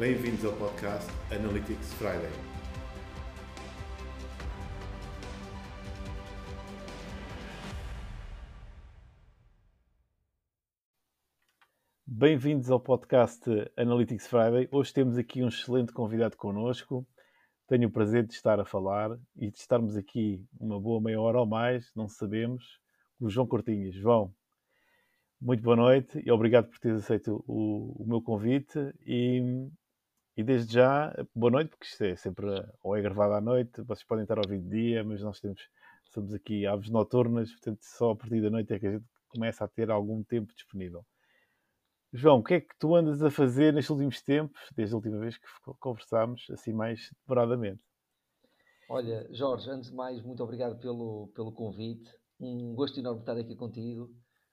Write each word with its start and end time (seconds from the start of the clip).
Bem-vindos 0.00 0.42
ao 0.46 0.56
podcast 0.56 1.12
Analytics 1.30 1.92
Friday. 1.92 2.30
Bem-vindos 12.06 12.70
ao 12.70 12.80
podcast 12.80 13.42
Analytics 13.76 14.26
Friday. 14.26 14.66
Hoje 14.72 14.90
temos 14.94 15.18
aqui 15.18 15.42
um 15.42 15.48
excelente 15.48 15.92
convidado 15.92 16.34
connosco. 16.34 17.06
Tenho 17.68 17.88
o 17.88 17.92
prazer 17.92 18.24
de 18.24 18.32
estar 18.32 18.58
a 18.58 18.64
falar 18.64 19.10
e 19.36 19.50
de 19.50 19.58
estarmos 19.58 19.98
aqui 19.98 20.42
uma 20.58 20.80
boa 20.80 20.98
meia 21.02 21.20
hora 21.20 21.40
ou 21.40 21.46
mais, 21.46 21.92
não 21.94 22.08
sabemos, 22.08 22.80
com 23.18 23.26
o 23.26 23.30
João 23.30 23.46
Cortinhas. 23.46 23.94
João, 23.96 24.34
muito 25.38 25.62
boa 25.62 25.76
noite 25.76 26.22
e 26.24 26.30
obrigado 26.30 26.70
por 26.70 26.78
teres 26.78 27.02
aceito 27.02 27.44
o, 27.46 28.02
o 28.02 28.06
meu 28.06 28.22
convite 28.22 28.78
e, 29.06 29.68
e, 30.40 30.42
desde 30.42 30.72
já, 30.72 31.14
boa 31.34 31.50
noite, 31.50 31.68
porque 31.68 31.84
isto 31.84 32.02
é 32.02 32.16
sempre, 32.16 32.46
ou 32.82 32.96
é 32.96 33.02
gravado 33.02 33.34
à 33.34 33.42
noite, 33.42 33.82
vocês 33.82 34.06
podem 34.06 34.22
estar 34.22 34.38
a 34.38 34.40
ouvir 34.42 34.58
de 34.58 34.70
dia, 34.70 35.04
mas 35.04 35.20
nós 35.20 35.38
temos, 35.38 35.60
somos 36.06 36.32
aqui 36.32 36.66
aves 36.66 36.88
noturnas, 36.88 37.50
portanto 37.50 37.80
só 37.82 38.12
a 38.12 38.16
partir 38.16 38.40
da 38.40 38.48
noite 38.48 38.72
é 38.72 38.78
que 38.78 38.86
a 38.86 38.92
gente 38.92 39.04
começa 39.28 39.64
a 39.66 39.68
ter 39.68 39.90
algum 39.90 40.22
tempo 40.22 40.50
disponível. 40.54 41.04
João, 42.10 42.38
o 42.38 42.42
que 42.42 42.54
é 42.54 42.60
que 42.62 42.74
tu 42.78 42.96
andas 42.96 43.22
a 43.22 43.30
fazer 43.30 43.74
nestes 43.74 43.90
últimos 43.90 44.22
tempos, 44.22 44.58
desde 44.74 44.94
a 44.94 44.96
última 44.96 45.18
vez 45.18 45.36
que 45.36 45.46
conversámos, 45.78 46.46
assim 46.50 46.72
mais 46.72 47.10
demoradamente? 47.26 47.82
Olha, 48.88 49.28
Jorge, 49.30 49.68
antes 49.68 49.90
de 49.90 49.94
mais, 49.94 50.22
muito 50.22 50.42
obrigado 50.42 50.80
pelo, 50.80 51.28
pelo 51.34 51.52
convite. 51.52 52.10
Um 52.40 52.74
gosto 52.74 52.98
enorme 52.98 53.20
estar 53.20 53.36
aqui 53.36 53.54
contigo. 53.54 54.10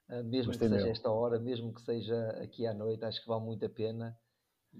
Ah, 0.09 0.22
mesmo 0.22 0.52
Gostei 0.52 0.67
que 0.67 0.73
seja 0.76 0.86
meu. 0.86 0.92
esta 0.92 1.09
hora, 1.09 1.39
mesmo 1.39 1.73
que 1.73 1.81
seja 1.81 2.30
aqui 2.44 2.67
à 2.67 2.73
noite, 2.73 3.06
acho 3.06 3.22
que 3.22 3.28
vale 3.30 3.45
muito 3.45 3.66
a 3.66 3.70
pena. 3.70 4.17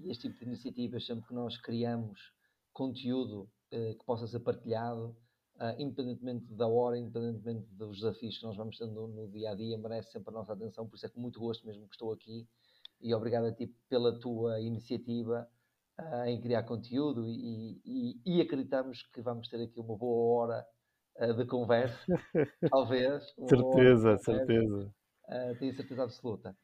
Este 0.04 0.28
tipo 0.28 0.38
de 0.38 0.44
iniciativas, 0.46 1.06
sempre 1.06 1.26
que 1.26 1.34
nós 1.34 1.56
criamos 1.56 2.32
conteúdo 2.72 3.50
uh, 3.72 3.98
que 3.98 4.04
possa 4.04 4.26
ser 4.26 4.40
partilhado, 4.40 5.16
uh, 5.56 5.74
independentemente 5.78 6.54
da 6.54 6.66
hora, 6.66 6.96
independentemente 6.96 7.66
dos 7.74 7.98
desafios 7.98 8.38
que 8.38 8.44
nós 8.44 8.56
vamos 8.56 8.78
tendo 8.78 9.08
no 9.08 9.28
dia 9.28 9.50
a 9.50 9.54
dia, 9.54 9.76
merece 9.78 10.12
sempre 10.12 10.30
a 10.30 10.32
nossa 10.32 10.52
atenção. 10.52 10.88
Por 10.88 10.96
isso 10.96 11.06
é 11.06 11.08
com 11.08 11.20
muito 11.20 11.40
gosto 11.40 11.66
mesmo 11.66 11.88
que 11.88 11.94
estou 11.94 12.12
aqui. 12.12 12.46
E 13.00 13.14
obrigado 13.14 13.46
a 13.46 13.52
ti 13.52 13.66
pela 13.88 14.18
tua 14.18 14.60
iniciativa 14.60 15.48
uh, 15.98 16.24
em 16.26 16.40
criar 16.40 16.62
conteúdo 16.64 17.28
e, 17.28 17.80
e, 17.84 18.20
e, 18.24 18.40
acreditamos 18.40 19.02
que 19.12 19.20
vamos 19.20 19.48
ter 19.48 19.62
aqui 19.62 19.80
uma 19.80 19.96
boa 19.96 20.42
hora 20.42 20.66
de 21.36 21.44
conversa, 21.46 21.98
talvez. 22.70 23.34
certeza, 23.48 24.18
certeza. 24.18 24.94
Uh, 25.28 25.58
tenho 25.58 25.74
certeza 25.74 26.04
absoluta. 26.04 26.56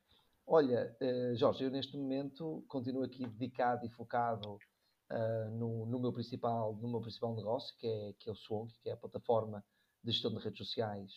Olha, 0.46 0.94
uh, 1.00 1.34
Jorge, 1.36 1.64
eu 1.64 1.70
neste 1.70 1.96
momento 1.96 2.64
continuo 2.68 3.02
aqui 3.02 3.26
dedicado 3.26 3.86
e 3.86 3.90
focado 3.90 4.54
uh, 4.54 5.50
no, 5.52 5.86
no, 5.86 5.98
meu 5.98 6.12
principal, 6.12 6.76
no 6.76 6.88
meu 6.88 7.00
principal 7.00 7.34
negócio, 7.34 7.74
que 7.78 7.86
é, 7.86 8.12
que 8.18 8.28
é 8.28 8.32
o 8.32 8.36
Swonk, 8.36 8.72
que 8.82 8.90
é 8.90 8.92
a 8.92 8.96
plataforma 8.96 9.64
de 10.02 10.12
gestão 10.12 10.32
de 10.32 10.38
redes 10.38 10.58
sociais 10.58 11.10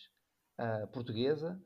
portuguesa, 0.92 1.56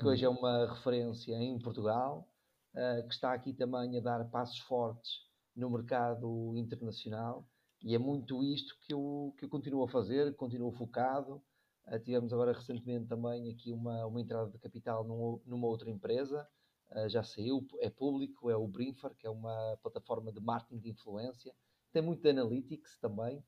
que 0.00 0.06
hoje 0.06 0.24
é 0.24 0.28
uhum. 0.28 0.38
uma 0.38 0.72
referência 0.72 1.34
em 1.34 1.58
Portugal, 1.58 2.26
que 2.72 3.12
está 3.12 3.34
aqui 3.34 3.52
também 3.52 3.98
a 3.98 4.00
dar 4.00 4.24
passos 4.30 4.58
fortes 4.60 5.10
no 5.54 5.68
mercado 5.68 6.56
internacional. 6.56 7.46
E 7.82 7.94
é 7.94 7.98
muito 7.98 8.42
isto 8.42 8.74
que 8.86 8.94
eu, 8.94 9.34
que 9.36 9.44
eu 9.44 9.50
continuo 9.50 9.84
a 9.84 9.88
fazer, 9.88 10.34
continuo 10.34 10.72
focado, 10.72 11.42
Uh, 11.86 11.98
tivemos 11.98 12.32
agora 12.32 12.52
recentemente 12.52 13.08
também 13.08 13.50
aqui 13.50 13.72
uma, 13.72 14.06
uma 14.06 14.20
entrada 14.20 14.50
de 14.50 14.58
capital 14.58 15.04
num, 15.04 15.40
numa 15.44 15.66
outra 15.66 15.90
empresa, 15.90 16.42
uh, 16.42 16.61
já 17.08 17.22
saiu, 17.22 17.66
é 17.80 17.90
público, 17.90 18.50
é 18.50 18.56
o 18.56 18.66
Brinfer, 18.66 19.14
que 19.16 19.26
é 19.26 19.30
uma 19.30 19.78
plataforma 19.82 20.32
de 20.32 20.40
marketing 20.40 20.78
de 20.78 20.90
influência, 20.90 21.54
tem 21.92 22.02
muito 22.02 22.22
de 22.22 22.30
analytics 22.30 22.98
também. 22.98 23.42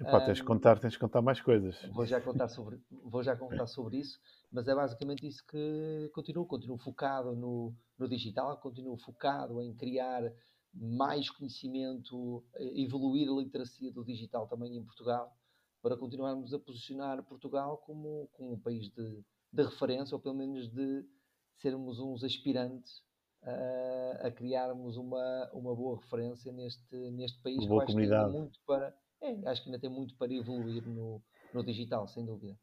Epá, 0.00 0.24
tens 0.24 0.38
de 0.38 0.44
contar, 0.44 0.78
tens 0.80 0.94
de 0.94 0.98
contar 0.98 1.22
mais 1.22 1.40
coisas. 1.40 1.80
Vou 1.92 2.04
já 2.04 2.20
contar 2.20 2.48
sobre, 2.48 2.80
vou 2.90 3.22
já 3.22 3.36
contar 3.36 3.66
sobre 3.66 3.98
isso, 3.98 4.18
mas 4.50 4.66
é 4.66 4.74
basicamente 4.74 5.26
isso 5.26 5.44
que 5.46 6.10
continuo, 6.12 6.46
continuo 6.46 6.78
focado 6.78 7.36
no, 7.36 7.72
no 7.96 8.08
digital, 8.08 8.56
continuo 8.58 8.96
focado 8.96 9.62
em 9.62 9.72
criar 9.74 10.32
mais 10.72 11.30
conhecimento, 11.30 12.44
eh, 12.56 12.82
evoluir 12.82 13.28
a 13.28 13.34
literacia 13.34 13.92
do 13.92 14.04
digital 14.04 14.48
também 14.48 14.76
em 14.76 14.84
Portugal 14.84 15.32
para 15.80 15.96
continuarmos 15.96 16.52
a 16.52 16.58
posicionar 16.58 17.22
Portugal 17.22 17.76
como, 17.78 18.28
como 18.32 18.54
um 18.54 18.58
país 18.58 18.88
de, 18.90 19.22
de 19.52 19.62
referência, 19.62 20.16
ou 20.16 20.20
pelo 20.20 20.34
menos 20.34 20.68
de 20.68 21.04
sermos 21.56 21.98
uns 21.98 22.24
aspirantes 22.24 23.02
a, 23.42 24.26
a 24.26 24.30
criarmos 24.30 24.96
uma, 24.96 25.50
uma 25.52 25.74
boa 25.74 26.00
referência 26.00 26.52
neste, 26.52 26.96
neste 27.12 27.40
país. 27.42 27.58
Uma 27.58 27.68
boa 27.68 27.86
comunidade. 27.86 28.32
Muito 28.32 28.58
para, 28.66 28.94
é, 29.20 29.48
acho 29.48 29.62
que 29.62 29.68
ainda 29.68 29.80
tem 29.80 29.90
muito 29.90 30.16
para 30.16 30.32
evoluir 30.32 30.86
no, 30.86 31.22
no 31.52 31.64
digital, 31.64 32.08
sem 32.08 32.24
dúvida. 32.24 32.58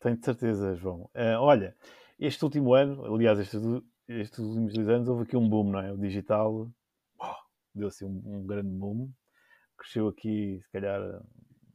Tenho 0.00 0.16
de 0.16 0.24
certeza, 0.24 0.74
João. 0.74 1.10
Uh, 1.14 1.38
olha, 1.38 1.76
este 2.18 2.44
último 2.44 2.74
ano, 2.74 3.04
aliás, 3.14 3.38
estes, 3.38 3.60
estes 4.08 4.38
últimos 4.38 4.72
dois 4.72 4.88
anos, 4.88 5.08
houve 5.08 5.22
aqui 5.22 5.36
um 5.36 5.48
boom, 5.48 5.70
não 5.70 5.80
é? 5.80 5.92
O 5.92 5.98
digital 5.98 6.68
oh, 7.20 7.34
deu-se 7.74 8.04
um, 8.04 8.22
um 8.24 8.46
grande 8.46 8.70
boom. 8.70 9.10
Cresceu 9.78 10.08
aqui, 10.08 10.60
se 10.60 10.70
calhar, 10.70 11.00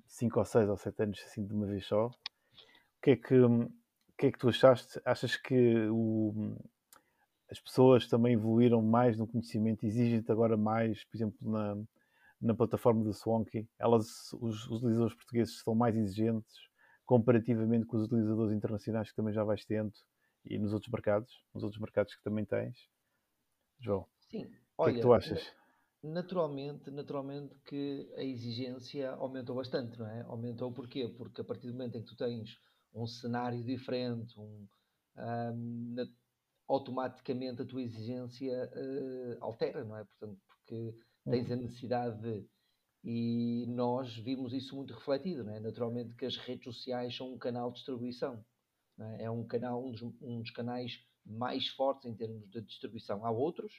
5 0.08 0.40
ou 0.40 0.46
6 0.46 0.70
ou 0.70 0.78
7 0.78 1.04
anos 1.04 1.24
assim 1.26 1.46
de 1.46 1.54
uma 1.54 1.66
vez 1.66 1.86
só. 1.86 2.08
O 2.08 2.12
que 3.02 3.12
é 3.12 3.16
que, 3.16 3.40
o 3.40 3.70
que, 4.18 4.28
é 4.28 4.32
que 4.32 4.40
tu 4.40 4.50
achaste? 4.50 5.00
Achas 5.06 5.38
que 5.38 5.88
o, 5.90 6.56
as 7.50 7.60
pessoas 7.60 8.08
também 8.08 8.34
evoluíram 8.34 8.82
mais 8.82 9.18
no 9.18 9.28
conhecimento? 9.28 9.86
Exigem-te 9.86 10.32
agora 10.32 10.58
mais, 10.58 11.04
por 11.06 11.18
exemplo, 11.18 11.38
na, 11.42 11.78
na 12.42 12.56
plataforma 12.56 13.04
do 13.04 13.14
Swanky? 13.14 13.70
Elas, 13.78 14.34
os, 14.34 14.68
os 14.68 14.78
utilizadores 14.78 15.16
portugueses 15.16 15.60
são 15.60 15.76
mais 15.76 15.96
exigentes 15.96 16.68
comparativamente 17.06 17.86
com 17.86 17.96
os 17.96 18.04
utilizadores 18.04 18.54
internacionais 18.54 19.10
que 19.10 19.16
também 19.16 19.34
já 19.34 19.44
vais 19.44 19.64
tendo 19.64 19.94
e 20.44 20.58
nos 20.60 20.74
outros 20.74 20.92
mercados, 20.92 21.32
nos 21.54 21.64
outros 21.64 21.80
mercados 21.80 22.14
que 22.16 22.24
também 22.24 22.44
tens? 22.44 22.90
João, 23.80 24.06
Sim. 24.30 24.52
o 24.78 24.84
que 24.86 24.90
é 24.90 24.94
que 24.94 25.02
tu 25.02 25.14
achas? 25.14 25.56
naturalmente, 26.04 26.92
naturalmente 26.92 27.56
que 27.66 28.12
a 28.16 28.24
exigência 28.24 29.12
aumentou 29.12 29.56
bastante, 29.56 29.98
não 29.98 30.08
é? 30.08 30.22
Aumentou 30.24 30.72
porquê? 30.72 31.08
Porque 31.08 31.42
a 31.42 31.44
partir 31.44 31.68
do 31.68 31.74
momento 31.74 31.98
em 31.98 32.02
que 32.02 32.08
tu 32.08 32.16
tens 32.16 32.60
um 33.02 33.08
cenário 33.08 33.64
diferente, 33.64 34.40
um, 34.40 34.68
um, 35.18 35.94
na, 35.96 36.08
automaticamente 36.68 37.62
a 37.62 37.66
tua 37.66 37.82
exigência 37.82 38.70
uh, 38.74 39.44
altera, 39.44 39.84
não 39.84 39.96
é? 39.96 40.04
Portanto, 40.04 40.40
porque 40.48 40.96
tens 41.24 41.52
a 41.52 41.56
uhum. 41.56 41.62
necessidade 41.62 42.22
de. 42.22 42.48
E 43.04 43.66
nós 43.68 44.18
vimos 44.18 44.54
isso 44.54 44.76
muito 44.76 44.94
refletido, 44.94 45.44
não 45.44 45.54
é? 45.54 45.60
Naturalmente 45.60 46.14
que 46.16 46.26
as 46.26 46.36
redes 46.36 46.66
sociais 46.66 47.16
são 47.16 47.34
um 47.34 47.38
canal 47.38 47.70
de 47.70 47.78
distribuição, 47.78 48.44
é? 49.00 49.24
é? 49.24 49.32
um 49.32 49.46
canal, 49.46 49.86
um 49.86 49.92
dos, 49.92 50.02
um 50.02 50.42
dos 50.42 50.52
canais 50.52 51.06
mais 51.26 51.68
fortes 51.70 52.06
em 52.06 52.16
termos 52.16 52.50
de 52.50 52.62
distribuição. 52.62 53.26
Há 53.26 53.32
outros, 53.32 53.72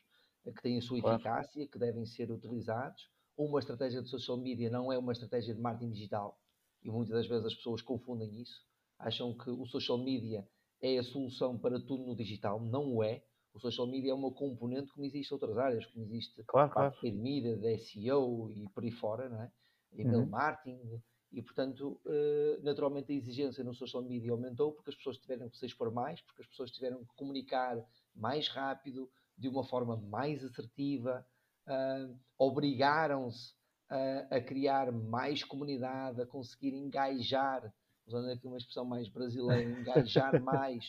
que 0.44 0.62
têm 0.62 0.78
a 0.78 0.82
sua 0.82 1.00
claro. 1.00 1.16
eficácia, 1.16 1.66
que 1.66 1.78
devem 1.78 2.06
ser 2.06 2.30
utilizados. 2.30 3.10
Uma 3.36 3.58
estratégia 3.58 4.02
de 4.02 4.08
social 4.08 4.38
media 4.38 4.70
não 4.70 4.90
é 4.92 4.96
uma 4.96 5.12
estratégia 5.12 5.54
de 5.54 5.60
marketing 5.60 5.92
digital 5.92 6.40
e 6.82 6.90
muitas 6.90 7.14
das 7.14 7.26
vezes 7.26 7.46
as 7.46 7.54
pessoas 7.54 7.82
confundem 7.82 8.40
isso. 8.40 8.66
Acham 8.98 9.36
que 9.36 9.50
o 9.50 9.66
social 9.66 9.98
media 9.98 10.46
é 10.80 10.98
a 10.98 11.02
solução 11.02 11.58
para 11.58 11.80
tudo 11.80 12.04
no 12.04 12.16
digital. 12.16 12.60
Não 12.60 12.94
o 12.96 13.02
é. 13.02 13.22
O 13.54 13.60
social 13.60 13.86
media 13.86 14.12
é 14.12 14.14
uma 14.14 14.30
componente 14.30 14.92
como 14.92 15.06
existe 15.06 15.32
outras 15.32 15.56
áreas, 15.56 15.86
como 15.86 16.04
existe 16.04 16.42
claro, 16.44 16.70
claro. 16.70 16.92
de 16.92 17.00
pirâmide, 17.00 17.56
de 17.56 17.78
SEO 17.78 18.50
e 18.50 18.68
por 18.68 18.84
aí 18.84 18.90
fora, 18.90 19.28
não 19.28 19.42
é? 19.42 19.50
E-mail 19.92 20.20
uhum. 20.20 20.26
marketing. 20.26 21.02
E, 21.32 21.42
portanto, 21.42 22.00
eh, 22.06 22.58
naturalmente 22.62 23.12
a 23.12 23.14
exigência 23.14 23.62
no 23.62 23.74
social 23.74 24.02
media 24.02 24.32
aumentou 24.32 24.72
porque 24.72 24.90
as 24.90 24.96
pessoas 24.96 25.18
tiveram 25.18 25.48
que 25.48 25.58
se 25.58 25.66
expor 25.66 25.92
mais, 25.92 26.20
porque 26.22 26.42
as 26.42 26.48
pessoas 26.48 26.70
tiveram 26.70 27.04
que 27.04 27.14
comunicar 27.16 27.76
mais 28.14 28.48
rápido, 28.48 29.10
de 29.36 29.48
uma 29.48 29.62
forma 29.64 29.96
mais 29.96 30.42
assertiva, 30.44 31.24
uh, 31.66 32.18
obrigaram-se 32.36 33.54
a, 33.88 34.36
a, 34.36 34.40
criar 34.40 34.90
mais 34.90 35.44
comunidade, 35.44 36.20
a 36.20 36.26
conseguir 36.26 36.74
engajar, 36.74 37.72
usando 38.08 38.30
aqui 38.30 38.46
uma 38.46 38.56
expressão 38.56 38.84
mais 38.84 39.08
brasileira, 39.08 39.62
engajar 39.62 40.40
mais 40.42 40.84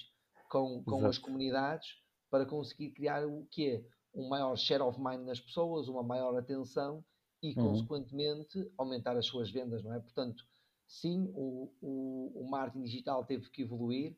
com, 0.50 0.83
com 0.83 1.06
as 1.06 1.18
comunidades 1.18 1.88
para 2.30 2.45
conseguir 2.45 2.92
criar 2.92 3.25
o 3.25 3.45
que 3.51 3.69
é 3.69 3.86
um 4.16 4.27
maior 4.27 4.56
share 4.57 4.81
of 4.81 5.00
mind 5.00 5.21
nas 5.21 5.39
pessoas, 5.39 5.88
uma 5.88 6.01
maior 6.01 6.36
atenção 6.38 7.04
e, 7.44 7.50
uhum. 7.50 7.71
consequentemente, 7.71 8.71
aumentar 8.77 9.16
as 9.16 9.25
suas 9.25 9.51
vendas, 9.51 9.83
não 9.83 9.94
é? 9.94 10.00
Portanto, 10.00 10.44
sim, 10.88 11.31
o, 11.36 11.71
o, 11.81 12.44
o 12.44 12.50
marketing 12.50 12.83
digital 12.83 13.24
teve 13.25 13.50
que 13.50 13.62
evoluir, 13.62 14.18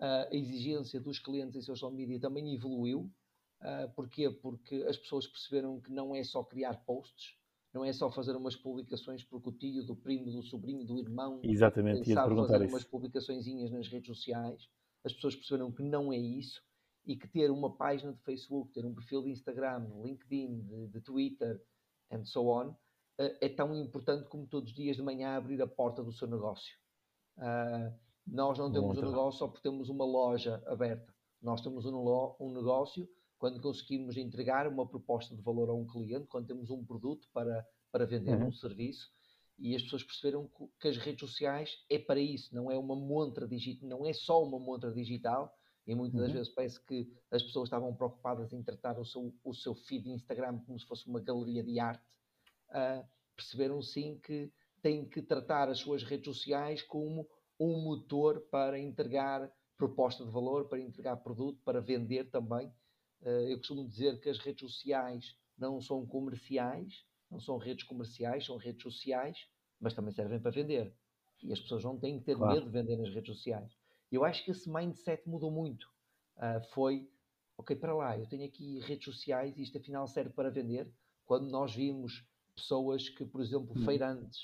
a 0.00 0.28
exigência 0.32 1.00
dos 1.00 1.18
clientes 1.18 1.56
em 1.56 1.62
social 1.62 1.90
media 1.90 2.20
também 2.20 2.54
evoluiu, 2.54 3.10
Uh, 3.62 3.88
porquê? 3.94 4.28
Porque 4.28 4.74
as 4.88 4.96
pessoas 4.96 5.24
perceberam 5.24 5.80
que 5.80 5.92
não 5.92 6.14
é 6.16 6.24
só 6.24 6.42
criar 6.42 6.84
posts, 6.84 7.36
não 7.72 7.84
é 7.84 7.92
só 7.92 8.10
fazer 8.10 8.36
umas 8.36 8.54
publicações 8.54 9.24
porque 9.24 9.48
o 9.48 9.52
tio, 9.52 9.84
do 9.84 9.96
primo, 9.96 10.30
do 10.30 10.42
sobrinho, 10.42 10.84
do 10.84 10.98
irmão 10.98 11.40
Exatamente, 11.42 12.10
eh, 12.10 12.14
sabe 12.14 12.34
fazer 12.34 12.64
isso. 12.64 12.74
umas 12.74 12.84
publicações 12.84 13.46
nas 13.70 13.88
redes 13.88 14.08
sociais. 14.08 14.68
As 15.04 15.12
pessoas 15.12 15.34
perceberam 15.34 15.72
que 15.72 15.82
não 15.82 16.12
é 16.12 16.18
isso 16.18 16.62
e 17.04 17.16
que 17.16 17.26
ter 17.26 17.50
uma 17.50 17.74
página 17.74 18.12
de 18.12 18.20
Facebook, 18.22 18.72
ter 18.72 18.84
um 18.84 18.94
perfil 18.94 19.22
de 19.22 19.30
Instagram, 19.30 19.88
LinkedIn, 20.02 20.60
de, 20.60 20.86
de 20.88 21.00
Twitter 21.00 21.60
and 22.10 22.24
so 22.24 22.46
on, 22.46 22.68
uh, 22.68 22.76
é 23.40 23.48
tão 23.48 23.74
importante 23.74 24.28
como 24.28 24.46
todos 24.46 24.70
os 24.70 24.76
dias 24.76 24.96
de 24.96 25.02
manhã 25.02 25.34
abrir 25.34 25.60
a 25.62 25.66
porta 25.66 26.02
do 26.02 26.12
seu 26.12 26.28
negócio. 26.28 26.76
Uh, 27.38 27.92
nós 28.26 28.58
não 28.58 28.70
temos 28.70 28.98
um 28.98 29.00
negócio 29.00 29.38
só 29.38 29.48
porque 29.48 29.62
temos 29.62 29.88
uma 29.88 30.04
loja 30.04 30.62
aberta. 30.66 31.12
Nós 31.40 31.60
temos 31.60 31.84
um, 31.86 32.36
um 32.38 32.52
negócio 32.52 33.08
quando 33.42 33.60
conseguimos 33.60 34.16
entregar 34.16 34.68
uma 34.68 34.86
proposta 34.86 35.34
de 35.34 35.42
valor 35.42 35.68
a 35.68 35.74
um 35.74 35.84
cliente, 35.84 36.28
quando 36.28 36.46
temos 36.46 36.70
um 36.70 36.84
produto 36.84 37.28
para, 37.32 37.66
para 37.90 38.06
vender, 38.06 38.40
uhum. 38.40 38.46
um 38.46 38.52
serviço, 38.52 39.12
e 39.58 39.74
as 39.74 39.82
pessoas 39.82 40.04
perceberam 40.04 40.48
que 40.78 40.86
as 40.86 40.96
redes 40.96 41.28
sociais 41.28 41.84
é 41.90 41.98
para 41.98 42.20
isso, 42.20 42.54
não 42.54 42.70
é 42.70 42.78
uma 42.78 42.94
montra 42.94 43.48
digital, 43.48 43.88
não 43.88 44.06
é 44.06 44.12
só 44.12 44.40
uma 44.44 44.60
montra 44.60 44.92
digital, 44.92 45.52
e 45.84 45.92
muitas 45.92 46.20
das 46.20 46.28
uhum. 46.28 46.34
vezes 46.36 46.54
parece 46.54 46.86
que 46.86 47.12
as 47.32 47.42
pessoas 47.42 47.66
estavam 47.66 47.92
preocupadas 47.92 48.52
em 48.52 48.62
tratar 48.62 48.96
o 48.96 49.04
seu, 49.04 49.34
o 49.42 49.52
seu 49.52 49.74
feed 49.74 50.08
Instagram 50.08 50.60
como 50.60 50.78
se 50.78 50.86
fosse 50.86 51.08
uma 51.08 51.18
galeria 51.18 51.64
de 51.64 51.80
arte. 51.80 52.16
Uh, 52.68 53.04
perceberam 53.34 53.82
sim 53.82 54.20
que 54.22 54.52
têm 54.80 55.04
que 55.04 55.20
tratar 55.20 55.68
as 55.68 55.80
suas 55.80 56.04
redes 56.04 56.26
sociais 56.26 56.80
como 56.80 57.28
um 57.58 57.82
motor 57.82 58.40
para 58.52 58.78
entregar 58.78 59.52
proposta 59.76 60.24
de 60.24 60.30
valor, 60.30 60.68
para 60.68 60.78
entregar 60.78 61.16
produto, 61.16 61.60
para 61.64 61.80
vender 61.80 62.30
também. 62.30 62.72
Uh, 63.22 63.48
eu 63.48 63.56
costumo 63.58 63.86
dizer 63.86 64.20
que 64.20 64.28
as 64.28 64.38
redes 64.38 64.60
sociais 64.60 65.36
não 65.56 65.80
são 65.80 66.04
comerciais, 66.06 67.04
não 67.30 67.40
são 67.40 67.56
redes 67.56 67.84
comerciais, 67.84 68.44
são 68.44 68.56
redes 68.56 68.82
sociais, 68.82 69.48
mas 69.80 69.94
também 69.94 70.12
servem 70.12 70.40
para 70.40 70.50
vender. 70.50 70.94
E 71.42 71.52
as 71.52 71.60
pessoas 71.60 71.84
não 71.84 71.98
têm 71.98 72.18
que 72.18 72.24
ter 72.24 72.36
claro. 72.36 72.54
medo 72.54 72.66
de 72.66 72.72
vender 72.72 72.96
nas 72.96 73.12
redes 73.12 73.36
sociais. 73.36 73.72
Eu 74.10 74.24
acho 74.24 74.44
que 74.44 74.50
esse 74.50 74.70
mindset 74.70 75.26
mudou 75.28 75.50
muito. 75.50 75.88
Uh, 76.36 76.62
foi, 76.72 77.08
ok, 77.56 77.74
para 77.76 77.94
lá, 77.94 78.18
eu 78.18 78.26
tenho 78.26 78.44
aqui 78.44 78.80
redes 78.80 79.04
sociais 79.04 79.56
e 79.56 79.62
isto 79.62 79.78
afinal 79.78 80.06
serve 80.06 80.30
para 80.30 80.50
vender. 80.50 80.92
Quando 81.24 81.48
nós 81.48 81.74
vimos 81.74 82.24
pessoas 82.54 83.08
que, 83.08 83.24
por 83.24 83.40
exemplo, 83.40 83.74
uhum. 83.76 83.84
feirantes 83.84 84.40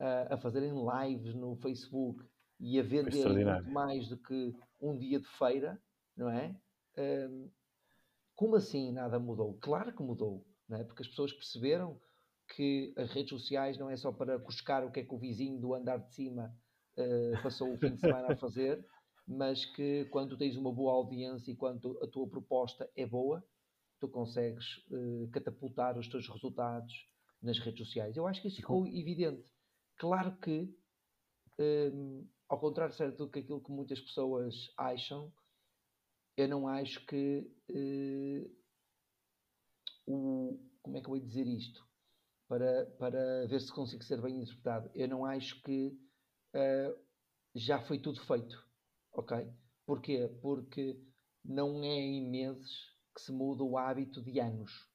uh, 0.00 0.34
a 0.34 0.38
fazerem 0.38 0.72
lives 0.72 1.34
no 1.34 1.56
Facebook 1.56 2.24
e 2.58 2.78
a 2.78 2.82
vender 2.82 3.28
muito 3.28 3.70
mais 3.70 4.08
do 4.08 4.16
que 4.16 4.54
um 4.80 4.96
dia 4.96 5.20
de 5.20 5.28
feira, 5.28 5.80
não 6.16 6.30
é? 6.30 6.54
Uh, 6.96 7.50
como 8.40 8.56
assim 8.56 8.90
nada 8.90 9.18
mudou? 9.18 9.58
Claro 9.60 9.94
que 9.94 10.02
mudou, 10.02 10.46
não 10.66 10.78
é? 10.78 10.84
Porque 10.84 11.02
as 11.02 11.08
pessoas 11.08 11.30
perceberam 11.30 12.00
que 12.56 12.94
as 12.96 13.12
redes 13.12 13.28
sociais 13.28 13.76
não 13.76 13.90
é 13.90 13.96
só 13.98 14.10
para 14.10 14.38
buscar 14.38 14.82
o 14.82 14.90
que 14.90 15.00
é 15.00 15.04
que 15.04 15.14
o 15.14 15.18
vizinho 15.18 15.60
do 15.60 15.74
andar 15.74 15.98
de 15.98 16.14
cima 16.14 16.50
uh, 16.96 17.42
passou 17.42 17.70
o 17.70 17.76
fim 17.76 17.94
de 17.94 18.00
semana 18.00 18.32
a 18.32 18.36
fazer, 18.38 18.82
mas 19.28 19.66
que 19.66 20.06
quando 20.06 20.38
tens 20.38 20.56
uma 20.56 20.72
boa 20.72 20.94
audiência 20.94 21.52
e 21.52 21.54
quando 21.54 22.02
a 22.02 22.06
tua 22.06 22.26
proposta 22.30 22.90
é 22.96 23.04
boa, 23.04 23.44
tu 24.00 24.08
consegues 24.08 24.78
uh, 24.90 25.28
catapultar 25.32 25.98
os 25.98 26.08
teus 26.08 26.26
resultados 26.26 26.94
nas 27.42 27.58
redes 27.58 27.86
sociais. 27.86 28.16
Eu 28.16 28.26
acho 28.26 28.40
que 28.40 28.48
isso 28.48 28.56
ficou 28.56 28.86
evidente. 28.86 29.52
Claro 29.98 30.34
que, 30.38 30.62
um, 31.58 31.62
ehm, 31.62 32.26
ao 32.48 32.58
contrário 32.58 32.94
certo, 32.94 33.18
do 33.18 33.30
que 33.30 33.40
aquilo 33.40 33.62
que 33.62 33.70
muitas 33.70 34.00
pessoas 34.00 34.54
acham, 34.78 35.30
eu 36.40 36.48
não 36.48 36.68
acho 36.68 37.04
que 37.06 37.50
uh, 37.70 38.56
o. 40.06 40.60
Como 40.82 40.96
é 40.96 41.00
que 41.00 41.06
eu 41.06 41.10
vou 41.10 41.20
dizer 41.20 41.46
isto? 41.46 41.86
Para, 42.48 42.86
para 42.98 43.46
ver 43.46 43.60
se 43.60 43.72
consigo 43.72 44.02
ser 44.02 44.20
bem 44.20 44.40
interpretado. 44.40 44.90
Eu 44.94 45.08
não 45.08 45.24
acho 45.24 45.62
que 45.62 45.96
uh, 46.54 46.98
já 47.54 47.80
foi 47.82 47.98
tudo 48.00 48.20
feito 48.24 48.70
ok? 49.12 49.52
Porquê? 49.86 50.28
Porque 50.40 51.00
não 51.44 51.82
é 51.82 51.98
em 51.98 52.28
meses 52.28 52.70
que 53.14 53.22
se 53.22 53.32
muda 53.32 53.64
o 53.64 53.76
hábito 53.76 54.22
de 54.22 54.38
anos, 54.40 54.88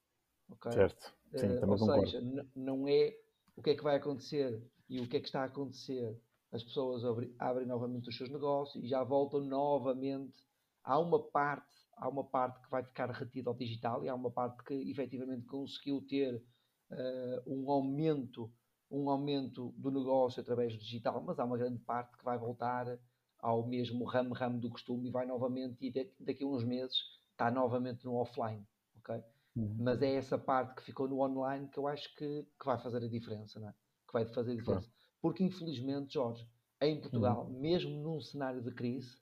ok? 0.49 0.71
Certo, 0.71 1.13
sim, 1.35 1.47
uh, 1.47 1.59
também 1.59 1.73
Ou 1.73 1.79
concordo. 1.79 2.09
seja, 2.09 2.47
não 2.55 2.87
é 2.87 3.15
o 3.55 3.61
que 3.61 3.71
é 3.71 3.75
que 3.75 3.83
vai 3.83 3.97
acontecer 3.97 4.61
e 4.89 4.99
o 4.99 5.07
que 5.07 5.17
é 5.17 5.19
que 5.19 5.27
está 5.27 5.41
a 5.41 5.45
acontecer. 5.45 6.17
As 6.51 6.63
pessoas 6.63 7.03
abrem, 7.03 7.35
abrem 7.37 7.67
novamente 7.67 8.09
os 8.09 8.17
seus 8.17 8.29
negócios 8.29 8.81
e 8.83 8.87
já 8.87 9.03
voltam 9.03 9.41
novamente. 9.41 10.44
Há 10.85 10.99
uma 10.99 11.21
parte, 11.21 11.75
há 11.97 12.07
uma 12.07 12.23
parte 12.23 12.61
que 12.61 12.69
vai 12.69 12.83
ficar 12.83 13.09
retida 13.09 13.49
ao 13.49 13.55
digital 13.55 14.05
e 14.05 14.09
há 14.09 14.15
uma 14.15 14.31
parte 14.31 14.63
que 14.63 14.73
efetivamente 14.73 15.45
conseguiu 15.45 16.01
ter 16.07 16.35
uh, 16.35 17.43
um 17.45 17.69
aumento 17.69 18.51
um 18.89 19.09
aumento 19.09 19.73
do 19.77 19.91
negócio 19.91 20.41
através 20.41 20.73
do 20.73 20.79
digital, 20.79 21.21
mas 21.23 21.39
há 21.39 21.43
uma 21.43 21.57
grande 21.57 21.79
parte 21.79 22.17
que 22.17 22.23
vai 22.23 22.37
voltar 22.37 22.99
ao 23.39 23.67
mesmo 23.67 24.05
ramo-ramo 24.05 24.59
do 24.59 24.69
costume 24.69 25.09
e 25.09 25.11
vai 25.11 25.25
novamente, 25.25 25.77
e 25.85 25.91
daqui 26.19 26.43
a 26.43 26.47
uns 26.47 26.63
meses 26.63 26.95
está 27.31 27.51
novamente 27.51 28.05
no 28.05 28.15
offline, 28.15 28.65
ok? 28.97 29.23
Uhum. 29.55 29.77
Mas 29.79 30.01
é 30.01 30.13
essa 30.15 30.37
parte 30.37 30.75
que 30.75 30.83
ficou 30.83 31.07
no 31.07 31.21
online 31.21 31.67
que 31.67 31.77
eu 31.77 31.87
acho 31.87 32.13
que, 32.15 32.43
que 32.59 32.65
vai 32.65 32.77
fazer 32.77 33.03
a 33.03 33.07
diferença, 33.07 33.59
não 33.59 33.69
é? 33.69 33.73
Que 34.07 34.13
vai 34.13 34.25
fazer 34.25 34.53
a 34.53 34.55
diferença. 34.55 34.89
Porque 35.21 35.43
infelizmente, 35.43 36.13
Jorge, 36.13 36.47
em 36.81 36.99
Portugal, 36.99 37.45
uhum. 37.45 37.59
mesmo 37.59 37.91
num 38.01 38.19
cenário 38.19 38.61
de 38.61 38.71
crise, 38.71 39.17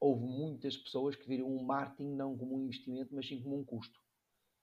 houve 0.00 0.22
muitas 0.24 0.76
pessoas 0.76 1.14
que 1.14 1.28
viram 1.28 1.46
o 1.54 1.62
marketing 1.64 2.14
não 2.14 2.36
como 2.36 2.56
um 2.56 2.64
investimento, 2.64 3.14
mas 3.14 3.28
sim 3.28 3.42
como 3.42 3.58
um 3.58 3.64
custo. 3.64 4.00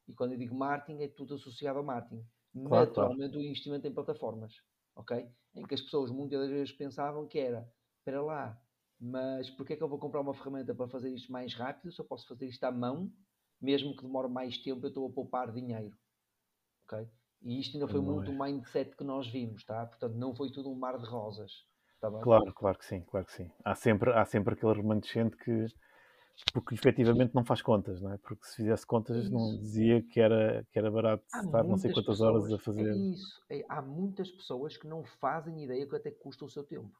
E 0.07 0.13
quando 0.13 0.33
eu 0.33 0.37
digo 0.37 0.55
marketing, 0.55 1.03
é 1.03 1.07
tudo 1.07 1.35
associado 1.35 1.79
a 1.79 1.83
marketing. 1.83 2.25
Claro, 2.67 2.87
Naturalmente, 2.87 3.33
claro. 3.33 3.39
o 3.39 3.43
investimento 3.43 3.87
em 3.87 3.93
plataformas, 3.93 4.53
ok? 4.95 5.29
Em 5.55 5.65
que 5.65 5.75
as 5.75 5.81
pessoas 5.81 6.11
muitas 6.11 6.39
das 6.39 6.49
vezes 6.49 6.71
pensavam 6.71 7.27
que 7.27 7.39
era, 7.39 7.71
espera 7.99 8.21
lá, 8.21 8.61
mas 8.99 9.49
porquê 9.51 9.73
é 9.73 9.75
que 9.77 9.83
eu 9.83 9.89
vou 9.89 9.99
comprar 9.99 10.21
uma 10.21 10.33
ferramenta 10.33 10.73
para 10.73 10.87
fazer 10.89 11.13
isto 11.13 11.31
mais 11.31 11.53
rápido 11.53 11.91
se 11.91 12.01
eu 12.01 12.05
posso 12.05 12.27
fazer 12.27 12.47
isto 12.47 12.63
à 12.63 12.71
mão, 12.71 13.11
mesmo 13.61 13.95
que 13.95 14.03
demore 14.03 14.27
mais 14.27 14.57
tempo, 14.57 14.85
eu 14.85 14.89
estou 14.89 15.07
a 15.07 15.13
poupar 15.13 15.51
dinheiro. 15.51 15.95
Ok? 16.85 17.07
E 17.41 17.59
isto 17.59 17.75
ainda 17.75 17.87
foi 17.87 18.01
não 18.01 18.07
muito 18.13 18.31
é. 18.31 18.33
o 18.33 18.39
mindset 18.39 18.95
que 18.95 19.03
nós 19.03 19.27
vimos, 19.27 19.63
tá? 19.65 19.85
Portanto, 19.85 20.15
não 20.15 20.35
foi 20.35 20.51
tudo 20.51 20.71
um 20.71 20.75
mar 20.75 20.97
de 20.97 21.05
rosas. 21.05 21.51
Tá 21.99 22.11
claro, 22.21 22.53
claro 22.53 22.77
que 22.77 22.85
sim, 22.85 23.01
claro 23.01 23.25
que 23.25 23.33
sim. 23.33 23.49
Há 23.63 23.75
sempre, 23.75 24.11
há 24.11 24.25
sempre 24.25 24.53
aquele 24.53 24.73
remanescente 24.73 25.35
que 25.37 25.65
porque 26.53 26.75
efetivamente 26.75 27.33
não 27.33 27.43
faz 27.43 27.63
contas, 27.63 27.99
não 27.99 28.13
é? 28.13 28.17
Porque 28.19 28.45
se 28.45 28.57
fizesse 28.57 28.85
contas 28.85 29.25
é 29.25 29.29
não 29.29 29.57
dizia 29.57 30.03
que 30.03 30.19
era, 30.19 30.63
que 30.71 30.77
era 30.77 30.91
barato 30.91 31.23
há 31.33 31.39
estar 31.39 31.63
não 31.63 31.77
sei 31.77 31.91
quantas 31.91 32.17
pessoas, 32.19 32.43
horas 32.43 32.53
a 32.53 32.59
fazer. 32.59 32.93
É 32.93 32.97
isso. 32.97 33.41
É, 33.49 33.65
há 33.67 33.81
muitas 33.81 34.29
pessoas 34.29 34.77
que 34.77 34.87
não 34.87 35.03
fazem 35.03 35.63
ideia 35.63 35.87
que 35.87 35.95
até 35.95 36.11
custa 36.11 36.45
o 36.45 36.49
seu 36.49 36.63
tempo. 36.63 36.95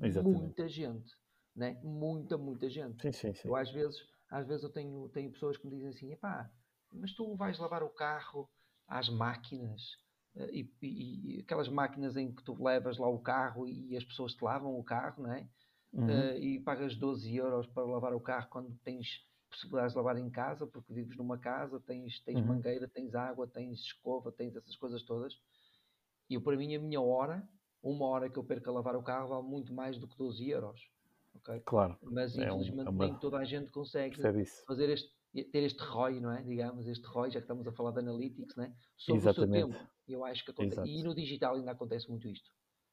Exatamente. 0.00 0.42
Muita 0.42 0.68
gente 0.68 1.12
né? 1.54 1.78
Muita, 1.82 2.36
muita 2.36 2.68
gente. 2.68 3.02
Sim, 3.02 3.12
sim, 3.12 3.34
sim. 3.34 3.48
Eu 3.48 3.56
às 3.56 3.70
vezes, 3.70 3.96
às 4.30 4.46
vezes 4.46 4.64
eu 4.64 4.70
tenho, 4.70 5.08
tenho 5.10 5.30
pessoas 5.30 5.56
que 5.56 5.66
me 5.66 5.72
dizem 5.72 5.90
assim, 5.90 6.12
epá, 6.12 6.50
mas 6.90 7.12
tu 7.14 7.34
vais 7.36 7.58
lavar 7.58 7.82
o 7.82 7.90
carro 7.90 8.48
às 8.86 9.08
máquinas 9.08 9.82
e, 10.50 10.68
e, 10.80 11.36
e, 11.36 11.40
aquelas 11.40 11.68
máquinas 11.68 12.16
em 12.16 12.32
que 12.32 12.42
tu 12.42 12.62
levas 12.62 12.98
lá 12.98 13.08
o 13.08 13.18
carro 13.18 13.68
e 13.68 13.96
as 13.96 14.04
pessoas 14.04 14.34
te 14.34 14.42
lavam 14.42 14.78
o 14.78 14.84
carro, 14.84 15.22
não 15.22 15.32
é? 15.32 15.46
Uhum. 15.92 16.06
Uh, 16.06 16.38
e 16.38 16.60
pagas 16.60 16.96
12 16.96 17.36
euros 17.36 17.66
para 17.66 17.84
lavar 17.84 18.14
o 18.14 18.20
carro 18.20 18.48
quando 18.48 18.74
tens 18.82 19.26
possibilidades 19.50 19.92
de 19.92 19.98
lavar 19.98 20.16
em 20.16 20.30
casa, 20.30 20.66
porque 20.66 20.92
vives 20.92 21.16
numa 21.18 21.36
casa, 21.36 21.78
tens, 21.80 22.20
tens 22.20 22.38
uhum. 22.38 22.46
mangueira, 22.46 22.88
tens 22.88 23.14
água, 23.14 23.46
tens 23.46 23.80
escova, 23.80 24.32
tens 24.32 24.56
essas 24.56 24.74
coisas 24.76 25.02
todas. 25.02 25.38
E 26.30 26.34
eu, 26.34 26.40
para 26.40 26.56
mim, 26.56 26.74
a 26.74 26.80
minha 26.80 27.00
hora, 27.00 27.46
uma 27.82 28.06
hora 28.06 28.30
que 28.30 28.38
eu 28.38 28.44
perco 28.44 28.70
a 28.70 28.72
lavar 28.72 28.96
o 28.96 29.02
carro, 29.02 29.28
vale 29.28 29.46
muito 29.46 29.72
mais 29.74 29.98
do 29.98 30.08
que 30.08 30.16
12 30.16 30.48
euros 30.48 30.92
ok? 31.34 31.60
Claro. 31.64 31.96
Mas 32.02 32.36
é 32.36 32.44
infelizmente 32.46 32.88
um, 32.88 33.02
é 33.02 33.06
nem 33.06 33.14
toda 33.18 33.38
a 33.38 33.44
gente 33.44 33.70
consegue 33.70 34.20
fazer 34.66 34.90
este, 34.90 35.10
ter 35.32 35.62
este 35.62 35.82
ROI, 35.82 36.20
não 36.20 36.32
é? 36.32 36.42
Digamos, 36.42 36.86
este 36.86 37.06
ROI, 37.06 37.30
já 37.30 37.40
que 37.40 37.44
estamos 37.44 37.66
a 37.66 37.72
falar 37.72 37.92
de 37.92 38.00
analytics, 38.00 38.54
não 38.56 38.64
é? 38.64 38.72
Sobre 38.96 39.20
Exatamente. 39.20 39.50
o 39.50 39.68
seu 39.68 39.78
tempo. 39.78 39.90
Eu 40.06 40.24
acho 40.24 40.44
que 40.44 40.50
acontece. 40.50 40.88
E 40.88 41.02
no 41.02 41.14
digital 41.14 41.54
ainda 41.56 41.70
acontece 41.70 42.08
muito 42.10 42.28
isto. 42.28 42.50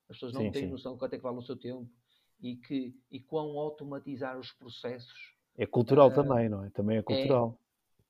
As 0.09 0.15
pessoas 0.15 0.33
não 0.33 0.41
sim, 0.41 0.51
têm 0.51 0.63
sim. 0.63 0.69
noção 0.69 0.93
de 0.93 0.99
quanto 0.99 1.13
é 1.13 1.17
que 1.17 1.23
vale 1.23 1.37
o 1.37 1.41
seu 1.41 1.57
tempo 1.57 1.89
e, 2.39 2.55
que, 2.55 2.95
e 3.11 3.19
quão 3.19 3.57
automatizar 3.59 4.39
os 4.39 4.51
processos. 4.53 5.35
É 5.57 5.65
cultural 5.65 6.09
uh, 6.09 6.13
também, 6.13 6.47
não 6.47 6.63
é? 6.63 6.69
Também 6.69 6.97
é 6.97 7.01
cultural. 7.01 7.59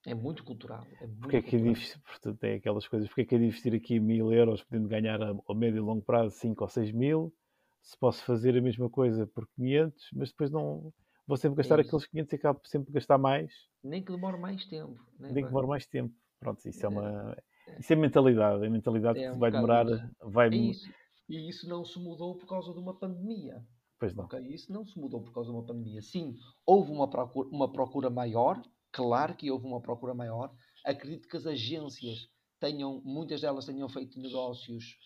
É, 0.05 0.11
é 0.11 0.13
muito 0.15 0.43
cultural. 0.43 0.85
É 1.01 1.07
muito 1.07 1.19
porque 1.19 1.37
é 1.37 1.41
que 1.41 1.55
é 1.55 1.59
difícil, 1.59 1.99
portanto, 2.01 2.43
é 2.43 2.55
aquelas 2.55 2.87
coisas, 2.87 3.07
porque 3.09 3.21
é 3.21 3.25
que 3.25 3.35
é 3.35 3.37
investir 3.39 3.73
aqui 3.73 3.99
mil 3.99 4.31
euros 4.31 4.63
podendo 4.63 4.87
ganhar 4.87 5.21
a, 5.21 5.31
a 5.31 5.55
médio 5.55 5.77
e 5.77 5.81
longo 5.81 6.03
prazo 6.03 6.35
5 6.35 6.63
ou 6.63 6.69
6 6.69 6.91
mil 6.91 7.33
se 7.81 7.97
posso 7.97 8.23
fazer 8.23 8.57
a 8.57 8.61
mesma 8.61 8.89
coisa 8.89 9.25
por 9.25 9.47
500, 9.55 10.09
mas 10.13 10.29
depois 10.29 10.51
não 10.51 10.93
vou 11.29 11.37
sempre 11.37 11.57
gastar 11.57 11.77
é 11.77 11.83
aqueles 11.83 12.07
500 12.07 12.33
e 12.33 12.35
acabo 12.35 12.59
sempre 12.65 12.87
por 12.87 12.93
gastar 12.93 13.17
mais. 13.19 13.53
Nem 13.83 14.03
que 14.03 14.11
demore 14.11 14.37
mais 14.37 14.65
tempo. 14.65 14.99
Né? 15.19 15.31
Nem 15.31 15.43
que 15.43 15.49
demore 15.49 15.67
mais 15.67 15.85
tempo. 15.85 16.13
Pronto, 16.39 16.67
isso 16.67 16.81
é, 16.81 16.85
é 16.85 16.89
uma. 16.89 17.35
É. 17.67 17.79
Isso 17.79 17.93
é 17.93 17.95
mentalidade. 17.95 18.65
É 18.65 18.69
mentalidade 18.69 19.19
é 19.19 19.29
que 19.29 19.35
um 19.35 19.39
vai 19.39 19.51
demorar. 19.51 19.85
Vai... 20.21 20.49
É 20.49 20.55
isso. 20.55 20.91
E 21.29 21.47
isso 21.47 21.69
não 21.69 21.85
se 21.85 21.99
mudou 21.99 22.35
por 22.35 22.47
causa 22.47 22.73
de 22.73 22.79
uma 22.79 22.97
pandemia. 22.97 23.63
Pois 23.99 24.15
não. 24.15 24.25
Okay? 24.25 24.41
Isso 24.47 24.73
não 24.73 24.83
se 24.83 24.99
mudou 24.99 25.21
por 25.21 25.31
causa 25.31 25.51
de 25.51 25.55
uma 25.55 25.65
pandemia. 25.65 26.01
Sim, 26.01 26.35
houve 26.65 26.91
uma 26.91 27.07
procura, 27.07 27.49
uma 27.49 27.71
procura 27.71 28.09
maior. 28.09 28.59
Claro 28.91 29.35
que 29.35 29.51
houve 29.51 29.67
uma 29.67 29.81
procura 29.81 30.15
maior. 30.15 30.51
Acredito 30.83 31.27
que 31.27 31.37
as 31.37 31.45
agências 31.45 32.27
tenham, 32.59 33.01
muitas 33.05 33.41
delas 33.41 33.65
tenham 33.65 33.87
feito 33.87 34.19
negócios 34.19 34.97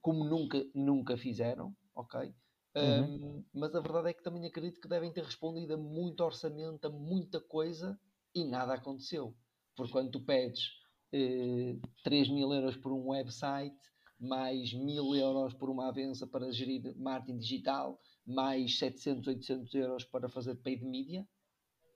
como 0.00 0.24
nunca, 0.24 0.64
nunca 0.74 1.16
fizeram 1.16 1.74
ok? 1.94 2.34
Uhum. 2.74 3.04
Um, 3.04 3.44
mas 3.52 3.74
a 3.74 3.80
verdade 3.80 4.08
é 4.10 4.12
que 4.14 4.22
também 4.22 4.46
acredito 4.46 4.80
que 4.80 4.88
devem 4.88 5.12
ter 5.12 5.24
respondido 5.24 5.74
a 5.74 5.76
muito 5.76 6.24
orçamento, 6.24 6.86
a 6.86 6.90
muita 6.90 7.40
coisa 7.40 7.98
e 8.34 8.44
nada 8.44 8.74
aconteceu. 8.74 9.34
Porque 9.76 9.92
quando 9.92 10.10
tu 10.10 10.24
pedes 10.24 10.70
eh, 11.12 11.76
3 12.02 12.28
mil 12.28 12.52
euros 12.52 12.76
por 12.76 12.92
um 12.92 13.08
website, 13.08 13.76
mais 14.18 14.72
1000 14.72 15.14
euros 15.14 15.52
por 15.54 15.68
uma 15.68 15.88
avença 15.88 16.26
para 16.26 16.50
gerir 16.52 16.96
marketing 16.96 17.38
digital, 17.38 18.00
mais 18.24 18.78
700, 18.78 19.26
800 19.26 19.74
euros 19.74 20.04
para 20.04 20.28
fazer 20.28 20.54
paid 20.56 20.84
media, 20.84 21.26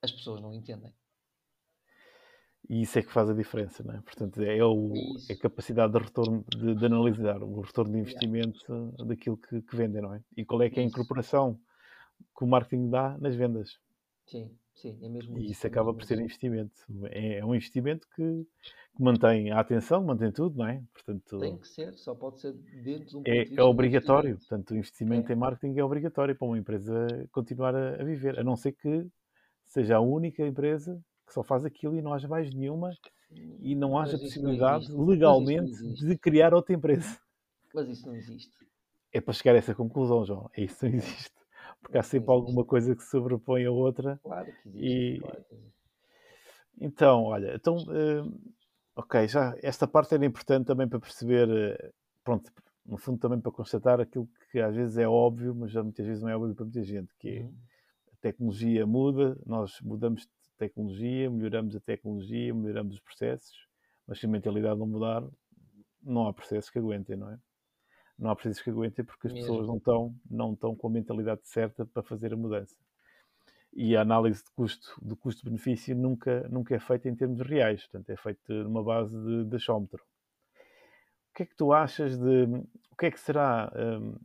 as 0.03 0.13
pessoas 0.13 0.41
não 0.41 0.53
entendem. 0.53 0.95
E 2.69 2.83
isso 2.83 2.99
é 2.99 3.03
que 3.03 3.13
faz 3.13 3.31
a 3.31 3.35
diferença, 3.35 3.83
não 3.85 3.95
é? 3.95 4.01
Portanto, 4.01 4.43
é, 4.43 4.65
o, 4.65 4.93
é 5.29 5.35
a 5.35 5.39
capacidade 5.39 5.93
de 5.93 5.99
retorno, 5.99 6.45
de, 6.49 6.75
de, 6.75 6.87
analisar 6.87 7.43
o 7.43 7.61
retorno 7.61 7.93
de 7.93 8.01
investimento 8.01 8.61
yeah. 8.69 9.05
daquilo 9.05 9.37
que, 9.37 9.63
que, 9.63 9.77
vendem, 9.77 10.03
não 10.03 10.13
é? 10.13 10.21
E 10.37 10.45
qual 10.45 10.61
é 10.63 10.69
que 10.69 10.81
é 10.81 10.83
a 10.83 10.87
incorporação 10.87 11.61
que 12.37 12.45
o 12.45 12.47
marketing 12.47 12.91
dá 12.91 13.17
nas 13.19 13.35
vendas. 13.35 13.79
Sim, 14.27 14.51
sim, 14.75 14.99
é 15.03 15.09
mesmo 15.09 15.39
E 15.39 15.43
isso. 15.43 15.53
isso 15.53 15.67
acaba 15.67 15.95
por 15.95 16.05
ser 16.05 16.19
investimento. 16.19 16.75
É, 17.11 17.39
é 17.39 17.45
um 17.45 17.55
investimento 17.55 18.07
que, 18.15 18.47
que, 18.97 19.03
mantém 19.03 19.51
a 19.53 19.61
atenção, 19.61 20.03
mantém 20.03 20.33
tudo, 20.33 20.59
não 20.59 20.67
é? 20.67 20.83
Portanto, 20.93 21.39
Tem 21.39 21.57
que 21.57 21.69
ser, 21.69 21.95
só 21.95 22.15
pode 22.15 22.41
ser 22.41 22.53
dentro 22.53 23.07
de 23.07 23.17
um 23.17 23.23
É, 23.25 23.45
é 23.55 23.63
obrigatório, 23.63 24.37
portanto, 24.37 24.73
o 24.73 24.77
investimento 24.77 25.31
é. 25.31 25.35
em 25.35 25.39
marketing 25.39 25.79
é 25.79 25.85
obrigatório 25.85 26.37
para 26.37 26.47
uma 26.47 26.59
empresa 26.59 27.07
continuar 27.31 27.75
a, 27.75 28.01
a 28.01 28.05
viver, 28.05 28.39
a 28.39 28.45
não 28.45 28.57
ser 28.57 28.73
que 28.73 29.07
seja 29.67 29.97
a 29.97 30.01
única 30.01 30.45
empresa 30.45 31.01
que 31.27 31.33
só 31.33 31.43
faz 31.43 31.65
aquilo 31.65 31.97
e 31.97 32.03
não 32.03 32.13
haja 32.13 32.29
mais 32.29 32.53
nenhuma 32.55 32.93
e 33.31 33.75
não 33.75 33.99
haja 33.99 34.19
possibilidade 34.19 34.91
não 34.91 35.05
legalmente 35.05 35.83
de 35.95 36.17
criar 36.17 36.55
outra 36.55 36.75
empresa. 36.75 37.19
Mas 37.75 37.89
isso 37.89 38.07
não 38.07 38.15
existe. 38.15 38.57
É 39.13 39.21
para 39.21 39.35
chegar 39.35 39.55
a 39.55 39.59
essa 39.59 39.75
conclusão, 39.75 40.25
João. 40.25 40.51
É 40.57 40.63
isso 40.65 40.87
não 40.87 40.95
existe. 40.95 41.35
Porque 41.83 41.99
há 41.99 42.03
sempre 42.03 42.31
alguma 42.31 42.65
coisa 42.65 42.95
que 42.95 43.03
se 43.03 43.11
sobrepõe 43.11 43.65
a 43.65 43.71
outra. 43.71 44.19
Claro 44.23 44.47
que 44.47 44.69
existe. 44.69 44.87
E... 44.87 45.21
Claro 45.21 45.45
que 45.45 45.55
existe. 45.55 45.77
Então, 46.79 47.25
olha, 47.25 47.55
então, 47.55 47.77
uh, 47.77 48.53
ok, 48.95 49.27
já 49.29 49.57
esta 49.63 49.87
parte 49.87 50.15
era 50.15 50.27
importante 50.27 50.67
também 50.67 50.87
para 50.87 51.01
perceber, 51.01 51.49
uh, 51.49 51.93
pronto, 52.23 52.53
no 52.85 52.99
fundo 52.99 53.19
também 53.19 53.41
para 53.41 53.51
constatar 53.51 53.99
aquilo 54.01 54.29
que 54.51 54.61
às 54.61 54.75
vezes 54.75 54.99
é 54.99 55.09
óbvio, 55.09 55.55
mas 55.55 55.71
já 55.71 55.83
muitas 55.83 56.05
vezes 56.05 56.23
não 56.23 56.29
é 56.29 56.37
óbvio 56.37 56.55
para 56.55 56.65
muita 56.65 56.83
gente, 56.83 57.15
que 57.19 57.29
é, 57.29 57.41
uhum. 57.43 57.55
a 58.13 58.17
tecnologia 58.21 58.87
muda, 58.87 59.39
nós 59.47 59.81
mudamos 59.81 60.29
tecnologia, 60.57 61.31
melhoramos 61.31 61.77
a 61.77 61.81
tecnologia, 61.81 62.55
melhoramos 62.55 62.95
os 62.95 63.01
processos, 63.01 63.69
mas 64.07 64.19
se 64.19 64.27
a 64.27 64.29
mentalidade 64.29 64.79
não 64.79 64.87
mudar, 64.87 65.25
não 66.03 66.27
há 66.27 66.33
processos 66.33 66.71
que 66.71 66.79
aguentem, 66.79 67.17
não 67.17 67.31
é? 67.31 67.39
Não 68.19 68.31
há 68.31 68.37
processos 68.37 68.63
que 68.63 68.71
aguentem 68.71 69.05
porque 69.05 69.27
as 69.27 69.33
Mesmo. 69.33 69.47
pessoas 69.47 69.67
não 69.67 69.77
estão, 69.77 70.15
não 70.31 70.53
estão 70.55 70.75
com 70.75 70.87
a 70.87 70.91
mentalidade 70.91 71.41
certa 71.45 71.85
para 71.85 72.03
fazer 72.03 72.33
a 72.33 72.37
mudança. 72.37 72.77
E 73.73 73.95
a 73.95 74.01
análise 74.01 74.43
de 74.43 74.51
custo, 74.53 74.99
de 75.03 75.15
custo-benefício 75.17 75.95
nunca, 75.95 76.49
nunca 76.49 76.75
é 76.75 76.79
feita 76.79 77.09
em 77.09 77.15
termos 77.15 77.41
reais, 77.41 77.87
portanto 77.87 78.09
é 78.11 78.17
feita 78.17 78.55
numa 78.65 78.83
base 78.83 79.15
de, 79.23 79.45
de 79.45 79.57
achómetro. 79.57 80.03
O 81.31 81.37
que 81.37 81.43
é 81.43 81.47
que 81.47 81.55
tu 81.55 81.73
achas 81.75 82.17
de. 82.17 82.45
O 82.91 82.97
que 82.99 83.07
é 83.07 83.11
que 83.11 83.21
será. 83.21 83.71
Um, 83.77 84.17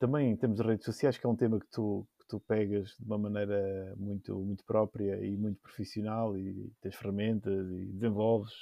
também 0.00 0.30
em 0.30 0.36
termos 0.36 0.58
de 0.58 0.66
redes 0.66 0.84
sociais, 0.84 1.16
que 1.16 1.24
é 1.24 1.28
um 1.28 1.36
tema 1.36 1.60
que 1.60 1.66
tu, 1.66 2.04
tu 2.30 2.40
pegas 2.40 2.94
de 2.98 3.04
uma 3.04 3.18
maneira 3.18 3.94
muito, 3.96 4.38
muito 4.38 4.64
própria 4.64 5.16
e 5.24 5.36
muito 5.36 5.60
profissional 5.60 6.36
e 6.36 6.72
tens 6.80 6.94
ferramentas 6.94 7.68
e 7.70 7.86
desenvolves 7.86 8.52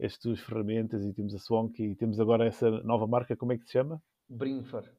as 0.00 0.16
tuas 0.18 0.40
ferramentas 0.40 1.04
e 1.04 1.12
temos 1.12 1.34
a 1.34 1.38
Swank 1.38 1.82
e 1.82 1.96
temos 1.96 2.20
agora 2.20 2.46
essa 2.46 2.70
nova 2.82 3.06
marca, 3.06 3.36
como 3.36 3.52
é 3.52 3.58
que 3.58 3.64
se 3.64 3.72
chama? 3.72 4.00
Brinfer. 4.28 4.90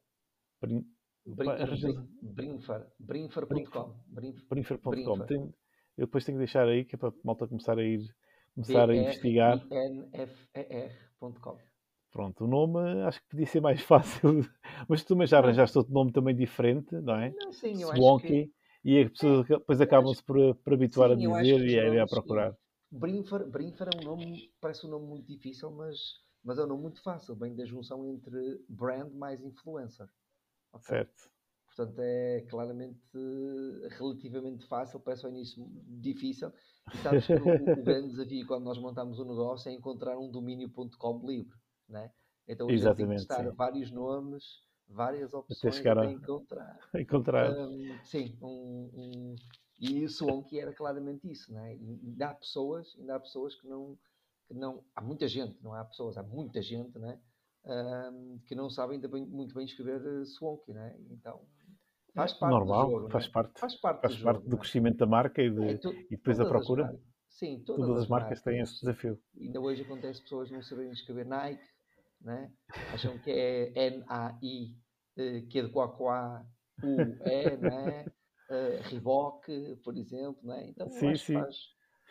Brin... 0.61 0.85
Brinfer. 2.21 2.85
Brinfer.com. 2.99 3.95
Brinfer.com. 4.49 5.53
Eu 5.97 6.05
depois 6.05 6.25
tenho 6.25 6.37
que 6.37 6.45
deixar 6.45 6.67
aí 6.67 6.85
que 6.85 6.95
é 6.95 6.97
para 6.97 7.09
a 7.09 7.13
malta 7.23 7.47
começar 7.47 7.77
a 7.79 7.83
ir 7.83 8.01
começar 8.53 8.89
a 8.89 8.95
investigar. 8.95 9.57
nfer.com. 10.11 11.57
Pronto, 12.15 12.45
o 12.45 12.47
nome 12.47 12.79
acho 13.01 13.21
que 13.21 13.27
podia 13.27 13.45
ser 13.45 13.59
mais 13.59 13.81
fácil, 13.83 14.49
mas 14.87 15.03
tu 15.03 15.09
também 15.09 15.27
já 15.27 15.39
arranjaste 15.39 15.77
outro 15.77 15.93
nome 15.93 16.13
também 16.13 16.33
diferente, 16.33 16.95
não 17.01 17.17
é? 17.17 17.33
Não, 17.35 17.51
sim, 17.51 17.81
eu 17.81 17.89
Swonky, 17.89 18.25
acho 18.25 18.25
que... 18.25 18.53
e 18.85 18.99
as 19.03 19.11
pessoas 19.11 19.45
depois 19.45 19.81
acabam-se 19.81 20.23
por, 20.23 20.55
por 20.55 20.73
habituar 20.73 21.09
sim, 21.09 21.27
a 21.29 21.41
dizer 21.41 21.67
e 21.67 21.99
a, 21.99 22.03
a 22.03 22.07
procurar. 22.07 22.55
Brinfer, 22.89 23.45
Brinfer 23.49 23.89
é 23.93 23.99
um 23.99 24.05
nome, 24.05 24.49
parece 24.61 24.87
um 24.87 24.91
nome 24.91 25.07
muito 25.07 25.27
difícil, 25.27 25.69
mas, 25.71 25.97
mas 26.41 26.57
é 26.57 26.63
um 26.63 26.67
nome 26.67 26.83
muito 26.83 27.03
fácil, 27.03 27.35
bem 27.35 27.53
da 27.53 27.65
junção 27.65 28.05
entre 28.05 28.63
brand 28.69 29.11
mais 29.11 29.43
influencer. 29.43 30.07
Okay? 30.71 30.99
Certo. 30.99 31.29
Portanto, 31.75 31.99
é 31.99 32.45
claramente 32.49 32.97
relativamente 33.97 34.65
fácil, 34.67 35.01
parece 35.01 35.25
ao 35.25 35.31
início 35.33 35.67
difícil. 35.99 36.49
E 36.93 36.97
sabes 36.99 37.27
que 37.27 37.33
o, 37.33 37.73
o 37.73 37.75
grande 37.83 38.11
desafio 38.11 38.47
quando 38.47 38.63
nós 38.63 38.77
montamos 38.77 39.19
um 39.19 39.25
negócio 39.25 39.67
é 39.67 39.73
encontrar 39.73 40.17
um 40.17 40.31
domínio.com 40.31 41.21
livre 41.27 41.64
né? 41.87 42.11
Então 42.47 42.69
gente 42.69 42.83
tem 42.83 43.07
que 43.07 43.15
testar 43.15 43.43
sim. 43.43 43.55
vários 43.55 43.91
nomes, 43.91 44.43
várias 44.87 45.33
opções 45.33 45.79
para 45.79 46.01
a... 46.01 46.11
encontrar. 46.11 46.79
encontrar. 46.95 47.51
Um, 47.51 47.99
sim, 48.03 48.37
um, 48.41 48.89
um... 48.93 49.35
e 49.79 50.03
o 50.03 50.09
Swanky 50.09 50.59
era 50.59 50.73
claramente 50.73 51.29
isso, 51.29 51.51
né? 51.51 51.75
E 51.75 51.99
ainda 52.03 52.29
há 52.29 52.33
pessoas, 52.33 52.95
ainda 52.99 53.15
há 53.15 53.19
pessoas 53.19 53.55
que 53.55 53.67
não, 53.67 53.97
que 54.47 54.53
não, 54.53 54.83
há 54.95 55.01
muita 55.01 55.27
gente, 55.27 55.57
não 55.61 55.73
há 55.73 55.83
pessoas, 55.83 56.17
há 56.17 56.23
muita 56.23 56.61
gente, 56.61 56.97
né? 56.99 57.19
Um, 57.65 58.39
que 58.45 58.53
não 58.53 58.69
sabem 58.69 58.99
bem, 58.99 59.25
muito 59.25 59.55
bem 59.55 59.65
escrever 59.65 59.99
uh, 59.99 60.25
Swanky, 60.25 60.71
né? 60.71 60.95
Então 61.09 61.41
faz 62.13 62.31
parte 62.33 62.51
Normal, 62.51 62.85
do 62.85 62.91
jogo, 62.91 63.09
faz, 63.09 63.25
né? 63.25 63.31
parte, 63.33 63.59
faz 63.59 63.75
parte, 63.75 64.01
faz 64.01 64.15
do, 64.15 64.23
parte 64.23 64.37
jogo, 64.37 64.49
do 64.49 64.55
né? 64.55 64.61
crescimento 64.61 64.97
da 64.97 65.05
marca 65.07 65.41
e, 65.41 65.49
de, 65.49 65.63
é, 65.63 65.77
tu, 65.77 65.91
e 65.91 66.07
depois 66.11 66.39
a 66.39 66.45
procura. 66.45 66.97
Sim, 67.27 67.61
todas, 67.65 67.81
todas 67.81 67.97
as, 67.97 68.03
as 68.03 68.09
marcas, 68.09 68.29
marcas 68.29 68.41
têm 68.43 68.59
esse 68.61 68.79
desafio. 68.79 69.19
Ainda 69.37 69.59
hoje 69.59 69.81
acontece 69.81 70.21
pessoas 70.21 70.49
não 70.49 70.61
saberem 70.61 70.91
escrever 70.93 71.25
Nike, 71.25 71.67
né? 72.25 72.51
acham 72.91 73.17
que 73.19 73.31
é 73.31 73.71
N-A-I, 73.89 74.75
eh, 75.15 75.41
que 75.49 75.59
é 75.59 75.61
de 75.61 75.69
Quaquá, 75.69 76.45
U-E, 76.83 77.57
né? 77.57 78.05
Uh, 78.49 79.77
por 79.83 79.97
exemplo. 79.97 80.39
Né? 80.43 80.69
Então, 80.69 80.89
sim, 80.89 81.15
sim. 81.15 81.33
Faz, 81.33 81.55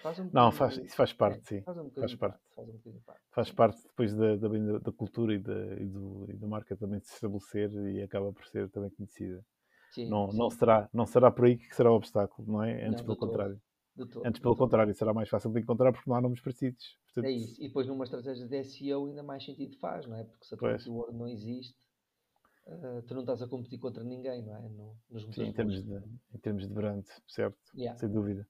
faz 0.02 0.18
um 0.18 0.30
não, 0.33 0.50
faz, 0.50 0.76
isso 0.78 0.97
faz 0.97 1.12
parte, 1.12 1.40
é, 1.40 1.42
sim. 1.44 1.62
Faz, 1.62 1.78
um 1.78 1.90
faz 1.90 2.14
parte. 2.14 2.38
Faz, 2.54 2.68
um 2.68 3.00
parte. 3.00 3.21
faz 3.30 3.50
parte 3.50 3.83
depois 3.83 4.14
da, 4.14 4.37
da, 4.37 4.78
da 4.78 4.92
cultura 4.92 5.35
e 5.35 5.38
da, 5.38 5.75
e, 5.80 5.87
do, 5.87 6.26
e 6.28 6.37
da 6.37 6.47
marca 6.47 6.76
também 6.76 7.00
se 7.00 7.12
estabelecer 7.12 7.71
e 7.73 8.02
acaba 8.02 8.33
por 8.33 8.44
ser 8.47 8.71
também 8.71 8.90
conhecida. 8.90 9.44
Sim, 9.92 10.09
não, 10.09 10.30
sim. 10.30 10.38
Não, 10.38 10.50
será, 10.50 10.88
não 10.92 11.06
será 11.06 11.30
por 11.30 11.44
aí 11.44 11.56
que 11.56 11.75
será 11.75 11.90
o 11.90 11.97
obstáculo, 11.97 12.50
não 12.50 12.62
é? 12.62 12.85
Antes 12.85 12.99
não, 12.99 13.04
pelo 13.04 13.16
contrário. 13.16 13.61
Todo, 13.96 14.26
Antes, 14.26 14.40
pelo 14.40 14.56
contrário, 14.56 14.92
será 14.92 15.14
mais 15.14 15.28
fácil 15.28 15.52
de 15.52 15.60
encontrar 15.60 15.92
porque 15.92 16.10
não 16.10 16.16
há 16.16 16.20
nomes 16.20 16.40
parecidos. 16.40 16.98
Portanto... 17.06 17.26
É 17.26 17.30
isso. 17.30 17.62
E 17.62 17.68
depois, 17.68 17.86
numa 17.86 18.04
estratégia 18.04 18.46
de 18.46 18.64
SEO, 18.64 19.06
ainda 19.06 19.22
mais 19.22 19.44
sentido 19.44 19.76
faz, 19.78 20.06
não 20.06 20.16
é? 20.16 20.24
Porque 20.24 20.44
se 20.44 20.54
a 20.54 20.58
keyword 20.58 21.16
não 21.16 21.28
existe, 21.28 21.78
uh, 22.66 23.02
tu 23.06 23.14
não 23.14 23.20
estás 23.20 23.40
a 23.40 23.46
competir 23.46 23.78
contra 23.78 24.02
ninguém, 24.02 24.42
não 24.42 24.56
é? 24.56 24.68
No, 24.68 24.96
nos 25.10 25.22
Sim, 25.32 25.44
em 25.44 25.52
termos, 25.52 25.84
de, 25.84 25.94
em 25.94 26.38
termos 26.38 26.66
de 26.66 26.74
brand, 26.74 27.04
certo? 27.28 27.56
Yeah. 27.72 27.96
Sem 27.98 28.10
dúvida. 28.10 28.46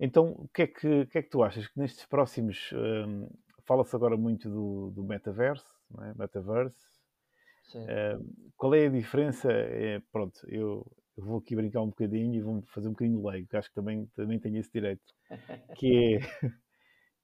Então, 0.00 0.30
o 0.30 0.48
que 0.48 0.62
é 0.62 0.66
que, 0.66 1.06
que, 1.06 1.18
é 1.18 1.22
que 1.22 1.30
tu 1.30 1.42
achas? 1.42 1.68
Que 1.68 1.78
nestes 1.78 2.06
próximos. 2.06 2.70
Um, 2.72 3.28
Fala-se 3.64 3.94
agora 3.94 4.16
muito 4.16 4.50
do, 4.50 4.90
do 4.90 5.04
metaverso, 5.04 5.64
não 5.88 6.04
é? 6.04 6.14
Metaverse. 6.14 6.76
Uh, 7.74 8.52
qual 8.56 8.74
é 8.74 8.86
a 8.86 8.90
diferença? 8.90 9.52
É, 9.52 10.00
pronto, 10.10 10.40
eu 10.48 10.84
eu 11.16 11.24
vou 11.24 11.38
aqui 11.38 11.54
brincar 11.54 11.82
um 11.82 11.88
bocadinho 11.88 12.34
e 12.34 12.40
vou 12.40 12.62
fazer 12.62 12.88
um 12.88 12.92
bocadinho 12.92 13.18
de 13.18 13.26
leigo, 13.26 13.48
que 13.48 13.56
acho 13.56 13.68
que 13.68 13.74
também, 13.74 14.06
também 14.14 14.38
tenho 14.38 14.58
esse 14.58 14.70
direito. 14.72 15.02
Que 15.78 16.16
é, 16.16 16.18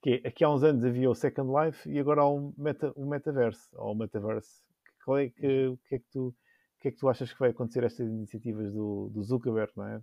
que 0.03 0.11
é, 0.11 0.29
aqui 0.29 0.45
há 0.45 0.51
uns 0.51 0.63
anos 0.63 0.85
havia 0.85 1.11
o 1.11 1.15
Second 1.15 1.51
Life 1.53 1.89
e 1.91 1.99
agora 1.99 2.23
há 2.23 2.31
um, 2.31 2.53
meta, 2.57 2.93
um 2.97 3.09
metaverse, 3.09 3.69
ou 3.75 3.93
um 3.93 3.97
metaverse. 3.97 4.63
Qual 5.05 5.19
é 5.19 5.29
que, 5.29 5.67
o 5.67 5.77
que 5.89 5.95
é 5.95 5.99
que 5.99 6.07
tu 6.11 6.35
que 6.81 6.89
é 6.89 6.91
que 6.93 6.97
tu 6.97 7.09
achas 7.09 7.33
que 7.33 7.39
vai 7.39 7.51
acontecer 7.51 7.83
estas 7.85 8.09
iniciativas 8.09 8.73
do, 8.73 9.11
do 9.13 9.23
Zuckerberg, 9.23 9.73
não 9.77 9.87
é? 9.87 10.01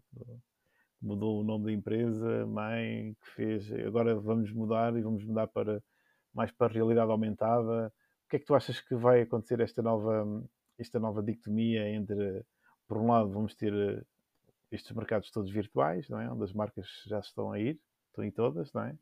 Mudou 1.01 1.42
o 1.42 1.44
nome 1.44 1.65
da 1.65 1.72
empresa, 1.72 2.46
mãe, 2.46 3.15
que 3.22 3.30
fez, 3.32 3.72
agora 3.86 4.15
vamos 4.15 4.51
mudar 4.51 4.96
e 4.98 5.01
vamos 5.01 5.24
mudar 5.24 5.48
para 5.48 5.82
mais 6.34 6.51
para 6.51 6.68
a 6.68 6.74
realidade 6.74 7.10
aumentada. 7.10 7.88
O 8.25 8.30
que 8.30 8.38
é 8.38 8.39
que 8.39 8.46
tu 8.46 8.56
achas 8.56 8.82
que 8.82 8.96
vai 8.96 9.22
acontecer 9.22 9.60
esta 9.62 9.82
nova, 9.82 10.44
esta 10.77 11.00
nova 11.00 11.24
dicotomia 11.24 11.88
entre 11.89 12.44
por 12.88 12.98
um 12.98 13.08
lado, 13.08 13.30
vamos 13.32 13.56
ter 13.56 13.74
uh, 13.74 14.06
estes 14.72 14.92
mercados 14.92 15.32
todos 15.32 15.51
virtuais, 15.51 16.08
não 16.10 16.20
é? 16.20 16.32
Onde 16.32 16.44
as 16.44 16.54
marcas 16.54 16.88
já 17.06 17.20
estão 17.20 17.51
a 17.51 17.60
ir, 17.60 17.80
estão 18.08 18.24
em 18.24 18.32
todas, 18.32 18.72
não 18.74 18.84
é? 18.84 18.98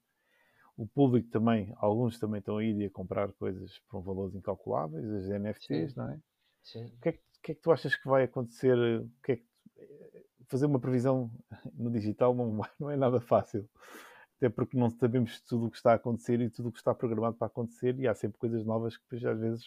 O 0.75 0.88
público 0.88 1.30
também, 1.30 1.72
alguns 1.78 2.18
também 2.18 2.40
estão 2.40 2.58
a 2.58 2.63
ir 2.63 2.75
e 2.82 2.86
a 2.86 2.90
comprar 2.90 3.32
coisas 3.34 3.80
por 3.88 4.00
um 4.00 4.02
valores 4.02 4.36
incalculáveis, 4.36 5.06
as 5.06 5.30
NFTs, 5.30 5.94
Sim. 5.94 6.00
não 6.00 6.10
é? 6.10 6.20
Sim. 6.63 6.86
O 6.86 7.00
que 7.00 7.10
é, 7.10 7.12
que, 7.12 7.22
que 7.44 7.52
é, 7.52 7.56
que 7.56 7.62
tu 7.62 7.72
achas 7.72 7.96
que 7.96 8.08
vai 8.08 8.24
acontecer? 8.24 8.75
O 8.75 9.10
que 9.24 9.34
é 9.34 9.36
que, 9.36 9.46
fazer 10.48 10.66
uma 10.66 10.80
previsão 10.80 11.32
no 11.74 11.92
digital 11.92 12.34
não, 12.34 12.62
não 12.80 12.90
é 12.90 12.96
nada 12.96 13.20
fácil. 13.20 13.68
Até 14.38 14.50
porque 14.50 14.78
não 14.78 14.90
sabemos 14.90 15.42
tudo 15.42 15.68
o 15.68 15.72
que 15.72 15.78
está 15.78 15.92
a 15.92 15.96
acontecer 15.96 16.42
e 16.42 16.50
tudo 16.50 16.70
o 16.70 16.72
que 16.72 16.78
está 16.78 16.94
programado 16.94 17.38
para 17.38 17.48
acontecer 17.48 17.98
e 18.00 18.08
há 18.08 18.13
sempre 18.13 18.38
coisas 18.38 18.66
novas 18.66 18.98
que 18.98 19.04
depois 19.04 19.25
às 19.25 19.40
vezes 19.40 19.66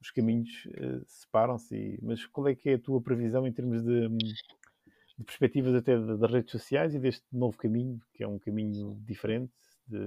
os 0.00 0.10
caminhos 0.10 0.66
uh, 0.66 1.04
separam-se. 1.06 1.98
Mas 2.02 2.24
qual 2.26 2.48
é 2.48 2.54
que 2.54 2.70
é 2.70 2.74
a 2.74 2.78
tua 2.78 3.00
previsão 3.00 3.46
em 3.46 3.52
termos 3.52 3.82
de, 3.82 4.08
de 4.08 5.24
perspectivas 5.24 5.74
até 5.74 5.98
das 5.98 6.30
redes 6.30 6.50
sociais 6.50 6.94
e 6.94 6.98
deste 6.98 7.24
novo 7.32 7.56
caminho, 7.56 8.00
que 8.14 8.22
é 8.22 8.28
um 8.28 8.38
caminho 8.38 8.96
diferente 9.04 9.52
de, 9.86 9.98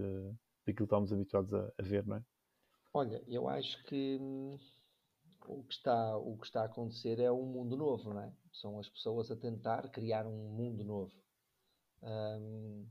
daquilo 0.66 0.76
que 0.76 0.84
estamos 0.84 1.12
habituados 1.12 1.54
a, 1.54 1.72
a 1.78 1.84
ver, 1.84 2.06
não 2.06 2.18
é? 2.18 2.24
Olha, 2.94 3.24
eu 3.28 3.48
acho 3.48 3.84
que 3.86 4.18
hum, 4.20 4.58
o 5.48 5.64
que 5.64 5.74
está, 5.74 6.18
o 6.18 6.38
que 6.38 6.46
está 6.46 6.62
a 6.62 6.66
acontecer 6.66 7.20
é 7.20 7.32
um 7.32 7.46
mundo 7.46 7.76
novo, 7.76 8.14
não 8.14 8.22
é? 8.22 8.34
São 8.52 8.80
as 8.80 8.90
pessoas 8.90 9.32
a 9.32 9.36
tentar 9.36 9.90
criar 9.90 10.26
um 10.26 10.50
mundo 10.50 10.84
novo. 10.84 11.14
Hum, 12.02 12.86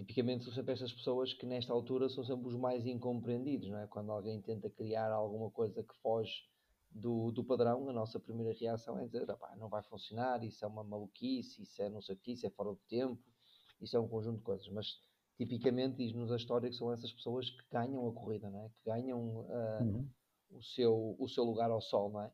tipicamente 0.00 0.44
são 0.44 0.52
sempre 0.52 0.72
estas 0.72 0.92
pessoas 0.92 1.34
que 1.34 1.44
nesta 1.44 1.72
altura 1.72 2.08
são 2.08 2.24
sempre 2.24 2.48
os 2.48 2.56
mais 2.56 2.86
incompreendidos, 2.86 3.68
não 3.68 3.78
é? 3.78 3.86
Quando 3.86 4.10
alguém 4.10 4.40
tenta 4.40 4.70
criar 4.70 5.12
alguma 5.12 5.50
coisa 5.50 5.82
que 5.82 5.94
foge 5.96 6.48
do, 6.90 7.30
do 7.30 7.44
padrão, 7.44 7.88
a 7.88 7.92
nossa 7.92 8.18
primeira 8.18 8.58
reação 8.58 8.98
é 8.98 9.04
dizer, 9.04 9.26
não 9.58 9.68
vai 9.68 9.82
funcionar, 9.82 10.42
isso 10.42 10.64
é 10.64 10.68
uma 10.68 10.82
maluquice, 10.82 11.62
isso 11.62 11.82
é 11.82 11.90
não 11.90 12.00
sei 12.00 12.14
o 12.14 12.18
que, 12.18 12.32
isso 12.32 12.46
é 12.46 12.50
fora 12.50 12.70
do 12.70 12.80
tempo, 12.88 13.22
isso 13.80 13.96
é 13.96 14.00
um 14.00 14.08
conjunto 14.08 14.38
de 14.38 14.42
coisas, 14.42 14.68
mas 14.68 15.02
tipicamente 15.36 15.96
diz-nos 15.96 16.32
a 16.32 16.36
história 16.36 16.68
que 16.68 16.76
são 16.76 16.92
essas 16.92 17.12
pessoas 17.12 17.50
que 17.50 17.62
ganham 17.70 18.06
a 18.08 18.12
corrida, 18.12 18.50
não 18.50 18.60
é? 18.64 18.68
Que 18.68 18.90
ganham 18.90 19.20
uh, 19.20 19.82
uhum. 19.82 20.08
o, 20.50 20.62
seu, 20.62 21.16
o 21.18 21.28
seu 21.28 21.44
lugar 21.44 21.70
ao 21.70 21.80
sol, 21.80 22.10
não 22.10 22.22
é? 22.22 22.32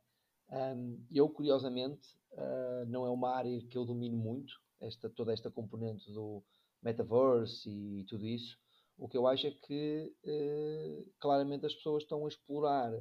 Um, 0.49 1.05
eu, 1.11 1.29
curiosamente, 1.29 2.17
uh, 2.33 2.87
não 2.87 3.05
é 3.05 3.11
uma 3.11 3.35
área 3.35 3.61
que 3.63 3.77
eu 3.77 3.85
domino 3.85 4.17
muito, 4.17 4.55
esta, 4.81 5.11
toda 5.11 5.33
esta 5.33 5.51
componente 5.51 6.13
do 6.13 6.43
metaverse 6.87 7.69
e 7.69 8.05
tudo 8.05 8.25
isso. 8.27 8.57
O 8.97 9.09
que 9.09 9.17
eu 9.17 9.27
acho 9.27 9.47
é 9.47 9.51
que 9.51 10.15
uh, 10.25 11.13
claramente 11.19 11.67
as 11.67 11.75
pessoas 11.75 12.05
estão 12.05 12.25
a 12.25 12.29
explorar 12.29 12.93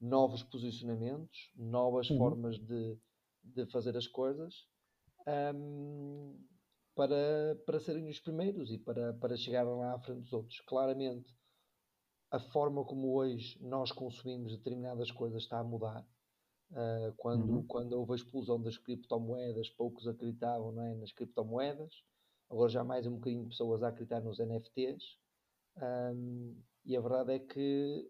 novos 0.00 0.42
posicionamentos, 0.42 1.52
novas 1.54 2.10
uhum. 2.10 2.18
formas 2.18 2.58
de, 2.58 2.98
de 3.44 3.66
fazer 3.66 3.96
as 3.96 4.06
coisas 4.06 4.66
um, 5.54 6.36
para, 6.94 7.56
para 7.64 7.78
serem 7.78 8.08
os 8.08 8.18
primeiros 8.18 8.72
e 8.72 8.78
para, 8.78 9.14
para 9.14 9.36
chegarem 9.36 9.72
lá 9.74 9.94
à 9.94 10.00
frente 10.00 10.22
dos 10.22 10.32
outros. 10.32 10.60
Claramente, 10.62 11.32
a 12.30 12.40
forma 12.40 12.84
como 12.84 13.14
hoje 13.14 13.58
nós 13.62 13.92
consumimos 13.92 14.56
determinadas 14.56 15.10
coisas 15.12 15.42
está 15.42 15.58
a 15.58 15.64
mudar. 15.64 16.06
Uh, 16.72 17.14
quando, 17.16 17.48
uhum. 17.48 17.66
quando 17.66 17.92
houve 17.92 18.12
a 18.12 18.16
explosão 18.16 18.60
das 18.60 18.76
criptomoedas, 18.76 19.70
poucos 19.70 20.08
acreditavam 20.08 20.72
não 20.72 20.82
é, 20.82 20.94
nas 20.96 21.12
criptomoedas. 21.12 22.02
Agora 22.48 22.70
já 22.70 22.84
mais 22.84 23.06
um 23.06 23.14
bocadinho 23.16 23.42
de 23.42 23.48
pessoas 23.48 23.82
a 23.82 23.88
acreditar 23.88 24.20
nos 24.20 24.38
NFTs. 24.38 25.18
Um, 25.82 26.56
e 26.84 26.96
a 26.96 27.00
verdade 27.00 27.32
é 27.32 27.38
que 27.40 28.08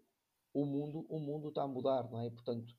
o 0.53 0.65
mundo, 0.65 1.05
o 1.09 1.19
mundo 1.19 1.49
está 1.49 1.63
a 1.63 1.67
mudar, 1.67 2.09
não 2.11 2.21
é? 2.21 2.29
Portanto, 2.29 2.73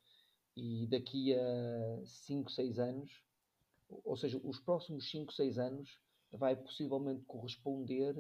e 0.57 0.87
daqui 0.87 1.35
a 1.35 2.07
5, 2.07 2.51
6 2.51 2.79
anos, 2.79 3.11
ou 4.05 4.17
seja, 4.17 4.41
os 4.45 4.61
próximos 4.61 5.11
5, 5.11 5.33
6 5.33 5.59
anos, 5.59 5.99
vai 6.31 6.55
possivelmente 6.55 7.25
corresponder 7.25 8.15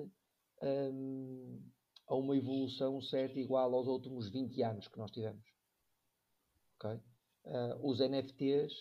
um, 0.62 1.62
a 2.08 2.16
uma 2.16 2.36
evolução 2.36 3.00
certa 3.00 3.38
igual 3.38 3.72
aos 3.72 3.86
últimos 3.86 4.28
20 4.28 4.62
anos 4.62 4.88
que 4.88 4.98
nós 4.98 5.10
tivemos. 5.12 5.44
Okay? 6.76 7.00
Uh, 7.44 7.88
os 7.88 8.00
NFTs 8.00 8.72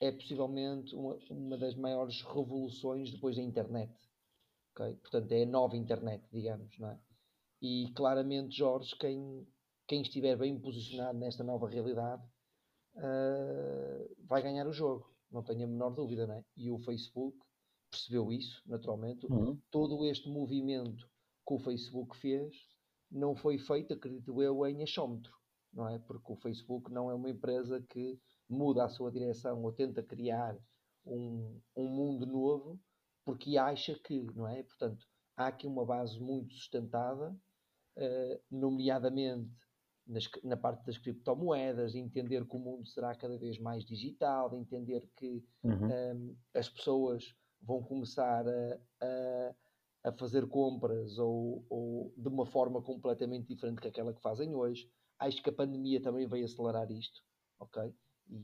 é 0.00 0.12
possivelmente 0.12 0.94
uma, 0.94 1.18
uma, 1.30 1.58
das 1.58 1.74
maiores 1.74 2.22
revoluções 2.22 3.10
depois 3.10 3.36
da 3.36 3.42
internet. 3.42 3.92
Okay? 4.72 4.94
Portanto, 4.96 5.32
é 5.32 5.42
a 5.42 5.46
nova 5.46 5.76
internet, 5.76 6.24
digamos. 6.30 6.78
Não 6.78 6.90
é? 6.90 7.00
E 7.60 7.90
claramente, 7.94 8.56
Jorge, 8.56 8.94
quem, 8.96 9.46
quem 9.86 10.02
estiver 10.02 10.36
bem 10.36 10.58
posicionado 10.58 11.18
nesta 11.18 11.42
nova 11.42 11.68
realidade 11.68 12.22
uh, 12.94 14.16
vai 14.24 14.42
ganhar 14.42 14.66
o 14.66 14.72
jogo, 14.72 15.12
não 15.30 15.42
tenho 15.42 15.64
a 15.64 15.66
menor 15.66 15.90
dúvida, 15.90 16.26
não 16.26 16.34
é? 16.34 16.44
E 16.56 16.70
o 16.70 16.78
Facebook 16.78 17.36
percebeu 17.90 18.32
isso, 18.32 18.62
naturalmente. 18.66 19.26
Uhum. 19.26 19.58
Todo 19.70 20.04
este 20.04 20.28
movimento 20.28 21.08
que 21.46 21.54
o 21.54 21.58
Facebook 21.58 22.16
fez 22.16 22.54
não 23.10 23.34
foi 23.34 23.58
feito, 23.58 23.94
acredito 23.94 24.40
eu, 24.42 24.64
em 24.66 24.82
achómetro, 24.82 25.32
não 25.72 25.88
é? 25.88 25.98
Porque 25.98 26.32
o 26.32 26.36
Facebook 26.36 26.92
não 26.92 27.10
é 27.10 27.14
uma 27.14 27.30
empresa 27.30 27.82
que 27.88 28.20
muda 28.48 28.84
a 28.84 28.88
sua 28.88 29.10
direção 29.10 29.62
ou 29.62 29.72
tenta 29.72 30.02
criar 30.02 30.56
um, 31.04 31.60
um 31.76 31.86
mundo 31.86 32.26
novo 32.26 32.80
porque 33.24 33.58
acha 33.58 33.94
que, 33.94 34.22
não 34.34 34.48
é? 34.48 34.62
Portanto, 34.62 35.06
há 35.36 35.48
aqui 35.48 35.66
uma 35.66 35.84
base 35.84 36.18
muito 36.18 36.54
sustentada, 36.54 37.36
uh, 37.96 38.40
nomeadamente 38.50 39.50
nas, 40.06 40.26
na 40.42 40.56
parte 40.56 40.86
das 40.86 40.96
criptomoedas, 40.96 41.94
entender 41.94 42.46
que 42.46 42.56
o 42.56 42.58
mundo 42.58 42.86
será 42.86 43.14
cada 43.14 43.36
vez 43.36 43.58
mais 43.58 43.84
digital, 43.84 44.56
entender 44.56 45.06
que 45.14 45.44
uhum. 45.62 45.88
um, 46.16 46.36
as 46.54 46.70
pessoas 46.70 47.34
vão 47.60 47.82
começar 47.82 48.48
a, 48.48 48.80
a, 49.02 49.54
a 50.04 50.12
fazer 50.12 50.48
compras 50.48 51.18
ou, 51.18 51.66
ou, 51.68 52.14
de 52.16 52.28
uma 52.28 52.46
forma 52.46 52.80
completamente 52.80 53.46
diferente 53.46 53.80
que 53.80 53.88
aquela 53.88 54.14
que 54.14 54.22
fazem 54.22 54.54
hoje. 54.54 54.90
Acho 55.18 55.42
que 55.42 55.50
a 55.50 55.52
pandemia 55.52 56.00
também 56.00 56.26
veio 56.26 56.46
acelerar 56.46 56.90
isto, 56.90 57.22
ok? 57.60 57.92
E, 58.28 58.34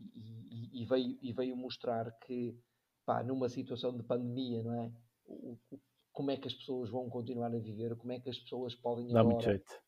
e, 0.74 0.82
e 0.82 0.84
veio, 0.84 1.18
e 1.22 1.32
veio 1.32 1.56
mostrar 1.56 2.10
que, 2.20 2.58
pá, 3.04 3.22
numa 3.22 3.48
situação 3.48 3.96
de 3.96 4.02
pandemia, 4.02 4.62
não 4.62 4.74
é? 4.74 4.92
O, 5.26 5.58
o, 5.70 5.80
como 6.12 6.30
é 6.30 6.36
que 6.36 6.46
as 6.46 6.54
pessoas 6.54 6.90
vão 6.90 7.08
continuar 7.08 7.54
a 7.54 7.58
viver, 7.58 7.96
como 7.96 8.12
é 8.12 8.20
que 8.20 8.30
as 8.30 8.38
pessoas 8.38 8.74
podem 8.74 9.08
Dá 9.08 9.20
agora... 9.20 9.34
muito 9.34 9.44
jeito 9.44 9.84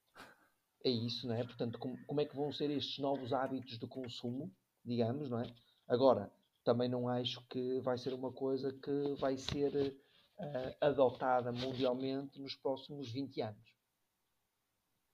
é 0.86 0.90
isso, 0.90 1.26
não 1.26 1.34
é? 1.34 1.42
Portanto, 1.42 1.78
como, 1.78 1.96
como, 2.06 2.20
é 2.20 2.24
que 2.24 2.36
vão 2.36 2.52
ser 2.52 2.70
estes 2.70 2.98
novos 2.98 3.32
hábitos 3.32 3.76
de 3.78 3.86
consumo, 3.88 4.54
digamos, 4.84 5.28
não 5.28 5.40
é? 5.40 5.52
Agora, 5.88 6.32
também 6.62 6.88
não 6.88 7.08
acho 7.08 7.44
que 7.48 7.80
vai 7.80 7.98
ser 7.98 8.12
uma 8.14 8.32
coisa 8.32 8.72
que 8.72 9.14
vai 9.18 9.36
ser 9.36 9.96
uh, 10.38 10.76
adotada 10.80 11.50
mundialmente 11.52 12.40
nos 12.40 12.54
próximos 12.54 13.10
20 13.10 13.40
anos. 13.42 13.76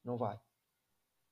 Não 0.04 0.18
vai. 0.18 0.38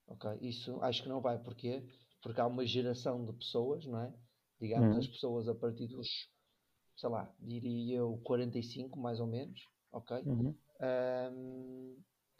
Ok? 0.06 0.38
Isso 0.40 0.80
acho 0.82 1.02
que 1.02 1.08
não 1.08 1.20
vai. 1.20 1.38
Porquê? 1.38 1.86
Porque 2.22 2.40
há 2.40 2.46
uma 2.46 2.66
geração 2.66 3.24
de 3.24 3.32
pessoas, 3.32 3.86
não 3.86 4.00
é? 4.02 4.12
Digamos, 4.60 4.92
uhum. 4.92 4.98
as 4.98 5.06
pessoas 5.06 5.48
a 5.48 5.54
partir 5.54 5.86
dos, 5.86 6.08
sei 6.96 7.08
lá, 7.08 7.32
diria 7.38 7.98
eu 7.98 8.20
45 8.24 8.98
mais 8.98 9.20
ou 9.20 9.26
menos, 9.26 9.60
ok? 9.90 10.18
Uhum. 10.26 10.54
Um, 10.82 11.96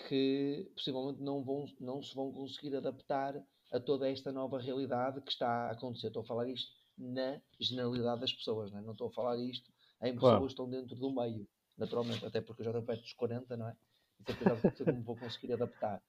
que 0.09 0.71
possivelmente 0.75 1.21
não, 1.23 1.43
vão, 1.43 1.67
não 1.79 2.03
se 2.03 2.15
vão 2.15 2.33
conseguir 2.33 2.75
adaptar 2.77 3.43
a 3.73 3.81
toda 3.81 4.09
esta 4.09 4.33
nova 4.33 4.59
realidade 4.59 5.21
que 5.23 5.31
está 5.31 5.69
a 5.69 5.73
acontecer. 5.73 6.09
Estou 6.09 6.23
a 6.23 6.27
falar 6.27 6.49
isto 6.49 6.71
na 6.97 7.41
generalidade 7.59 8.21
das 8.21 8.33
pessoas, 8.33 8.71
não, 8.71 8.81
é? 8.81 8.83
não 8.83 8.93
estou 8.93 9.09
a 9.09 9.13
falar 9.13 9.39
isto 9.39 9.71
em 10.03 10.15
pessoas 10.15 10.21
claro. 10.21 10.41
que 10.47 10.53
estão 10.53 10.69
dentro 10.69 10.97
do 10.97 11.15
meio, 11.15 11.47
naturalmente, 11.77 12.25
até 12.25 12.41
porque 12.41 12.63
eu 12.63 12.65
já 12.65 12.71
estou 12.71 12.83
perto 12.83 13.03
dos 13.03 13.13
40, 13.15 13.57
não 13.57 13.69
é? 13.69 13.77
Então 14.21 14.37
eu 14.41 14.57
já 14.57 14.73
sei 14.73 14.87
como 14.87 15.03
vou 15.03 15.17
conseguir 15.17 15.53
adaptar. 15.53 16.03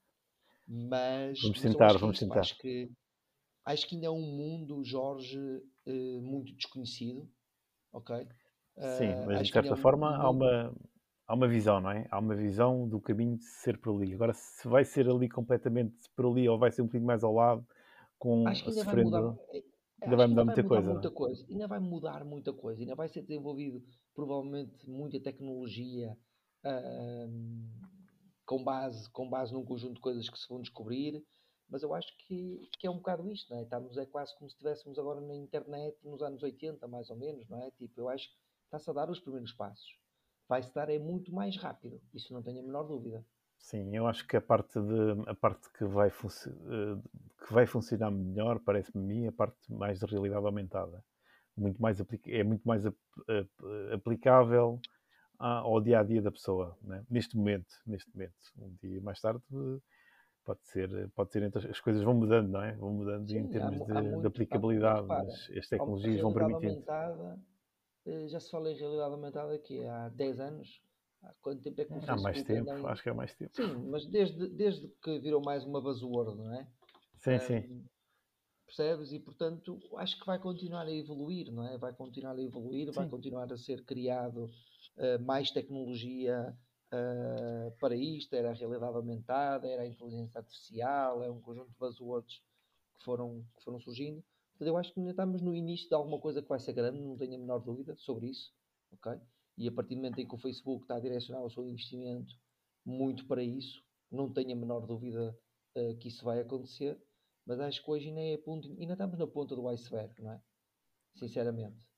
Mas 0.67 1.41
vamos 1.41 1.61
tentar, 1.61 1.97
vamos 1.97 2.19
tentar. 2.19 2.39
Acho 2.39 2.57
que, 2.57 2.89
acho 3.71 3.87
que 3.87 3.95
ainda 3.95 4.07
é 4.07 4.11
um 4.11 4.21
mundo, 4.21 4.83
Jorge, 4.83 5.39
eh, 5.85 6.19
muito 6.21 6.53
desconhecido, 6.55 7.27
ok? 7.91 8.27
Sim, 8.97 9.05
eh, 9.05 9.25
mas 9.25 9.47
de 9.47 9.51
certa 9.51 9.75
forma 9.75 10.15
há 10.15 10.29
uma, 10.29 10.73
há 11.27 11.33
uma 11.33 11.47
visão, 11.47 11.79
não 11.79 11.91
é? 11.91 12.07
Há 12.09 12.19
uma 12.19 12.35
visão 12.35 12.87
do 12.87 12.99
caminho 12.99 13.37
de 13.37 13.45
ser 13.45 13.77
por 13.77 13.95
ali. 13.95 14.13
Agora, 14.13 14.33
se 14.33 14.67
vai 14.67 14.83
ser 14.83 15.09
ali 15.09 15.29
completamente 15.29 15.95
por 16.15 16.25
ali 16.25 16.47
ou 16.47 16.57
vai 16.57 16.71
ser 16.71 16.81
um 16.81 16.85
bocadinho 16.85 17.07
mais 17.07 17.23
ao 17.23 17.33
lado, 17.33 17.65
com 18.17 18.47
acho 18.47 18.63
que 18.63 18.69
ainda 18.69 18.83
sofrendo, 18.83 19.09
vai 19.09 19.21
mudar, 19.21 19.43
eh, 19.53 19.63
ainda 20.01 20.15
vai 20.15 20.27
mudar, 20.27 20.45
muita, 20.45 20.63
mudar 20.63 20.75
coisa, 20.75 20.91
muita 20.93 21.11
coisa. 21.11 21.45
Ainda 21.49 21.67
vai 21.67 21.79
mudar 21.79 22.25
muita 22.25 22.53
coisa. 22.53 22.81
Ainda 22.81 22.95
vai 22.95 23.07
ser 23.07 23.21
desenvolvido 23.21 23.83
provavelmente 24.13 24.89
muita 24.89 25.19
tecnologia 25.19 26.17
uh, 26.65 27.31
com, 28.45 28.63
base, 28.63 29.09
com 29.11 29.29
base 29.29 29.53
num 29.53 29.63
conjunto 29.63 29.95
de 29.95 30.01
coisas 30.01 30.29
que 30.29 30.37
se 30.37 30.47
vão 30.47 30.61
descobrir. 30.61 31.23
Mas 31.71 31.81
eu 31.81 31.93
acho 31.95 32.15
que, 32.17 32.69
que 32.77 32.85
é 32.85 32.91
um 32.91 32.97
bocado 32.97 33.27
isto, 33.31 33.49
não 33.49 33.59
é? 33.59 33.63
Estamos, 33.63 33.97
é 33.97 34.05
quase 34.05 34.37
como 34.37 34.49
se 34.49 34.55
estivéssemos 34.55 34.99
agora 34.99 35.21
na 35.21 35.33
internet 35.33 35.97
nos 36.03 36.21
anos 36.21 36.43
80, 36.43 36.87
mais 36.87 37.09
ou 37.09 37.15
menos, 37.15 37.47
não 37.49 37.57
é? 37.63 37.71
Tipo, 37.71 38.01
eu 38.01 38.09
acho 38.09 38.27
que 38.27 38.35
está-se 38.65 38.89
a 38.89 38.93
dar 38.93 39.09
os 39.09 39.19
primeiros 39.19 39.53
passos 39.53 40.01
vai-se 40.51 40.73
dar 40.75 40.89
é 40.89 40.99
muito 40.99 41.33
mais 41.33 41.55
rápido. 41.55 42.01
Isso 42.13 42.33
não 42.33 42.43
tenho 42.43 42.59
a 42.59 42.63
menor 42.63 42.83
dúvida. 42.83 43.25
Sim, 43.57 43.95
eu 43.95 44.05
acho 44.05 44.27
que 44.27 44.35
a 44.35 44.41
parte, 44.41 44.81
de, 44.81 45.29
a 45.29 45.33
parte 45.33 45.71
que, 45.71 45.85
vai 45.85 46.09
eh, 46.09 47.43
que 47.45 47.53
vai 47.53 47.65
funcionar 47.65 48.11
melhor, 48.11 48.59
parece-me 48.59 49.01
a 49.01 49.07
mim, 49.07 49.27
a 49.27 49.31
parte 49.31 49.55
mais 49.71 49.99
de 49.99 50.05
realidade 50.05 50.45
aumentada. 50.45 51.01
Muito 51.55 51.81
mais 51.81 51.97
é 52.27 52.43
muito 52.43 52.67
mais 52.67 52.83
aplicável 53.93 54.81
ao 55.39 55.79
dia 55.79 55.99
a 55.99 56.03
dia 56.03 56.21
da 56.21 56.31
pessoa, 56.31 56.77
né? 56.81 57.05
neste 57.09 57.37
momento, 57.37 57.73
neste 57.85 58.13
momento. 58.13 58.33
Um 58.57 58.75
dia 58.81 59.01
mais 59.01 59.21
tarde 59.21 59.41
pode 60.43 60.59
ser, 60.67 61.09
pode 61.11 61.31
ser 61.31 61.51
as 61.69 61.79
coisas 61.79 62.03
vão 62.03 62.13
mudando, 62.13 62.49
não 62.49 62.61
é? 62.61 62.73
Vão 62.75 62.91
mudando 62.91 63.29
Sim, 63.29 63.39
em 63.39 63.49
termos 63.49 63.81
há, 63.81 63.85
de, 63.85 63.91
há 63.91 64.01
muito, 64.01 64.21
de, 64.21 64.27
aplicabilidade, 64.27 65.07
mas 65.07 65.49
as 65.57 65.67
tecnologias 65.67 66.21
vão 66.21 66.33
permitindo. 66.33 66.71
Aumentada, 66.71 67.39
eh, 68.05 68.27
já 68.27 68.39
se 68.39 68.49
fala 68.49 68.71
em 68.71 68.75
realidade 68.75 69.13
aumentada 69.13 69.53
aqui 69.53 69.83
há 69.85 70.09
10 70.09 70.39
anos. 70.39 70.81
Há 71.23 71.33
quanto 71.41 71.61
tempo 71.61 71.81
é 71.81 71.85
que 71.85 72.09
Há 72.09 72.15
mais 72.17 72.43
tempo, 72.43 72.71
em... 72.71 72.85
acho 72.87 73.03
que 73.03 73.09
há 73.09 73.13
mais 73.13 73.33
tempo. 73.35 73.51
Sim, 73.55 73.89
mas 73.89 74.05
desde, 74.07 74.49
desde 74.49 74.87
que 75.03 75.19
virou 75.19 75.41
mais 75.41 75.63
uma 75.63 75.79
buzzword, 75.79 76.35
não 76.35 76.53
é? 76.53 76.67
Sim, 77.17 77.35
um, 77.35 77.39
sim. 77.39 77.85
Percebes? 78.65 79.11
E 79.11 79.19
portanto 79.19 79.79
acho 79.97 80.19
que 80.19 80.25
vai 80.25 80.39
continuar 80.39 80.87
a 80.87 80.91
evoluir, 80.91 81.51
não 81.51 81.67
é? 81.67 81.77
Vai 81.77 81.93
continuar 81.93 82.35
a 82.35 82.41
evoluir, 82.41 82.87
sim. 82.87 82.93
vai 82.93 83.07
continuar 83.07 83.51
a 83.51 83.57
ser 83.57 83.83
criado 83.85 84.45
uh, 84.97 85.23
mais 85.23 85.51
tecnologia 85.51 86.57
uh, 86.93 87.71
para 87.79 87.95
isto, 87.95 88.33
era 88.35 88.51
a 88.51 88.53
realidade 88.53 88.95
aumentada, 88.95 89.67
era 89.67 89.83
a 89.83 89.87
inteligência 89.87 90.39
artificial, 90.39 91.23
é 91.23 91.29
um 91.29 91.41
conjunto 91.41 91.69
de 91.69 91.77
buzzwords 91.77 92.41
que 92.97 93.03
foram, 93.03 93.45
que 93.55 93.63
foram 93.63 93.79
surgindo. 93.79 94.23
Portanto, 94.51 94.67
eu 94.67 94.77
acho 94.77 94.93
que 94.93 94.99
ainda 94.99 95.11
estamos 95.11 95.41
no 95.41 95.55
início 95.55 95.87
de 95.87 95.95
alguma 95.95 96.19
coisa 96.19 96.41
que 96.41 96.49
vai 96.49 96.59
ser 96.59 96.73
grande, 96.73 96.99
não 96.99 97.17
tenho 97.17 97.35
a 97.35 97.39
menor 97.39 97.59
dúvida 97.59 97.95
sobre 97.95 98.27
isso. 98.27 98.53
ok? 98.91 99.19
E 99.57 99.67
a 99.67 99.71
partir 99.71 99.95
do 99.95 100.01
momento 100.01 100.19
em 100.19 100.27
que 100.27 100.35
o 100.35 100.37
Facebook 100.37 100.83
está 100.83 100.95
a 100.95 100.99
direcionar 100.99 101.43
o 101.43 101.49
seu 101.49 101.67
investimento 101.67 102.33
muito 102.85 103.25
para 103.27 103.43
isso, 103.43 103.83
não 104.09 104.31
tenho 104.31 104.53
a 104.53 104.55
menor 104.55 104.85
dúvida 104.85 105.37
uh, 105.75 105.97
que 105.97 106.07
isso 106.07 106.23
vai 106.23 106.39
acontecer. 106.39 107.01
Mas 107.45 107.59
acho 107.59 107.83
que 107.83 107.89
hoje 107.89 108.09
ainda, 108.09 108.21
é 108.21 108.37
ponto, 108.37 108.67
ainda 108.79 108.93
estamos 108.93 109.17
na 109.17 109.27
ponta 109.27 109.55
do 109.55 109.67
iceberg, 109.67 110.13
não 110.21 110.31
é? 110.31 110.41
Sinceramente. 111.15 111.90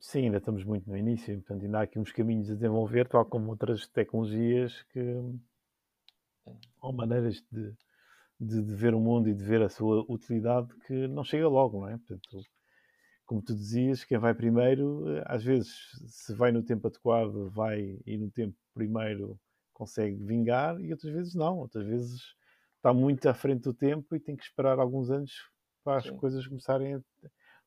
Sim, 0.00 0.26
ainda 0.26 0.38
estamos 0.38 0.64
muito 0.64 0.88
no 0.88 0.96
início, 0.96 1.34
portanto 1.36 1.64
ainda 1.64 1.78
há 1.78 1.82
aqui 1.82 1.98
uns 1.98 2.12
caminhos 2.12 2.50
a 2.50 2.54
desenvolver, 2.54 3.08
tal 3.08 3.24
como 3.24 3.50
outras 3.50 3.86
tecnologias 3.88 4.82
que 4.92 5.00
ou 6.80 6.92
maneiras 6.92 7.44
de, 7.50 7.74
de, 8.40 8.62
de, 8.62 8.74
ver 8.74 8.94
o 8.94 9.00
mundo 9.00 9.28
e 9.28 9.34
de 9.34 9.44
ver 9.44 9.60
a 9.62 9.68
sua 9.68 10.04
utilidade 10.08 10.68
que 10.86 11.08
não 11.08 11.24
chega 11.24 11.48
logo, 11.48 11.80
não 11.80 11.88
é? 11.88 11.98
Portanto, 11.98 12.40
como 13.26 13.42
tu 13.42 13.54
dizias, 13.54 14.04
quem 14.04 14.18
vai 14.18 14.32
primeiro, 14.34 15.08
eh, 15.10 15.22
às 15.26 15.44
vezes, 15.44 15.70
se 16.06 16.34
vai 16.34 16.50
no 16.52 16.62
tempo 16.62 16.86
adequado, 16.86 17.50
vai 17.50 17.98
e 18.06 18.16
no 18.16 18.30
tempo 18.30 18.56
primeiro 18.72 19.38
consegue 19.72 20.16
vingar, 20.24 20.80
e 20.80 20.92
outras 20.92 21.12
vezes 21.12 21.34
não, 21.34 21.58
outras 21.58 21.86
vezes 21.86 22.34
está 22.76 22.94
muito 22.94 23.28
à 23.28 23.34
frente 23.34 23.62
do 23.62 23.74
tempo 23.74 24.16
e 24.16 24.20
tem 24.20 24.36
que 24.36 24.44
esperar 24.44 24.78
alguns 24.78 25.10
anos 25.10 25.32
para 25.84 25.98
as 25.98 26.04
Sim. 26.04 26.16
coisas 26.16 26.46
começarem 26.46 26.94
a 26.94 27.00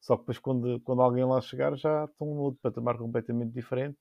só 0.01 0.15
que 0.15 0.23
depois, 0.23 0.39
quando, 0.39 0.79
quando 0.81 1.01
alguém 1.03 1.23
lá 1.23 1.39
chegar, 1.39 1.75
já 1.77 2.05
estão 2.05 2.27
num 2.27 2.39
outro 2.39 2.59
patamar 2.59 2.97
completamente 2.97 3.53
diferente, 3.53 3.97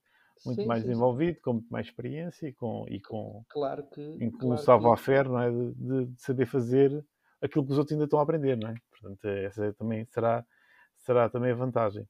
muito 0.47 0.63
sim, 0.63 0.67
mais 0.67 0.83
sim, 0.83 0.93
envolvido, 0.93 1.37
sim. 1.37 1.43
com 1.43 1.53
muito 1.53 1.69
mais 1.69 1.87
experiência 1.87 2.49
e 2.49 2.55
com, 2.55 2.87
e 2.89 2.99
com, 2.99 3.45
claro 3.51 3.87
que, 3.91 4.01
e 4.01 4.31
com 4.31 4.57
claro 4.57 4.83
um 4.83 5.31
não 5.31 5.41
é? 5.43 5.51
De, 5.51 6.07
de, 6.07 6.21
saber 6.23 6.47
fazer 6.47 7.05
aquilo 7.43 7.67
que 7.67 7.73
os 7.73 7.79
outros 7.79 7.93
ainda 7.93 8.05
estão 8.05 8.19
a 8.19 8.23
aprender. 8.23 8.57
Não 8.57 8.71
é? 8.71 8.75
Portanto, 8.91 9.27
essa 9.27 9.75
também 9.75 10.07
será, 10.07 10.43
será 10.97 11.29
também 11.29 11.53
a 11.53 11.55
vantagem. 11.55 12.09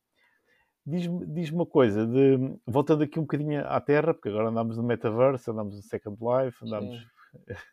Diz-me 0.86 1.26
diz 1.26 1.50
uma 1.50 1.66
coisa, 1.66 2.06
de, 2.06 2.38
voltando 2.64 3.02
aqui 3.02 3.18
um 3.18 3.22
bocadinho 3.22 3.66
à 3.66 3.80
Terra, 3.80 4.14
porque 4.14 4.28
agora 4.28 4.50
andamos 4.50 4.76
no 4.76 4.84
Metaverse, 4.84 5.50
andamos 5.50 5.74
no 5.74 5.82
Second 5.82 6.16
Life, 6.20 6.64
andamos. 6.64 6.96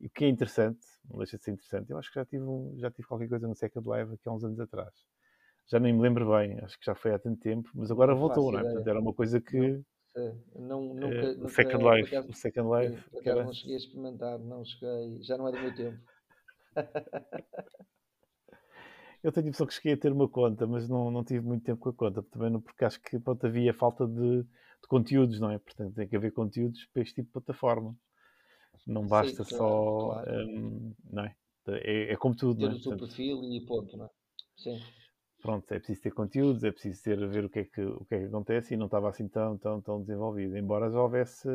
e 0.00 0.06
o 0.06 0.10
que 0.10 0.24
é 0.24 0.28
interessante, 0.28 0.80
não 1.08 1.18
deixa 1.18 1.36
de 1.36 1.44
ser 1.44 1.52
interessante, 1.52 1.90
eu 1.90 1.98
acho 1.98 2.08
que 2.08 2.18
já 2.18 2.24
tive, 2.24 2.44
já 2.76 2.90
tive 2.90 3.06
qualquer 3.06 3.28
coisa 3.28 3.46
no 3.46 3.54
Second 3.54 3.86
Life 3.86 4.14
aqui 4.14 4.26
há 4.26 4.32
uns 4.32 4.42
anos 4.42 4.58
atrás 4.58 4.92
já 5.70 5.78
nem 5.78 5.92
me 5.92 6.02
lembro 6.02 6.28
bem, 6.32 6.58
acho 6.62 6.76
que 6.78 6.84
já 6.84 6.96
foi 6.96 7.12
há 7.14 7.18
tanto 7.18 7.40
tempo, 7.40 7.70
mas 7.74 7.90
agora 7.92 8.12
não 8.12 8.20
voltou, 8.20 8.50
não 8.50 8.58
é? 8.58 8.62
Portanto, 8.62 8.88
era 8.88 9.00
uma 9.00 9.14
coisa 9.14 9.40
que. 9.40 9.80
Não, 10.56 10.94
nunca, 10.94 11.14
é, 11.14 11.34
nunca, 11.34 11.48
Second 11.48 11.84
Life, 11.84 12.16
o 12.16 12.32
Second 12.32 12.68
Life. 12.68 13.10
Sim, 13.10 13.28
era... 13.28 13.44
não 13.44 13.52
cheguei 13.52 13.74
a 13.74 13.78
experimentar, 13.78 14.38
não 14.40 14.64
cheguei, 14.64 15.22
já 15.22 15.38
não 15.38 15.46
é 15.46 15.52
do 15.52 15.60
meu 15.60 15.72
tempo. 15.72 16.00
eu 19.22 19.30
tenho 19.30 19.46
a 19.46 19.48
impressão 19.48 19.66
que 19.68 19.74
cheguei 19.74 19.92
a 19.92 19.96
ter 19.96 20.10
uma 20.10 20.28
conta, 20.28 20.66
mas 20.66 20.88
não, 20.88 21.08
não 21.12 21.22
tive 21.22 21.46
muito 21.46 21.62
tempo 21.62 21.80
com 21.80 21.90
a 21.90 21.92
conta, 21.92 22.20
também 22.24 22.50
não, 22.50 22.60
porque 22.60 22.84
acho 22.84 23.00
que 23.00 23.20
pronto, 23.20 23.46
havia 23.46 23.72
falta 23.72 24.08
de, 24.08 24.42
de, 24.42 24.88
conteúdos, 24.88 25.38
não 25.38 25.52
é? 25.52 25.58
Portanto, 25.60 25.94
tem 25.94 26.08
que 26.08 26.16
haver 26.16 26.32
conteúdos 26.32 26.84
para 26.86 27.02
este 27.02 27.14
tipo 27.14 27.28
de 27.28 27.32
plataforma. 27.32 27.96
Não 28.84 29.06
basta 29.06 29.44
Sim, 29.44 29.56
claro, 29.56 29.64
só. 29.64 30.08
Claro. 30.14 30.48
Um, 30.48 30.94
não 31.12 31.24
é? 31.24 31.36
É, 31.68 32.12
é 32.12 32.16
como 32.16 32.34
tudo. 32.34 32.58
Ter 32.58 32.66
não 32.66 32.72
é? 32.72 32.74
o 32.74 32.80
seu 32.80 32.96
perfil 32.96 33.44
e 33.44 33.64
ponto, 33.64 33.96
não 33.96 34.06
é? 34.06 34.10
Sim 34.56 34.80
pronto, 35.40 35.72
é 35.72 35.78
preciso 35.78 36.02
ter 36.02 36.12
conteúdos, 36.12 36.64
é 36.64 36.70
preciso 36.70 37.02
ter, 37.02 37.28
ver 37.28 37.44
o 37.44 37.50
que, 37.50 37.60
é 37.60 37.64
que, 37.64 37.82
o 37.82 38.04
que 38.04 38.14
é 38.14 38.18
que 38.20 38.26
acontece 38.26 38.74
e 38.74 38.76
não 38.76 38.86
estava 38.86 39.08
assim 39.08 39.28
tão, 39.28 39.56
tão, 39.58 39.80
tão 39.80 40.00
desenvolvido, 40.00 40.56
embora 40.56 40.90
já 40.90 41.00
houvesse 41.00 41.48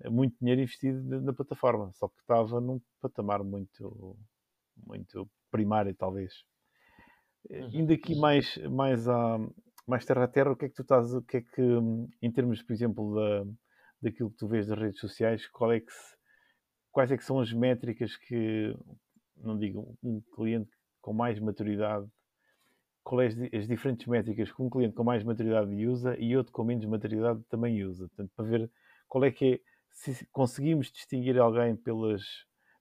eh, 0.00 0.10
muito 0.10 0.36
dinheiro 0.38 0.62
investido 0.62 1.20
na 1.20 1.32
plataforma, 1.32 1.90
só 1.92 2.08
que 2.08 2.20
estava 2.20 2.60
num 2.60 2.80
patamar 3.00 3.42
muito, 3.42 4.16
muito 4.76 5.28
primário, 5.50 5.94
talvez. 5.94 6.32
Eh, 7.50 7.62
uhum. 7.62 7.70
Indo 7.72 7.92
aqui 7.92 8.14
mais, 8.14 8.56
mais, 8.68 9.08
a, 9.08 9.38
mais 9.86 10.04
terra 10.04 10.24
a 10.24 10.28
terra, 10.28 10.52
o 10.52 10.56
que 10.56 10.66
é 10.66 10.68
que 10.68 10.74
tu 10.74 10.82
estás, 10.82 11.14
o 11.14 11.22
que 11.22 11.38
é 11.38 11.40
que, 11.40 11.62
em 12.22 12.30
termos, 12.30 12.62
por 12.62 12.72
exemplo, 12.72 13.14
da, 13.14 13.44
daquilo 14.02 14.30
que 14.30 14.36
tu 14.36 14.48
vês 14.48 14.66
das 14.66 14.78
redes 14.78 15.00
sociais, 15.00 15.46
qual 15.48 15.72
é 15.72 15.80
que 15.80 15.92
se, 15.92 16.16
quais 16.92 17.10
é 17.10 17.16
que 17.16 17.24
são 17.24 17.40
as 17.40 17.52
métricas 17.52 18.16
que, 18.16 18.74
não 19.36 19.58
digo, 19.58 19.96
um 20.02 20.20
cliente 20.34 20.70
com 21.00 21.12
mais 21.12 21.38
maturidade 21.38 22.08
quais 23.06 23.38
é 23.38 23.56
as 23.56 23.68
diferentes 23.68 24.04
métricas 24.08 24.50
que 24.50 24.60
um 24.60 24.68
cliente 24.68 24.96
com 24.96 25.04
mais 25.04 25.22
maturidade 25.22 25.86
usa 25.86 26.18
e 26.18 26.36
outro 26.36 26.52
com 26.52 26.64
menos 26.64 26.84
maturidade 26.86 27.40
também 27.44 27.84
usa. 27.84 28.08
Portanto, 28.08 28.32
para 28.34 28.44
ver 28.44 28.70
qual 29.06 29.22
é 29.24 29.30
que 29.30 29.54
é, 29.54 29.60
se 29.92 30.26
conseguimos 30.32 30.90
distinguir 30.90 31.38
alguém 31.38 31.76
pelas, 31.76 32.24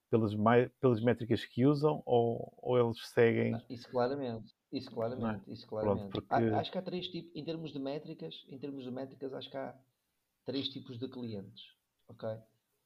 pelas, 0.09 0.33
pelas 0.81 0.99
métricas 0.99 1.45
que 1.45 1.63
usam 1.63 2.01
ou, 2.07 2.51
ou 2.57 2.79
eles 2.79 2.97
seguem. 3.09 3.55
Isso 3.69 3.87
claramente, 3.87 4.51
isso 4.71 4.89
claramente, 4.89 5.47
é? 5.47 5.53
isso 5.53 5.67
claramente. 5.67 6.09
Pronto, 6.09 6.27
porque... 6.27 6.55
Acho 6.55 6.71
que 6.71 6.77
há 6.79 6.81
três 6.81 7.07
tipos, 7.07 7.31
em 7.35 7.45
termos 7.45 7.71
de 7.71 7.77
métricas, 7.77 8.33
em 8.49 8.57
termos 8.57 8.83
de 8.83 8.89
métricas, 8.89 9.31
acho 9.31 9.51
que 9.51 9.57
há 9.57 9.75
três 10.43 10.69
tipos 10.69 10.97
de 10.97 11.07
clientes. 11.07 11.63
Ok? 12.07 12.27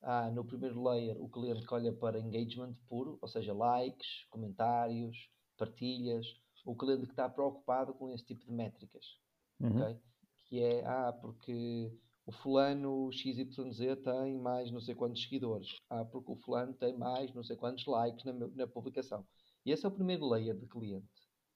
Há 0.02 0.30
no 0.30 0.44
primeiro 0.44 0.84
layer 0.84 1.16
o 1.18 1.30
cliente 1.30 1.66
que 1.66 1.74
olha 1.74 1.94
para 1.94 2.20
engagement 2.20 2.74
puro, 2.90 3.18
ou 3.22 3.28
seja, 3.30 3.54
likes, 3.54 4.26
comentários, 4.30 5.30
partilhas 5.58 6.26
o 6.70 6.76
cliente 6.76 7.06
que 7.08 7.14
está 7.14 7.28
preocupado 7.28 7.94
com 7.96 8.12
esse 8.12 8.24
tipo 8.24 8.46
de 8.46 8.52
métricas. 8.52 9.18
Uhum. 9.60 9.82
Okay? 9.82 10.00
Que 10.46 10.64
é, 10.64 10.86
ah, 10.86 11.12
porque 11.14 11.92
o 12.26 12.32
fulano 12.32 13.12
XYZ 13.12 13.98
tem 14.04 14.38
mais 14.38 14.72
não 14.72 14.80
sei 14.80 14.94
quantos 14.94 15.24
seguidores. 15.24 15.78
Ah, 15.90 16.06
porque 16.06 16.32
o 16.32 16.36
fulano 16.36 16.74
tem 16.74 16.96
mais 16.96 17.34
não 17.34 17.44
sei 17.44 17.56
quantos 17.56 17.86
likes 17.88 18.24
na, 18.24 18.34
na 18.34 18.68
publicação. 18.68 19.26
E 19.66 19.72
esse 19.72 19.84
é 19.84 19.90
o 19.90 19.92
primeiro 19.92 20.30
layer 20.30 20.56
de 20.56 20.68
cliente. 20.68 21.08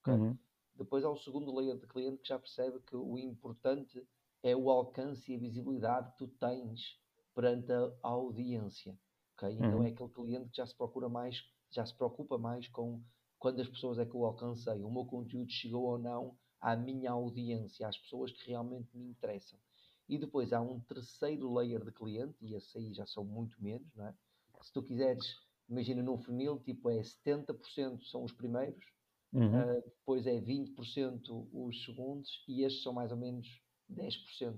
Okay? 0.01 0.15
Uhum. 0.15 0.37
Depois 0.75 1.05
há 1.05 1.09
o 1.11 1.17
segundo 1.17 1.53
layer 1.55 1.77
de 1.77 1.85
cliente 1.85 2.21
que 2.23 2.29
já 2.29 2.39
percebe 2.39 2.79
que 2.79 2.95
o 2.95 3.17
importante 3.19 4.03
é 4.41 4.55
o 4.55 4.69
alcance 4.71 5.31
e 5.31 5.35
a 5.35 5.39
visibilidade 5.39 6.11
que 6.13 6.17
tu 6.17 6.27
tens 6.27 6.99
perante 7.35 7.71
a, 7.71 7.91
a 8.01 8.09
audiência. 8.09 8.97
Okay? 9.37 9.53
Então 9.53 9.77
uhum. 9.77 9.83
é 9.83 9.89
aquele 9.89 10.09
cliente 10.09 10.49
que 10.49 10.57
já 10.57 10.65
se 10.65 10.75
procura 10.75 11.07
mais, 11.07 11.43
já 11.69 11.85
se 11.85 11.95
preocupa 11.95 12.39
mais 12.39 12.67
com 12.67 12.99
quantas 13.43 13.67
pessoas 13.67 13.99
é 13.99 14.05
que 14.05 14.15
eu 14.15 14.23
alcancei, 14.23 14.81
o 14.81 14.89
meu 14.89 15.03
conteúdo 15.03 15.51
chegou 15.51 15.83
ou 15.83 15.99
não 15.99 16.33
à 16.61 16.77
minha 16.77 17.11
audiência, 17.11 17.85
às 17.85 17.97
pessoas 17.97 18.31
que 18.31 18.47
realmente 18.47 18.87
me 18.95 19.09
interessam. 19.09 19.59
E 20.07 20.17
depois 20.17 20.53
há 20.53 20.61
um 20.61 20.79
terceiro 20.79 21.53
layer 21.53 21.83
de 21.83 21.91
cliente, 21.91 22.37
e 22.39 22.55
esse 22.55 22.77
aí 22.77 22.93
já 22.93 23.05
são 23.05 23.25
muito 23.25 23.61
menos, 23.61 23.93
não 23.95 24.07
é? 24.07 24.15
Se 24.61 24.71
tu 24.71 24.81
quiseres, 24.81 25.25
imagina 25.67 26.01
num 26.01 26.17
funil, 26.17 26.57
tipo 26.59 26.89
é 26.89 27.01
70% 27.01 28.01
são 28.05 28.23
os 28.23 28.31
primeiros, 28.31 28.85
uhum. 29.33 29.59
uh, 29.59 29.83
depois 29.83 30.25
é 30.25 30.39
20% 30.39 31.49
os 31.51 31.83
segundos, 31.83 32.45
e 32.47 32.63
estes 32.63 32.81
são 32.81 32.93
mais 32.93 33.11
ou 33.11 33.17
menos 33.17 33.45
10%. 33.91 34.57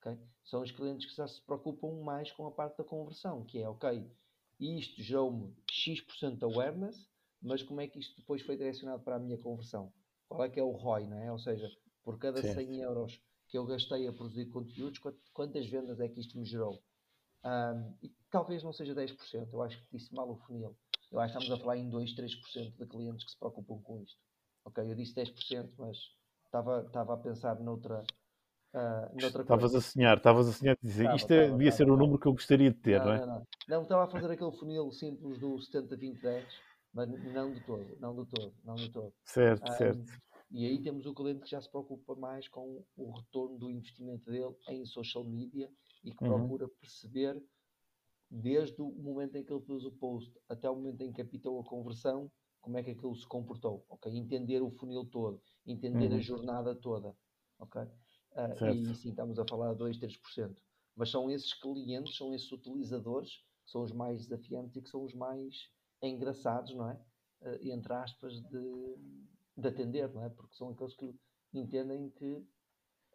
Okay? 0.00 0.18
São 0.42 0.62
os 0.62 0.72
clientes 0.72 1.08
que 1.08 1.14
já 1.14 1.28
se 1.28 1.40
preocupam 1.42 2.02
mais 2.02 2.32
com 2.32 2.44
a 2.44 2.50
parte 2.50 2.78
da 2.78 2.82
conversão, 2.84 3.44
que 3.44 3.62
é, 3.62 3.68
ok, 3.68 4.04
isto 4.58 5.00
gerou-me 5.00 5.54
X% 5.70 6.42
awareness, 6.42 7.08
mas 7.46 7.62
como 7.62 7.80
é 7.80 7.86
que 7.86 7.98
isto 7.98 8.16
depois 8.16 8.42
foi 8.42 8.56
direcionado 8.56 9.02
para 9.02 9.16
a 9.16 9.18
minha 9.18 9.38
conversão? 9.38 9.92
Qual 10.28 10.44
é 10.44 10.48
que 10.48 10.58
é 10.58 10.62
o 10.62 10.72
ROI, 10.72 11.06
não 11.06 11.18
é? 11.18 11.30
Ou 11.30 11.38
seja, 11.38 11.70
por 12.02 12.18
cada 12.18 12.40
certo. 12.40 12.56
100 12.56 12.80
euros 12.80 13.20
que 13.48 13.56
eu 13.56 13.64
gastei 13.64 14.06
a 14.08 14.12
produzir 14.12 14.46
conteúdos, 14.46 15.00
quantas 15.32 15.66
vendas 15.68 16.00
é 16.00 16.08
que 16.08 16.20
isto 16.20 16.38
me 16.38 16.44
gerou? 16.44 16.82
Um, 17.44 17.94
e 18.02 18.12
talvez 18.30 18.62
não 18.64 18.72
seja 18.72 18.94
10%, 18.94 19.52
eu 19.52 19.62
acho 19.62 19.78
que 19.78 19.96
disse 19.96 20.12
mal 20.12 20.28
o 20.28 20.36
funil. 20.36 20.76
Eu 21.12 21.20
acho 21.20 21.32
que 21.32 21.38
estamos 21.38 21.60
a 21.60 21.62
falar 21.62 21.76
em 21.76 21.88
2, 21.88 22.16
3% 22.16 22.76
de 22.76 22.86
clientes 22.86 23.24
que 23.24 23.30
se 23.30 23.38
preocupam 23.38 23.80
com 23.82 24.00
isto. 24.02 24.18
Ok, 24.64 24.82
eu 24.84 24.96
disse 24.96 25.14
10%, 25.14 25.70
mas 25.78 25.96
estava, 26.44 26.84
estava 26.84 27.14
a 27.14 27.16
pensar 27.16 27.60
noutra, 27.60 28.02
uh, 28.74 29.20
noutra 29.20 29.42
Estavas 29.42 29.74
a 29.76 29.80
sonhar, 29.80 30.16
estavas 30.16 30.48
a 30.48 30.52
sonhar 30.52 30.76
de 30.82 30.88
dizer 30.88 31.14
isto 31.14 31.30
é, 31.30 31.48
devia 31.48 31.70
ser 31.70 31.88
o 31.88 31.96
número 31.96 32.18
que 32.18 32.26
eu 32.26 32.32
gostaria 32.32 32.70
de 32.72 32.78
ter, 32.78 32.98
não, 32.98 33.06
não 33.06 33.12
é? 33.12 33.18
Não, 33.20 33.26
não. 33.26 33.46
não, 33.68 33.82
estava 33.82 34.04
a 34.04 34.08
fazer 34.08 34.28
aquele 34.32 34.50
funil 34.50 34.90
simples 34.90 35.38
do 35.38 35.60
70, 35.60 35.96
20, 35.96 36.20
10 36.20 36.44
mas 36.96 37.10
não 37.10 37.52
de 37.52 37.60
todo, 37.60 37.96
não 38.00 38.14
de 38.14 38.30
todo, 38.30 38.54
não 38.64 38.74
de 38.74 38.90
todo. 38.90 39.12
Certo, 39.22 39.70
um, 39.70 39.76
certo. 39.76 40.12
E 40.50 40.64
aí 40.64 40.80
temos 40.80 41.04
o 41.04 41.12
cliente 41.12 41.42
que 41.42 41.50
já 41.50 41.60
se 41.60 41.68
preocupa 41.68 42.14
mais 42.14 42.48
com 42.48 42.82
o 42.96 43.10
retorno 43.10 43.58
do 43.58 43.70
investimento 43.70 44.30
dele 44.30 44.56
em 44.70 44.86
social 44.86 45.22
media 45.22 45.70
e 46.02 46.10
que 46.10 46.24
uhum. 46.24 46.30
procura 46.30 46.66
perceber 46.68 47.38
desde 48.30 48.80
o 48.80 48.90
momento 48.90 49.36
em 49.36 49.44
que 49.44 49.52
ele 49.52 49.60
fez 49.60 49.84
o 49.84 49.92
post 49.92 50.32
até 50.48 50.70
o 50.70 50.74
momento 50.74 51.02
em 51.02 51.12
que 51.12 51.20
apitou 51.20 51.60
a 51.60 51.64
conversão, 51.64 52.32
como 52.62 52.78
é 52.78 52.82
que 52.82 52.92
aquilo 52.92 53.14
se 53.14 53.26
comportou, 53.26 53.84
ok? 53.90 54.10
Entender 54.16 54.62
o 54.62 54.70
funil 54.70 55.04
todo, 55.04 55.42
entender 55.66 56.10
uhum. 56.10 56.16
a 56.16 56.20
jornada 56.20 56.74
toda, 56.74 57.14
ok? 57.58 57.82
Uh, 57.82 58.74
e 58.74 58.94
sim, 58.94 59.10
estamos 59.10 59.38
a 59.38 59.44
falar 59.46 59.72
de 59.72 59.78
2, 59.80 59.98
3%. 59.98 60.56
Mas 60.94 61.10
são 61.10 61.30
esses 61.30 61.52
clientes, 61.52 62.16
são 62.16 62.34
esses 62.34 62.50
utilizadores, 62.50 63.44
que 63.66 63.70
são 63.70 63.82
os 63.82 63.92
mais 63.92 64.26
desafiantes 64.26 64.76
e 64.76 64.80
que 64.80 64.88
são 64.88 65.04
os 65.04 65.12
mais 65.12 65.68
engraçados, 66.08 66.74
não 66.74 66.90
é? 66.90 66.94
Uh, 67.42 67.68
entre 67.72 67.92
aspas, 67.92 68.32
de, 68.42 68.96
de 69.56 69.68
atender, 69.68 70.12
não 70.12 70.24
é? 70.24 70.28
Porque 70.30 70.54
são 70.54 70.70
aqueles 70.70 70.94
que 70.96 71.14
entendem 71.52 72.10
que 72.10 72.46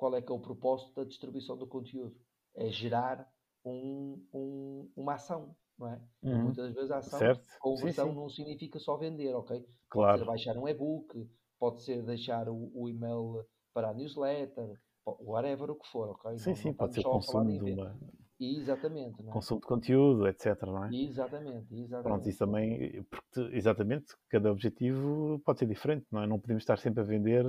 qual 0.01 0.15
é 0.15 0.21
que 0.21 0.31
é 0.31 0.35
o 0.35 0.39
propósito 0.39 0.95
da 0.95 1.03
distribuição 1.03 1.55
do 1.55 1.67
conteúdo. 1.67 2.15
É 2.55 2.69
gerar 2.69 3.31
um, 3.63 4.25
um, 4.33 4.91
uma 4.95 5.13
ação, 5.13 5.55
não 5.77 5.87
é? 5.87 6.01
Uhum. 6.23 6.43
Muitas 6.45 6.73
vezes 6.73 6.89
a 6.89 6.97
ação, 6.97 7.19
Certo. 7.19 7.43
Sim, 7.43 7.57
conversão 7.59 8.09
sim. 8.09 8.15
não 8.15 8.27
significa 8.27 8.79
só 8.79 8.97
vender, 8.97 9.35
ok? 9.35 9.59
Pode 9.59 9.67
ser 9.67 9.77
Claro. 9.89 10.25
baixar 10.25 10.57
um 10.57 10.67
e-book, 10.67 11.29
pode 11.59 11.83
ser 11.83 12.03
deixar 12.03 12.49
o, 12.49 12.71
o 12.73 12.89
e-mail 12.89 13.45
para 13.73 13.89
a 13.89 13.93
newsletter, 13.93 14.75
whatever 15.05 15.69
o 15.69 15.75
que 15.75 15.87
for, 15.87 16.09
ok? 16.09 16.37
Sim, 16.39 16.49
Não, 16.49 16.55
sim, 16.55 16.67
não 16.69 16.75
pode 16.75 16.95
ser 16.95 17.01
o 17.01 17.11
consumo 17.11 17.63
de 17.63 17.73
uma, 17.73 17.99
Exatamente, 18.41 19.21
é? 19.21 19.31
consumo 19.31 19.61
de 19.61 19.67
conteúdo, 19.67 20.27
etc, 20.27 20.63
não 20.63 20.85
é? 20.85 20.89
Exatamente, 20.91 21.67
Pronto, 21.71 21.83
exatamente. 21.83 22.29
isso 22.29 22.39
também, 22.39 23.03
porque, 23.03 23.27
te- 23.31 23.55
exatamente, 23.55 24.15
cada 24.29 24.51
objetivo 24.51 25.39
pode 25.45 25.59
ser 25.59 25.67
diferente, 25.67 26.05
não 26.11 26.23
é? 26.23 26.27
Não 26.27 26.39
podemos 26.39 26.63
estar 26.63 26.77
sempre 26.77 27.01
a 27.01 27.03
vender, 27.03 27.45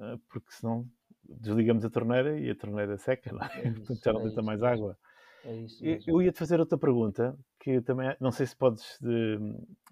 eh, 0.00 0.16
porque 0.28 0.50
senão 0.50 0.84
desligamos 1.22 1.84
a 1.84 1.90
torneira 1.90 2.38
e 2.38 2.50
a 2.50 2.54
torneira 2.56 2.96
seca, 2.98 3.32
não 3.32 3.40
é? 3.44 3.48
É 3.60 3.68
Portanto, 3.70 3.94
isso, 3.94 4.02
já 4.04 4.12
não 4.12 4.26
é 4.26 4.42
mais 4.42 4.62
água. 4.62 4.98
É 5.44 5.54
isso 5.56 5.84
Eu, 5.84 5.92
mesmo. 5.92 6.12
eu 6.14 6.22
ia-te 6.22 6.38
fazer 6.38 6.58
outra 6.58 6.76
pergunta, 6.76 7.38
que 7.60 7.80
também, 7.82 8.16
não 8.20 8.32
sei 8.32 8.46
se 8.46 8.56
podes, 8.56 8.98
eh, 9.02 9.38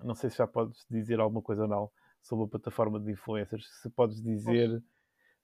não 0.02 0.14
sei 0.14 0.30
se 0.30 0.38
já 0.38 0.46
podes 0.46 0.84
dizer 0.90 1.20
alguma 1.20 1.42
coisa 1.42 1.62
ou 1.62 1.68
não, 1.68 1.90
sobre 2.22 2.44
a 2.46 2.48
plataforma 2.48 2.98
de 2.98 3.12
influencers, 3.12 3.68
se 3.80 3.88
podes 3.90 4.20
dizer 4.20 4.82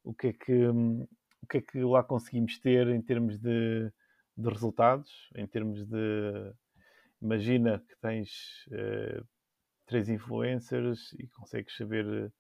o 0.05 0.15
que 0.15 0.29
é 0.29 0.33
que, 0.33 0.69
hum, 0.69 1.07
o 1.43 1.47
que, 1.47 1.59
é 1.59 1.61
que 1.63 1.79
lá 1.85 2.03
conseguimos 2.03 2.59
ter 2.59 2.89
em 2.89 3.01
termos 3.03 3.39
de, 3.39 3.93
de 4.37 4.49
resultados, 4.49 5.31
em 5.35 5.47
termos 5.47 5.85
de. 5.87 6.53
Imagina 7.21 7.79
que 7.79 7.97
tens 8.01 8.67
eh, 8.73 9.23
três 9.87 10.09
influencers 10.09 11.13
e 11.13 11.29
consegues 11.29 11.77
saber 11.77 12.33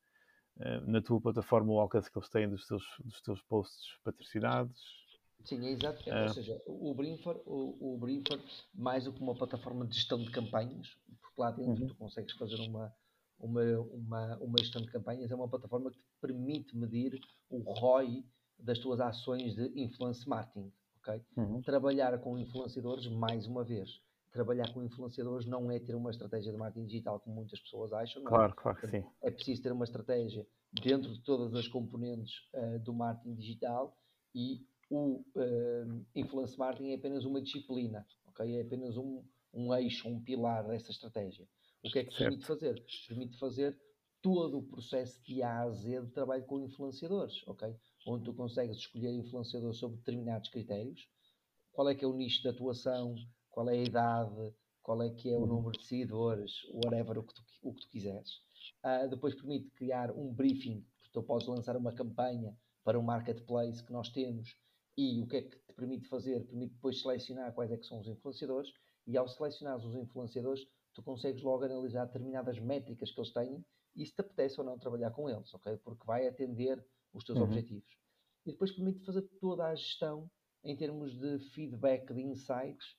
eh, 0.58 0.80
na 0.80 1.00
tua 1.00 1.20
plataforma 1.20 1.72
o 1.72 1.78
alcance 1.78 2.10
que 2.10 2.18
eles 2.18 2.28
têm 2.28 2.48
dos 2.48 2.66
teus, 2.66 2.84
dos 3.04 3.20
teus 3.22 3.42
posts 3.42 3.98
patrocinados. 4.02 5.02
Sim, 5.44 5.66
é 5.66 5.70
exato. 5.70 6.04
Ah. 6.10 6.22
Ou 6.22 6.28
seja, 6.28 6.62
o 6.66 6.94
Brinfer, 6.94 7.36
o, 7.46 7.94
o 7.94 7.98
Brinfer, 7.98 8.40
mais 8.74 9.04
do 9.04 9.12
que 9.12 9.20
uma 9.20 9.34
plataforma 9.34 9.86
de 9.86 9.94
gestão 9.94 10.22
de 10.22 10.30
campanhas, 10.30 10.96
porque 11.20 11.40
lá 11.40 11.50
dentro 11.50 11.80
Uhum. 11.80 11.88
tu 11.88 11.94
consegues 11.96 12.32
fazer 12.34 12.56
uma, 12.60 12.92
uma, 13.38 13.62
uma, 13.80 14.36
uma 14.38 14.58
gestão 14.58 14.82
de 14.82 14.90
campanhas, 14.90 15.30
é 15.30 15.34
uma 15.34 15.48
plataforma 15.48 15.90
que 15.90 15.98
te 15.98 16.04
permite 16.20 16.76
medir 16.76 17.20
o 17.50 17.58
ROI 17.72 18.24
das 18.58 18.78
tuas 18.78 19.00
ações 19.00 19.54
de 19.56 19.72
influence 19.74 20.28
marketing, 20.28 20.72
ok? 21.02 21.22
Uhum. 21.36 21.60
Trabalhar 21.62 22.18
com 22.20 22.38
influenciadores, 22.38 23.06
mais 23.08 23.46
uma 23.46 23.64
vez, 23.64 24.00
trabalhar 24.30 24.72
com 24.72 24.82
influenciadores 24.82 25.46
não 25.46 25.70
é 25.70 25.78
ter 25.78 25.94
uma 25.94 26.10
estratégia 26.10 26.52
de 26.52 26.58
marketing 26.58 26.86
digital 26.86 27.20
como 27.20 27.36
muitas 27.36 27.60
pessoas 27.60 27.92
acham, 27.92 28.22
não 28.22 28.28
é? 28.28 28.34
Claro, 28.34 28.54
claro 28.54 28.80
que 28.80 28.88
sim. 28.88 29.04
é 29.22 29.30
preciso 29.30 29.62
ter 29.62 29.72
uma 29.72 29.84
estratégia 29.84 30.46
dentro 30.72 31.12
de 31.12 31.20
todas 31.22 31.54
as 31.54 31.68
componentes 31.68 32.48
eh, 32.54 32.78
do 32.78 32.94
marketing 32.94 33.34
digital 33.34 33.96
e 34.34 34.66
o 34.90 35.22
eh, 35.36 35.84
influence 36.14 36.58
marketing 36.58 36.92
é 36.92 36.94
apenas 36.94 37.24
uma 37.24 37.42
disciplina, 37.42 38.06
ok? 38.26 38.56
É 38.56 38.62
apenas 38.62 38.96
um, 38.96 39.22
um 39.52 39.74
eixo, 39.74 40.08
um 40.08 40.20
pilar 40.20 40.66
dessa 40.66 40.90
estratégia. 40.90 41.46
O 41.84 41.90
que 41.90 41.98
é 41.98 42.04
que 42.04 42.16
permite 42.16 42.46
fazer? 42.46 42.82
Permite 43.08 43.38
fazer 43.38 43.78
todo 44.22 44.58
o 44.58 44.62
processo 44.62 45.20
de 45.24 45.42
A 45.42 45.62
a 45.62 45.70
Z 45.70 46.02
de 46.02 46.10
trabalho 46.12 46.44
com 46.44 46.60
influenciadores, 46.60 47.42
ok? 47.46 47.74
Onde 48.06 48.24
tu 48.24 48.34
consegues 48.34 48.76
escolher 48.76 49.12
influenciadores 49.12 49.78
sobre 49.78 49.98
determinados 49.98 50.48
critérios, 50.50 51.08
qual 51.72 51.88
é 51.88 51.94
que 51.94 52.04
é 52.04 52.08
o 52.08 52.12
nicho 52.12 52.42
de 52.42 52.48
atuação, 52.48 53.14
qual 53.50 53.68
é 53.68 53.74
a 53.74 53.82
idade, 53.82 54.54
qual 54.82 55.02
é 55.02 55.10
que 55.10 55.32
é 55.32 55.38
o 55.38 55.46
número 55.46 55.78
de 55.78 55.86
seguidores, 55.86 56.52
whatever 56.70 57.18
o 57.18 57.22
que 57.22 57.34
tu, 57.34 57.42
o 57.62 57.72
que 57.72 57.80
tu 57.82 57.88
quiseres. 57.88 58.42
Ah, 58.82 59.06
depois 59.06 59.34
permite 59.34 59.70
criar 59.70 60.10
um 60.10 60.32
briefing, 60.32 60.84
porque 61.00 61.12
tu 61.12 61.22
podes 61.22 61.46
lançar 61.46 61.76
uma 61.76 61.92
campanha 61.92 62.56
para 62.84 62.98
um 62.98 63.02
marketplace 63.02 63.82
que 63.84 63.92
nós 63.92 64.08
temos 64.10 64.56
e 64.96 65.20
o 65.22 65.26
que 65.26 65.36
é 65.36 65.42
que 65.42 65.56
te 65.56 65.72
permite 65.74 66.08
fazer? 66.08 66.44
Permite 66.44 66.74
depois 66.74 67.00
selecionar 67.00 67.54
quais 67.54 67.70
é 67.70 67.76
que 67.76 67.86
são 67.86 68.00
os 68.00 68.08
influenciadores 68.08 68.72
e 69.06 69.16
ao 69.16 69.28
selecionar 69.28 69.76
os 69.76 69.94
influenciadores 69.94 70.66
tu 70.92 71.02
consegues 71.02 71.42
logo 71.42 71.64
analisar 71.64 72.06
determinadas 72.06 72.58
métricas 72.58 73.10
que 73.10 73.20
eles 73.20 73.32
têm 73.32 73.64
e 73.94 74.04
se 74.04 74.14
te 74.14 74.20
apetece 74.20 74.60
ou 74.60 74.66
não 74.66 74.78
trabalhar 74.78 75.10
com 75.12 75.28
eles, 75.28 75.52
ok? 75.54 75.76
Porque 75.78 76.04
vai 76.04 76.26
atender 76.26 76.84
os 77.12 77.24
teus 77.24 77.38
Uhum. 77.38 77.44
objetivos. 77.44 77.90
E 78.46 78.52
depois 78.52 78.72
permite 78.72 79.04
fazer 79.04 79.22
toda 79.40 79.66
a 79.66 79.74
gestão 79.74 80.30
em 80.64 80.76
termos 80.76 81.18
de 81.18 81.38
feedback, 81.50 82.12
de 82.12 82.20
insights 82.22 82.96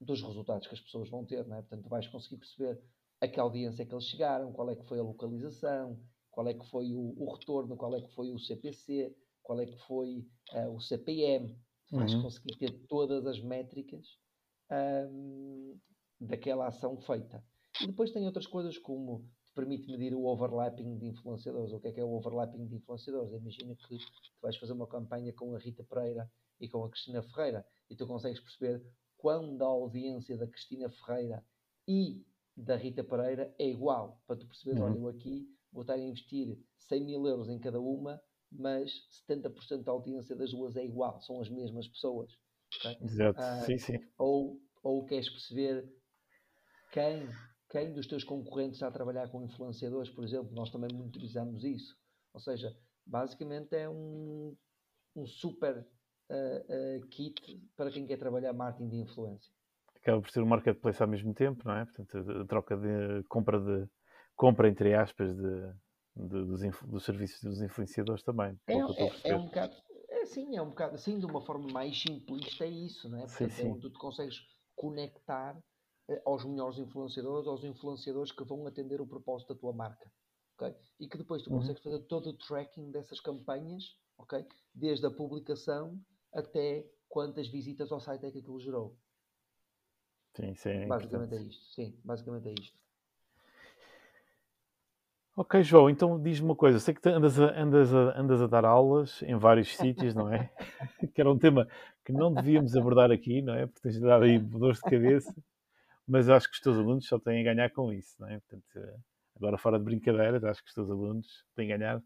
dos 0.00 0.22
resultados 0.22 0.66
que 0.66 0.74
as 0.74 0.80
pessoas 0.80 1.08
vão 1.08 1.24
ter, 1.24 1.46
não 1.46 1.56
é? 1.56 1.60
Portanto, 1.62 1.88
vais 1.88 2.06
conseguir 2.08 2.38
perceber 2.38 2.80
a 3.20 3.26
que 3.26 3.40
audiência 3.40 3.82
é 3.82 3.86
que 3.86 3.92
eles 3.94 4.04
chegaram, 4.06 4.52
qual 4.52 4.70
é 4.70 4.76
que 4.76 4.86
foi 4.86 4.98
a 4.98 5.02
localização, 5.02 6.00
qual 6.30 6.46
é 6.46 6.54
que 6.54 6.64
foi 6.70 6.92
o, 6.92 7.14
o 7.16 7.32
retorno, 7.32 7.76
qual 7.76 7.94
é 7.96 8.00
que 8.00 8.14
foi 8.14 8.30
o 8.30 8.38
CPC, 8.38 9.16
qual 9.42 9.60
é 9.60 9.66
que 9.66 9.76
foi 9.86 10.24
ah, 10.52 10.68
o 10.68 10.80
CPM. 10.80 11.58
Vais 11.90 12.14
Uhum. 12.14 12.22
conseguir 12.22 12.56
ter 12.56 12.86
todas 12.86 13.26
as 13.26 13.40
métricas 13.40 14.06
ahm, 14.70 15.74
daquela 16.20 16.66
ação 16.68 16.96
feita. 17.00 17.44
E 17.80 17.86
depois 17.86 18.12
tem 18.12 18.26
outras 18.26 18.46
coisas 18.46 18.76
como 18.78 19.28
permite 19.58 19.90
medir 19.90 20.14
o 20.14 20.24
overlapping 20.24 20.96
de 20.98 21.06
influenciadores. 21.06 21.72
O 21.72 21.80
que 21.80 21.88
é 21.88 21.92
que 21.92 21.98
é 21.98 22.04
o 22.04 22.12
overlapping 22.12 22.64
de 22.68 22.76
influenciadores? 22.76 23.32
Imagina 23.32 23.74
que 23.74 23.82
tu 23.88 23.98
vais 24.40 24.56
fazer 24.56 24.72
uma 24.72 24.86
campanha 24.86 25.32
com 25.32 25.52
a 25.52 25.58
Rita 25.58 25.82
Pereira 25.82 26.30
e 26.60 26.68
com 26.68 26.84
a 26.84 26.88
Cristina 26.88 27.20
Ferreira 27.24 27.66
e 27.90 27.96
tu 27.96 28.06
consegues 28.06 28.38
perceber 28.38 28.86
quando 29.16 29.60
a 29.64 29.66
audiência 29.66 30.38
da 30.38 30.46
Cristina 30.46 30.88
Ferreira 30.88 31.44
e 31.88 32.24
da 32.56 32.76
Rita 32.76 33.02
Pereira 33.02 33.52
é 33.58 33.68
igual. 33.68 34.22
Para 34.28 34.36
tu 34.36 34.46
perceberes, 34.46 34.80
Uhum. 34.80 34.92
olha, 34.92 34.98
eu 34.98 35.08
aqui 35.08 35.48
vou 35.72 35.82
estar 35.82 35.94
a 35.94 35.98
investir 35.98 36.56
100 36.78 37.04
mil 37.04 37.26
euros 37.26 37.48
em 37.48 37.58
cada 37.58 37.80
uma, 37.80 38.22
mas 38.52 38.92
70% 39.10 39.82
da 39.82 39.90
audiência 39.90 40.36
das 40.36 40.52
duas 40.52 40.76
é 40.76 40.84
igual, 40.84 41.20
são 41.20 41.40
as 41.40 41.50
mesmas 41.50 41.88
pessoas. 41.88 42.30
ok? 42.78 42.96
Exato. 43.02 43.40
Ah, 43.40 43.60
sim, 43.66 43.76
sim. 43.78 43.98
ou, 44.16 44.60
ou 44.84 45.04
queres 45.04 45.28
perceber 45.28 45.92
quem, 46.92 47.26
quem 47.68 47.92
dos 47.92 48.06
teus 48.06 48.24
concorrentes 48.24 48.76
está 48.76 48.88
a 48.88 48.92
trabalhar 48.92 49.28
com 49.30 49.42
influenciadores, 49.42 50.10
por 50.10 50.24
exemplo, 50.24 50.52
nós 50.54 50.70
também 50.70 50.90
monitorizamos 50.92 51.64
isso. 51.64 51.96
Ou 52.32 52.40
seja, 52.40 52.76
basicamente 53.06 53.74
é 53.74 53.88
um, 53.88 54.56
um 55.14 55.26
super 55.26 55.86
ah, 56.30 56.34
ah, 56.34 57.06
kit 57.10 57.62
para 57.76 57.90
quem 57.90 58.06
quer 58.06 58.18
trabalhar 58.18 58.52
marketing 58.52 58.88
de 58.88 58.96
influência. 58.96 59.52
acaba 59.96 60.20
por 60.22 60.30
ser 60.30 60.42
um 60.42 60.46
marketplace 60.46 61.02
ao 61.02 61.08
mesmo 61.08 61.34
tempo, 61.34 61.62
não 61.66 61.76
é? 61.76 61.84
Portanto, 61.84 62.18
a 62.42 62.46
troca 62.46 62.76
de 62.76 63.22
compra 63.28 63.60
de 63.60 63.88
compra 64.34 64.68
entre 64.68 64.94
aspas 64.94 65.34
de, 65.34 65.72
de- 66.16 66.44
dos, 66.44 66.60
dos 66.82 67.04
serviços 67.04 67.42
dos 67.42 67.60
influenciadores 67.60 68.22
também. 68.22 68.58
É, 68.66 68.74
é, 68.74 69.32
é 69.32 69.36
um 69.36 69.46
bocado, 69.46 69.74
é 70.10 70.24
sim, 70.26 70.56
é 70.56 70.62
um 70.62 70.68
bocado, 70.70 70.94
assim, 70.94 71.18
de 71.18 71.26
uma 71.26 71.40
forma 71.40 71.68
mais 71.72 72.00
simplista 72.00 72.64
é 72.64 72.68
isso, 72.68 73.08
não 73.08 73.18
é? 73.18 73.26
Sim, 73.26 73.48
Portanto, 73.48 73.60
é 73.60 73.62
sim. 73.62 73.70
onde 73.70 73.80
tu 73.80 73.90
te 73.90 73.98
consegues 73.98 74.40
conectar 74.76 75.58
aos 76.24 76.44
melhores 76.44 76.78
influenciadores, 76.78 77.46
aos 77.46 77.64
influenciadores 77.64 78.32
que 78.32 78.44
vão 78.44 78.66
atender 78.66 79.00
o 79.00 79.06
propósito 79.06 79.54
da 79.54 79.60
tua 79.60 79.72
marca, 79.72 80.10
ok? 80.56 80.74
E 81.00 81.08
que 81.08 81.18
depois 81.18 81.42
tu 81.42 81.50
Uhum. 81.50 81.60
consegues 81.60 81.82
fazer 81.82 82.00
todo 82.06 82.30
o 82.30 82.32
tracking 82.34 82.90
dessas 82.90 83.20
campanhas, 83.20 83.96
ok? 84.16 84.44
Desde 84.74 85.06
a 85.06 85.10
publicação 85.10 85.98
até 86.32 86.86
quantas 87.08 87.48
visitas 87.48 87.90
ao 87.92 88.00
site 88.00 88.26
é 88.26 88.30
que 88.30 88.38
aquilo 88.38 88.60
gerou. 88.60 88.96
Sim, 90.34 90.50
isso 90.52 90.68
é 90.68 90.86
basicamente 90.88 91.34
é 91.34 91.42
isto, 91.42 91.64
sim, 91.74 92.00
basicamente 92.04 92.48
é 92.48 92.52
isto. 92.54 92.78
Ok, 95.36 95.62
João, 95.62 95.88
então 95.88 96.20
diz-me 96.20 96.46
uma 96.48 96.56
coisa. 96.56 96.76
Eu 96.76 96.80
sei 96.80 96.92
que 96.94 97.00
tu 97.00 97.08
andas 97.10 97.38
a, 97.38 97.44
andas, 97.60 97.94
a, 97.94 98.20
andas 98.20 98.42
a 98.42 98.46
dar 98.48 98.64
aulas 98.64 99.22
em 99.22 99.36
vários 99.36 99.76
sítios, 99.76 100.14
não 100.14 100.32
é? 100.32 100.50
que 101.14 101.20
era 101.20 101.30
um 101.30 101.38
tema 101.38 101.68
que 102.04 102.12
não 102.12 102.34
devíamos 102.34 102.74
abordar 102.76 103.12
aqui, 103.12 103.40
não 103.40 103.54
é? 103.54 103.66
Porque 103.66 103.80
tens 103.82 104.00
dado 104.00 104.24
aí 104.24 104.38
dores 104.38 104.78
de 104.78 104.84
cabeça. 104.84 105.32
Mas 106.08 106.28
acho 106.28 106.48
que 106.48 106.54
os 106.54 106.60
teus 106.60 106.78
alunos 106.78 107.06
só 107.06 107.18
têm 107.18 107.40
a 107.40 107.54
ganhar 107.54 107.70
com 107.70 107.92
isso, 107.92 108.14
não 108.18 108.28
é? 108.28 108.40
Portanto, 108.40 108.64
agora 109.36 109.58
fora 109.58 109.78
de 109.78 109.84
brincadeiras, 109.84 110.42
acho 110.42 110.62
que 110.62 110.68
os 110.68 110.74
teus 110.74 110.90
alunos 110.90 111.26
têm 111.54 111.72
a 111.72 111.76
ganhar 111.76 112.02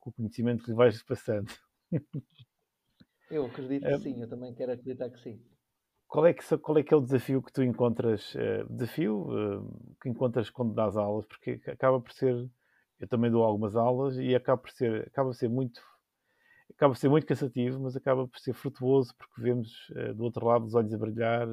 com 0.00 0.10
o 0.10 0.12
conhecimento 0.12 0.64
que 0.64 0.70
lhe 0.70 0.76
vais 0.76 1.02
passando. 1.02 1.52
Eu 3.30 3.46
acredito 3.46 3.84
É. 3.86 3.90
que 3.92 3.98
sim, 3.98 4.20
eu 4.20 4.28
também 4.28 4.54
quero 4.54 4.72
acreditar 4.72 5.10
que 5.10 5.18
sim. 5.18 5.40
Qual 6.06 6.26
é 6.26 6.34
que, 6.34 6.58
qual 6.58 6.76
é 6.78 6.82
que 6.82 6.92
é 6.92 6.96
o 6.96 7.00
desafio 7.00 7.42
que 7.42 7.52
tu 7.52 7.62
encontras, 7.62 8.34
eh, 8.36 8.64
desafio 8.68 9.26
eh, 9.32 9.94
que 10.02 10.08
encontras 10.10 10.50
quando 10.50 10.74
dás 10.74 10.96
aulas? 10.96 11.24
Porque 11.26 11.60
acaba 11.66 12.00
por 12.00 12.12
ser, 12.12 12.34
eu 13.00 13.08
também 13.08 13.30
dou 13.30 13.42
algumas 13.42 13.74
aulas 13.76 14.18
e 14.18 14.34
acaba 14.34 14.60
por 14.60 14.70
ser, 14.70 15.08
acaba 15.08 15.30
por 15.30 15.34
ser 15.34 15.48
muito, 15.48 15.80
acaba 16.70 16.92
por 16.92 16.98
ser 16.98 17.08
muito 17.08 17.26
cansativo, 17.26 17.80
mas 17.80 17.96
acaba 17.96 18.28
por 18.28 18.38
ser 18.40 18.52
frutuoso 18.52 19.14
porque 19.16 19.40
vemos 19.40 19.70
eh, 19.96 20.12
do 20.12 20.24
outro 20.24 20.46
lado 20.46 20.66
os 20.66 20.74
olhos 20.74 20.92
a 20.92 20.98
brilhar, 20.98 21.48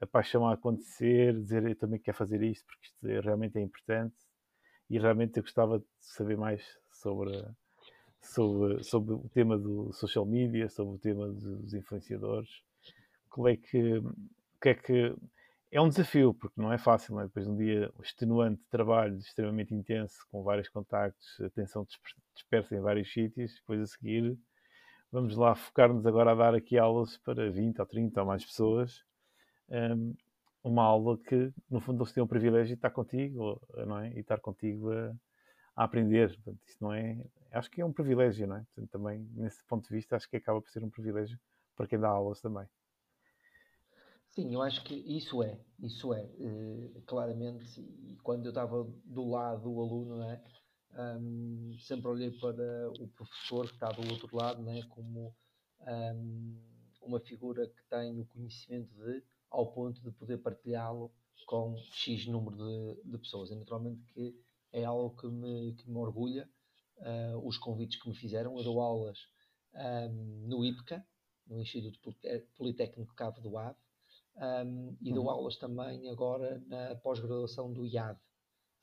a 0.00 0.06
paixão 0.06 0.46
a 0.48 0.54
acontecer, 0.54 1.34
dizer 1.34 1.64
eu 1.66 1.76
também 1.76 2.00
quero 2.00 2.16
fazer 2.16 2.42
isto 2.42 2.66
porque 2.66 2.86
isto 2.86 3.06
é- 3.08 3.20
realmente 3.20 3.58
é 3.58 3.60
importante 3.62 4.16
e 4.88 4.98
realmente 4.98 5.36
eu 5.38 5.42
gostava 5.42 5.78
de 5.78 5.86
saber 6.00 6.36
mais 6.36 6.62
sobre, 6.90 7.32
sobre, 8.20 8.82
sobre 8.84 9.14
o 9.14 9.28
tema 9.30 9.58
do 9.58 9.92
social 9.92 10.26
media, 10.26 10.68
sobre 10.68 10.96
o 10.96 10.98
tema 10.98 11.28
dos 11.28 11.74
influenciadores 11.74 12.62
qual 13.30 13.48
é 13.48 13.56
que, 13.56 14.02
que 14.60 14.68
é 14.68 14.74
que 14.74 15.16
é 15.70 15.80
um 15.80 15.88
desafio, 15.88 16.34
porque 16.34 16.60
não 16.60 16.72
é 16.72 16.78
fácil, 16.78 17.14
não 17.14 17.22
é? 17.22 17.26
depois 17.26 17.46
de 17.46 17.52
um 17.52 17.56
dia 17.56 17.92
extenuante 18.02 18.60
de 18.60 18.68
trabalho 18.68 19.16
extremamente 19.18 19.72
intenso, 19.72 20.16
com 20.30 20.42
vários 20.42 20.68
contactos, 20.68 21.40
atenção 21.40 21.84
disper- 21.84 22.16
dispersa 22.34 22.74
em 22.74 22.80
vários 22.80 23.12
sítios, 23.12 23.54
depois 23.54 23.80
a 23.80 23.86
seguir 23.86 24.36
vamos 25.12 25.36
lá 25.36 25.54
focar-nos 25.54 26.06
agora 26.06 26.32
a 26.32 26.34
dar 26.34 26.54
aqui 26.54 26.78
aulas 26.78 27.18
para 27.18 27.50
20 27.50 27.80
ou 27.80 27.86
30 27.86 28.20
ou 28.20 28.26
mais 28.26 28.44
pessoas. 28.44 29.04
Um, 29.70 30.14
uma 30.62 30.82
aula 30.82 31.16
que, 31.16 31.52
no 31.70 31.80
fundo, 31.80 32.02
eles 32.02 32.12
têm 32.12 32.22
o 32.22 32.28
privilégio 32.28 32.68
de 32.68 32.74
estar 32.74 32.90
contigo, 32.90 33.60
não 33.86 33.98
é? 33.98 34.12
E 34.12 34.20
estar 34.20 34.38
contigo 34.40 34.92
a, 34.92 35.14
a 35.76 35.84
aprender. 35.84 36.34
Portanto, 36.36 36.60
isso 36.66 36.76
não 36.80 36.92
é. 36.92 37.24
Acho 37.52 37.70
que 37.70 37.80
é 37.80 37.84
um 37.84 37.92
privilégio, 37.92 38.46
não 38.46 38.56
é? 38.56 38.64
Portanto, 38.74 38.90
também, 38.90 39.26
nesse 39.34 39.64
ponto 39.64 39.88
de 39.88 39.94
vista, 39.94 40.16
acho 40.16 40.28
que 40.28 40.36
acaba 40.36 40.60
por 40.60 40.70
ser 40.70 40.84
um 40.84 40.90
privilégio 40.90 41.38
para 41.74 41.86
quem 41.86 41.98
dá 41.98 42.08
aulas 42.08 42.40
também. 42.40 42.66
Sim, 44.30 44.54
eu 44.54 44.62
acho 44.62 44.84
que 44.84 44.94
isso 44.94 45.42
é, 45.42 45.58
isso 45.80 46.14
é, 46.14 46.22
uh, 46.22 47.02
claramente, 47.04 47.80
e 47.80 48.16
quando 48.22 48.44
eu 48.44 48.50
estava 48.50 48.84
do 49.04 49.28
lado 49.28 49.62
do 49.62 49.80
aluno, 49.80 50.18
né, 50.18 50.40
um, 50.96 51.74
sempre 51.80 52.08
olhei 52.08 52.30
para 52.30 52.90
o 53.00 53.08
professor 53.08 53.66
que 53.66 53.74
está 53.74 53.88
do 53.90 54.08
outro 54.08 54.36
lado 54.36 54.62
né, 54.62 54.82
como 54.90 55.34
um, 55.80 56.56
uma 57.02 57.18
figura 57.18 57.66
que 57.66 57.82
tem 57.88 58.20
o 58.20 58.26
conhecimento 58.26 58.94
de, 58.94 59.22
ao 59.50 59.66
ponto 59.72 60.00
de 60.00 60.10
poder 60.12 60.38
partilhá-lo 60.38 61.12
com 61.46 61.76
X 61.92 62.26
número 62.26 62.56
de, 62.56 63.10
de, 63.10 63.18
pessoas. 63.18 63.50
E 63.50 63.56
naturalmente 63.56 64.02
que 64.14 64.34
é 64.72 64.84
algo 64.84 65.16
que 65.16 65.26
me, 65.26 65.74
que 65.74 65.90
me 65.90 65.96
orgulha, 65.96 66.48
uh, 66.98 67.46
os 67.46 67.58
convites 67.58 68.00
que 68.00 68.08
me 68.08 68.14
fizeram. 68.14 68.56
Eu 68.56 68.64
dou 68.64 68.80
aulas 68.80 69.18
um, 69.74 70.46
no 70.46 70.64
IPCA, 70.64 71.04
no 71.46 71.60
Instituto 71.60 72.14
Politécnico 72.56 73.14
Cabo 73.14 73.40
do 73.40 73.56
Ave, 73.58 73.76
um, 74.36 74.96
e 75.02 75.12
dou 75.12 75.24
uhum. 75.24 75.30
aulas 75.30 75.56
também 75.56 76.08
agora 76.08 76.62
na 76.66 76.94
pós-graduação 76.96 77.72
do 77.72 77.84
IAD, 77.84 78.18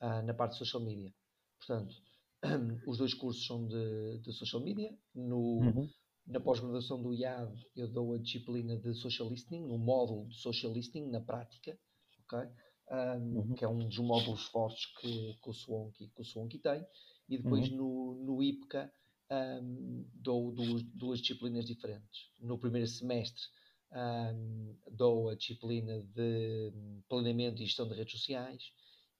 uh, 0.02 0.22
na 0.22 0.34
parte 0.34 0.52
de 0.52 0.58
social 0.58 0.82
media. 0.82 1.12
Portanto, 1.58 1.94
os 2.86 2.98
dois 2.98 3.14
cursos 3.14 3.46
são 3.46 3.66
de, 3.66 4.18
de 4.18 4.32
social 4.32 4.62
media. 4.62 4.94
No, 5.14 5.60
uhum. 5.60 5.90
Na 6.28 6.38
pós-graduação 6.40 7.02
do 7.02 7.14
IAD, 7.14 7.66
eu 7.74 7.88
dou 7.88 8.12
a 8.12 8.18
disciplina 8.18 8.76
de 8.76 8.92
social 8.94 9.30
listening, 9.30 9.64
o 9.70 9.78
módulo 9.78 10.28
de 10.28 10.36
social 10.36 10.72
listening 10.72 11.10
na 11.10 11.20
prática, 11.20 11.78
okay? 12.24 12.48
um, 12.90 13.38
uhum. 13.38 13.54
que 13.54 13.64
é 13.64 13.68
um 13.68 13.88
dos 13.88 13.98
módulos 13.98 14.44
fortes 14.46 14.86
que, 15.00 15.34
que 15.42 15.50
o 15.50 15.52
Swonky, 15.52 16.08
que 16.08 16.20
o 16.20 16.24
Swonky 16.24 16.58
tem. 16.58 16.86
E 17.28 17.38
depois 17.38 17.70
uhum. 17.70 17.76
no, 17.76 18.24
no 18.24 18.42
IPCA 18.42 18.92
um, 19.30 20.06
dou 20.14 20.52
duas, 20.52 20.82
duas 20.82 21.20
disciplinas 21.20 21.64
diferentes. 21.64 22.30
No 22.40 22.58
primeiro 22.58 22.86
semestre 22.86 23.42
um, 23.90 24.76
dou 24.90 25.30
a 25.30 25.34
disciplina 25.34 26.02
de 26.14 26.72
planeamento 27.08 27.62
e 27.62 27.66
gestão 27.66 27.88
de 27.88 27.94
redes 27.94 28.12
sociais 28.12 28.72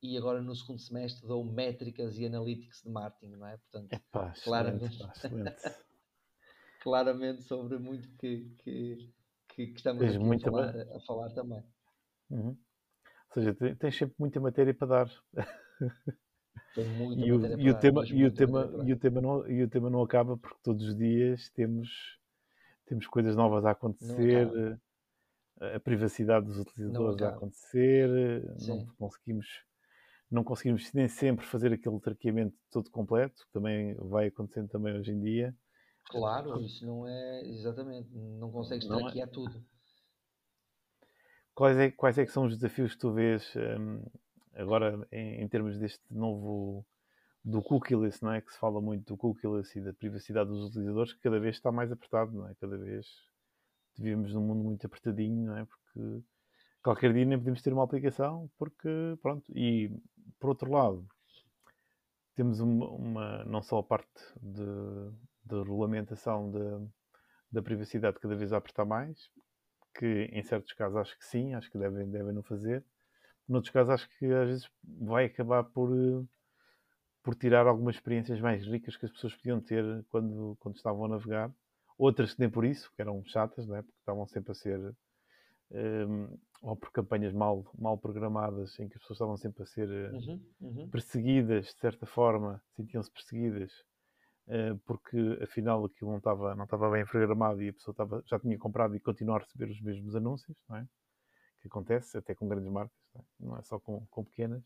e 0.03 0.17
agora 0.17 0.41
no 0.41 0.55
segundo 0.55 0.81
semestre 0.81 1.27
dou 1.27 1.45
métricas 1.45 2.17
e 2.19 2.27
analytics 2.27 2.83
de 2.83 2.91
marketing, 2.91 3.33
não 3.33 3.47
é? 3.47 3.57
Portanto, 3.57 3.93
Epá, 3.93 4.33
claramente, 4.45 4.99
claramente 6.81 7.43
sobre 7.43 7.79
muito 7.79 8.09
que, 8.17 8.51
que, 8.59 9.13
que, 9.49 9.67
que 9.69 9.77
estamos 9.77 10.03
aqui 10.03 10.17
a 10.17 10.51
falar, 10.51 10.75
a 10.97 11.01
falar, 11.01 11.31
também. 11.31 11.63
Uhum. 12.31 12.49
Ou 12.49 13.35
seja, 13.35 13.55
tens 13.79 13.97
sempre 13.97 14.15
muita 14.19 14.41
matéria 14.41 14.75
para 14.75 14.87
dar. 14.87 15.11
e 17.17 17.33
o, 17.33 17.61
e 17.61 17.71
o 17.71 17.79
tema 17.79 18.05
e 18.07 18.25
o 18.25 18.33
tema 18.33 18.71
e 18.85 18.93
o 18.93 18.97
tema 18.99 19.21
não 19.21 19.49
e 19.49 19.63
o 19.63 19.69
tema 19.69 19.91
não 19.91 20.03
acaba 20.03 20.37
porque 20.37 20.59
todos 20.63 20.87
os 20.89 20.97
dias 20.97 21.51
temos 21.51 22.19
temos 22.89 23.07
coisas 23.07 23.37
novas 23.37 23.65
a 23.67 23.73
acontecer, 23.73 24.49
eh, 25.61 25.77
a 25.77 25.81
privacidade 25.81 26.47
dos 26.47 26.59
utilizadores 26.59 27.21
a 27.21 27.29
acontecer, 27.29 28.09
eh, 28.09 28.67
não 28.67 28.87
conseguimos, 28.97 29.47
não 30.31 30.43
conseguimos 30.43 30.93
nem 30.95 31.07
sempre 31.07 31.45
fazer 31.45 31.73
aquele 31.73 32.01
traqueamento 32.01 32.57
todo 32.71 32.91
completo, 32.91 33.45
que 33.47 33.53
também 33.53 33.95
vai 33.97 34.29
acontecendo 34.29 34.69
também 34.69 34.97
hoje 34.97 35.13
em 35.13 35.21
dia. 35.21 35.55
Claro, 36.09 36.61
isso 36.61 36.87
não 36.87 37.07
é 37.07 37.47
exatamente, 37.47 38.09
não 38.15 38.51
consegues 38.51 38.89
não 38.89 38.99
é 38.99 39.03
traquear 39.03 39.29
é... 39.29 39.31
tudo. 39.31 39.65
Quais 41.55 41.77
é, 41.77 41.91
quais 41.91 42.19
é 42.19 42.25
que 42.25 42.33
são 42.33 42.47
os 42.47 42.57
desafios 42.57 42.95
que 42.95 43.01
tu 43.01 43.13
vês 43.13 43.53
um, 43.57 44.05
agora 44.55 45.07
em, 45.11 45.43
em 45.43 45.49
termos 45.49 45.77
deste 45.79 46.05
novo 46.11 46.87
do 47.45 47.63
cookieless, 47.63 48.23
não 48.23 48.33
é? 48.33 48.41
Que 48.41 48.53
se 48.53 48.59
fala 48.59 48.81
muito 48.81 49.07
do 49.07 49.17
cookieless 49.17 49.79
e 49.79 49.83
da 49.83 49.93
privacidade 49.93 50.51
dos 50.51 50.69
utilizadores, 50.69 51.13
que 51.13 51.21
cada 51.21 51.41
vez 51.41 51.57
está 51.57 51.73
mais 51.73 51.91
apertado, 51.91 52.33
não 52.33 52.49
é? 52.49 52.55
Cada 52.57 52.77
vez 52.77 53.07
vivemos 53.97 54.33
num 54.33 54.43
mundo 54.43 54.63
muito 54.63 54.87
apertadinho, 54.87 55.47
não 55.47 55.57
é? 55.57 55.65
Porque 55.65 56.25
qualquer 56.83 57.13
dia 57.13 57.25
nem 57.25 57.39
podemos 57.39 57.63
ter 57.63 57.73
uma 57.73 57.85
aplicação, 57.85 58.51
porque, 58.59 58.89
pronto. 59.23 59.51
E, 59.55 59.91
por 60.39 60.51
outro 60.51 60.71
lado, 60.71 61.07
temos 62.35 62.61
uma, 62.61 62.89
uma 62.91 63.45
não 63.45 63.63
só 63.63 63.79
a 63.79 63.83
parte 63.83 64.23
de, 64.41 64.63
de 65.49 65.57
regulamentação 65.57 66.51
de, 66.51 66.89
da 67.51 67.63
privacidade 67.63 68.19
cada 68.19 68.37
vez 68.37 68.53
a 68.53 68.59
apertar 68.59 68.85
mais, 68.85 69.31
que 69.95 70.29
em 70.33 70.43
certos 70.43 70.73
casos 70.73 70.97
acho 70.97 71.19
que 71.19 71.25
sim, 71.25 71.55
acho 71.55 71.71
que 71.71 71.79
devem, 71.79 72.11
devem 72.11 72.35
não 72.35 72.43
fazer. 72.43 72.85
Noutros 73.49 73.73
casos 73.73 73.91
acho 73.91 74.09
que 74.19 74.27
às 74.27 74.49
vezes 74.49 74.71
vai 74.85 75.25
acabar 75.25 75.65
por 75.65 75.91
por 77.29 77.35
tirar 77.35 77.67
algumas 77.67 77.97
experiências 77.97 78.41
mais 78.41 78.67
ricas 78.67 78.97
que 78.97 79.05
as 79.05 79.13
pessoas 79.13 79.35
podiam 79.35 79.61
ter 79.61 79.85
quando, 80.09 80.57
quando 80.61 80.77
estavam 80.77 81.05
a 81.05 81.09
navegar. 81.09 81.53
Outras 81.99 82.33
que 82.33 82.41
nem 82.41 82.49
por 82.49 82.65
isso, 82.65 82.91
que 82.95 83.03
eram 83.03 83.23
chatas, 83.25 83.67
não 83.67 83.77
é? 83.77 83.83
porque 83.83 83.99
estavam 83.99 84.27
sempre 84.27 84.53
a 84.53 84.55
ser. 84.55 84.97
Um, 85.71 86.39
ou 86.63 86.75
por 86.75 86.91
campanhas 86.91 87.35
mal, 87.35 87.71
mal 87.79 87.99
programadas, 87.99 88.81
em 88.81 88.89
que 88.89 88.97
as 88.97 89.03
pessoas 89.03 89.17
estavam 89.17 89.37
sempre 89.37 89.63
a 89.63 89.67
ser 89.67 89.91
eh, 89.91 90.11
uhum, 90.11 90.41
uhum. 90.63 90.89
perseguidas, 90.89 91.67
de 91.67 91.81
certa 91.81 92.07
forma, 92.07 92.63
sentiam-se 92.75 93.11
perseguidas, 93.11 93.71
porque 94.87 95.39
afinal 95.43 95.85
aquilo 95.85 96.11
não 96.11 96.19
estava, 96.19 96.55
não 96.55 96.65
estava 96.65 96.91
bem 96.91 97.05
programado 97.05 97.63
e 97.63 97.69
a 97.69 97.73
pessoa 97.73 97.93
estava, 97.93 98.23
já 98.27 98.39
tinha 98.39 98.59
comprado 98.59 98.97
e 98.97 99.01
continuar 99.01 99.37
a 99.37 99.45
receber 99.45 99.71
os 99.71 99.81
mesmos 99.81 100.17
anúncios, 100.17 100.57
não 100.69 100.77
é? 100.77 100.87
Que 101.61 101.69
acontece 101.69 102.17
até 102.17 102.35
com 102.35 102.49
grandes 102.49 102.71
marcas, 102.71 102.97
não 103.15 103.21
é, 103.21 103.25
não 103.41 103.57
é 103.59 103.63
só 103.63 103.79
com, 103.79 104.07
com 104.07 104.25
pequenas 104.25 104.65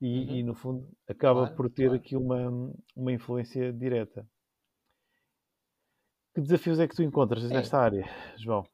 e, 0.00 0.18
uhum. 0.18 0.34
e 0.34 0.42
no 0.42 0.54
fundo 0.54 0.88
acaba 1.06 1.42
claro, 1.42 1.56
por 1.56 1.70
ter 1.70 1.84
claro. 1.84 2.00
aqui 2.00 2.16
uma, 2.16 2.74
uma 2.96 3.12
influência 3.12 3.72
direta. 3.72 4.28
Que 6.34 6.40
desafios 6.40 6.80
é 6.80 6.88
que 6.88 6.96
tu 6.96 7.02
encontras 7.04 7.44
é. 7.44 7.48
nesta 7.48 7.78
área, 7.78 8.04
João? 8.36 8.66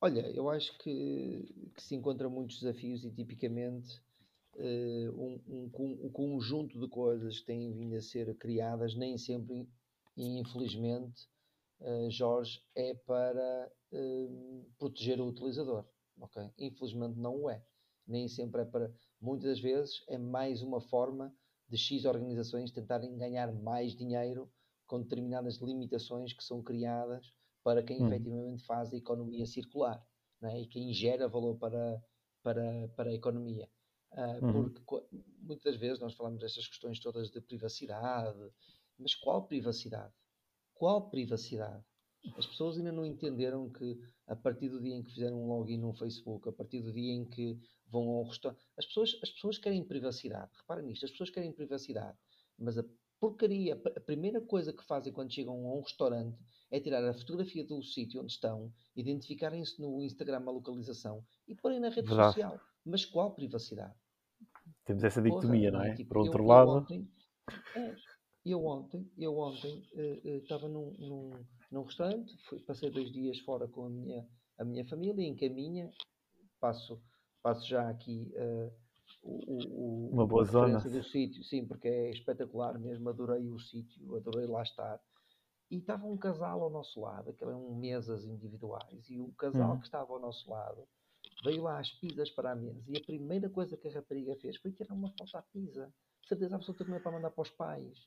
Olha, 0.00 0.26
eu 0.30 0.48
acho 0.48 0.78
que, 0.78 1.72
que 1.74 1.82
se 1.82 1.94
encontra 1.94 2.30
muitos 2.30 2.60
desafios 2.60 3.04
e 3.04 3.10
tipicamente 3.10 4.00
um, 4.60 5.40
um, 5.48 5.70
um, 6.06 6.10
conjunto 6.10 6.78
de 6.78 6.88
coisas 6.88 7.40
que 7.40 7.46
têm 7.46 7.72
vindo 7.72 7.96
a 7.96 8.00
ser 8.00 8.36
criadas 8.36 8.94
nem 8.94 9.16
sempre, 9.16 9.68
e 10.16 10.38
infelizmente, 10.38 11.28
uh, 11.80 12.10
Jorge, 12.10 12.62
é 12.74 12.94
para 12.94 13.72
uh, 13.92 14.64
proteger 14.78 15.20
o 15.20 15.28
utilizador. 15.28 15.84
Okay? 16.20 16.50
Infelizmente 16.58 17.18
não 17.18 17.44
o 17.44 17.50
é. 17.50 17.64
Nem 18.06 18.28
sempre 18.28 18.62
é 18.62 18.64
para 18.64 18.92
muitas 19.20 19.48
das 19.48 19.60
vezes 19.60 20.04
é 20.08 20.18
mais 20.18 20.62
uma 20.62 20.80
forma 20.80 21.34
de 21.68 21.76
X 21.78 22.04
organizações 22.04 22.72
tentarem 22.72 23.16
ganhar 23.16 23.52
mais 23.52 23.94
dinheiro 23.94 24.50
com 24.86 25.00
determinadas 25.00 25.56
limitações 25.58 26.32
que 26.32 26.42
são 26.42 26.62
criadas 26.62 27.32
para 27.62 27.82
quem 27.82 28.02
hum. 28.02 28.08
efetivamente 28.08 28.64
faz 28.64 28.92
a 28.92 28.96
economia 28.96 29.46
circular 29.46 30.04
né? 30.40 30.60
e 30.60 30.66
quem 30.66 30.92
gera 30.92 31.28
valor 31.28 31.56
para, 31.56 32.02
para, 32.42 32.88
para 32.96 33.10
a 33.10 33.14
economia. 33.14 33.68
Uh, 34.12 34.44
uhum. 34.44 34.68
Porque 34.70 35.06
muitas 35.42 35.76
vezes 35.76 36.00
nós 36.00 36.14
falamos 36.14 36.40
destas 36.40 36.66
questões 36.66 36.98
todas 36.98 37.30
de 37.30 37.40
privacidade, 37.40 38.50
mas 38.98 39.14
qual 39.14 39.46
privacidade? 39.46 40.12
Qual 40.74 41.10
privacidade? 41.10 41.84
As 42.36 42.46
pessoas 42.46 42.76
ainda 42.76 42.92
não 42.92 43.06
entenderam 43.06 43.70
que 43.70 43.98
a 44.26 44.36
partir 44.36 44.68
do 44.68 44.80
dia 44.80 44.94
em 44.94 45.02
que 45.02 45.12
fizeram 45.12 45.42
um 45.42 45.46
login 45.46 45.78
no 45.78 45.92
Facebook, 45.94 46.48
a 46.48 46.52
partir 46.52 46.82
do 46.82 46.92
dia 46.92 47.12
em 47.12 47.24
que 47.24 47.58
vão 47.86 48.02
a 48.02 48.20
um 48.20 48.24
restaurante, 48.24 48.60
as 48.76 48.86
pessoas, 48.86 49.18
as 49.22 49.30
pessoas 49.30 49.58
querem 49.58 49.82
privacidade. 49.82 50.50
Reparem 50.56 50.86
nisto, 50.86 51.04
as 51.04 51.10
pessoas 51.10 51.30
querem 51.30 51.52
privacidade, 51.52 52.18
mas 52.58 52.76
a 52.78 52.84
porcaria, 53.18 53.74
a 53.74 54.00
primeira 54.00 54.40
coisa 54.40 54.72
que 54.72 54.84
fazem 54.84 55.12
quando 55.12 55.32
chegam 55.32 55.54
a 55.54 55.74
um 55.74 55.80
restaurante 55.80 56.38
é 56.70 56.80
tirar 56.80 57.04
a 57.04 57.12
fotografia 57.12 57.64
do 57.64 57.82
sítio 57.82 58.22
onde 58.22 58.32
estão, 58.32 58.72
identificarem-se 58.96 59.80
no 59.80 60.02
Instagram 60.02 60.42
a 60.46 60.50
localização 60.50 61.24
e 61.46 61.54
porem 61.54 61.80
na 61.80 61.88
rede 61.88 62.08
Verdade. 62.08 62.34
social. 62.34 62.60
Mas 62.84 63.04
qual 63.04 63.34
privacidade? 63.34 63.94
Temos 64.84 65.04
essa 65.04 65.22
dicotomia, 65.22 65.70
não 65.70 65.82
é? 65.82 65.94
Tipo, 65.94 66.14
Por 66.14 66.18
outro 66.18 66.42
eu, 66.42 66.46
lado. 66.46 66.70
Eu 66.70 66.76
ontem, 66.76 67.08
é, 67.76 67.94
eu 68.44 68.64
ontem, 68.64 69.10
eu 69.18 69.38
ontem 69.38 69.82
uh, 69.94 70.28
uh, 70.28 70.36
estava 70.38 70.68
num, 70.68 70.92
num 70.98 71.30
num 71.70 71.84
restaurante, 71.84 72.36
fui, 72.48 72.58
passei 72.60 72.90
dois 72.90 73.12
dias 73.12 73.38
fora 73.40 73.68
com 73.68 73.86
a 73.86 73.90
minha, 73.90 74.26
a 74.58 74.64
minha 74.64 74.84
família, 74.86 75.22
em 75.22 75.36
caminha, 75.36 75.90
passo, 76.58 77.00
passo 77.42 77.66
já 77.66 77.88
aqui 77.88 78.32
uh, 78.34 78.72
o, 79.22 80.08
o, 80.08 80.10
uma 80.12 80.26
boa 80.26 80.44
zona 80.44 80.80
do 80.80 81.04
sítio, 81.04 81.44
sim, 81.44 81.66
porque 81.66 81.88
é 81.88 82.10
espetacular 82.10 82.78
mesmo, 82.78 83.08
adorei 83.08 83.48
o 83.48 83.58
sítio, 83.58 84.16
adorei 84.16 84.46
lá 84.46 84.62
estar. 84.62 85.00
E 85.70 85.76
estava 85.76 86.04
um 86.04 86.16
casal 86.16 86.62
ao 86.62 86.70
nosso 86.70 87.00
lado, 87.00 87.32
que 87.32 87.44
eram 87.44 87.72
mesas 87.76 88.24
individuais, 88.24 89.08
e 89.08 89.20
o 89.20 89.32
casal 89.34 89.72
uhum. 89.72 89.78
que 89.78 89.84
estava 89.84 90.12
ao 90.12 90.20
nosso 90.20 90.50
lado 90.50 90.88
veio 91.42 91.62
lá 91.62 91.78
as 91.80 91.92
pizzas 91.92 92.30
para 92.30 92.52
a 92.52 92.56
mesa, 92.56 92.84
e 92.90 92.96
a 92.96 93.04
primeira 93.04 93.50
coisa 93.50 93.76
que 93.76 93.88
a 93.88 93.92
rapariga 93.92 94.36
fez 94.36 94.56
foi 94.58 94.72
tirar 94.72 94.94
uma 94.94 95.10
foto 95.10 95.36
à 95.36 95.42
pizza. 95.42 95.92
Certeza 96.26 96.56
absoluta 96.56 96.84
que 96.84 96.90
não 96.90 96.98
é 96.98 97.00
para 97.00 97.12
mandar 97.12 97.30
para 97.30 97.42
os 97.42 97.50
pais. 97.50 97.98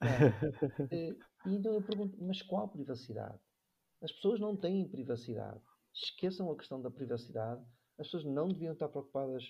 Eh, 0.90 1.16
e 1.44 1.54
então 1.56 1.72
eu 1.74 1.82
pergunto, 1.82 2.22
mas 2.22 2.42
qual 2.42 2.68
privacidade? 2.68 3.38
As 4.02 4.12
pessoas 4.12 4.40
não 4.40 4.56
têm 4.56 4.88
privacidade. 4.90 5.62
Esqueçam 5.94 6.50
a 6.50 6.56
questão 6.56 6.80
da 6.82 6.90
privacidade. 6.90 7.64
As 7.98 8.06
pessoas 8.08 8.24
não 8.24 8.52
deviam 8.52 8.74
estar 8.74 8.88
preocupadas 8.88 9.44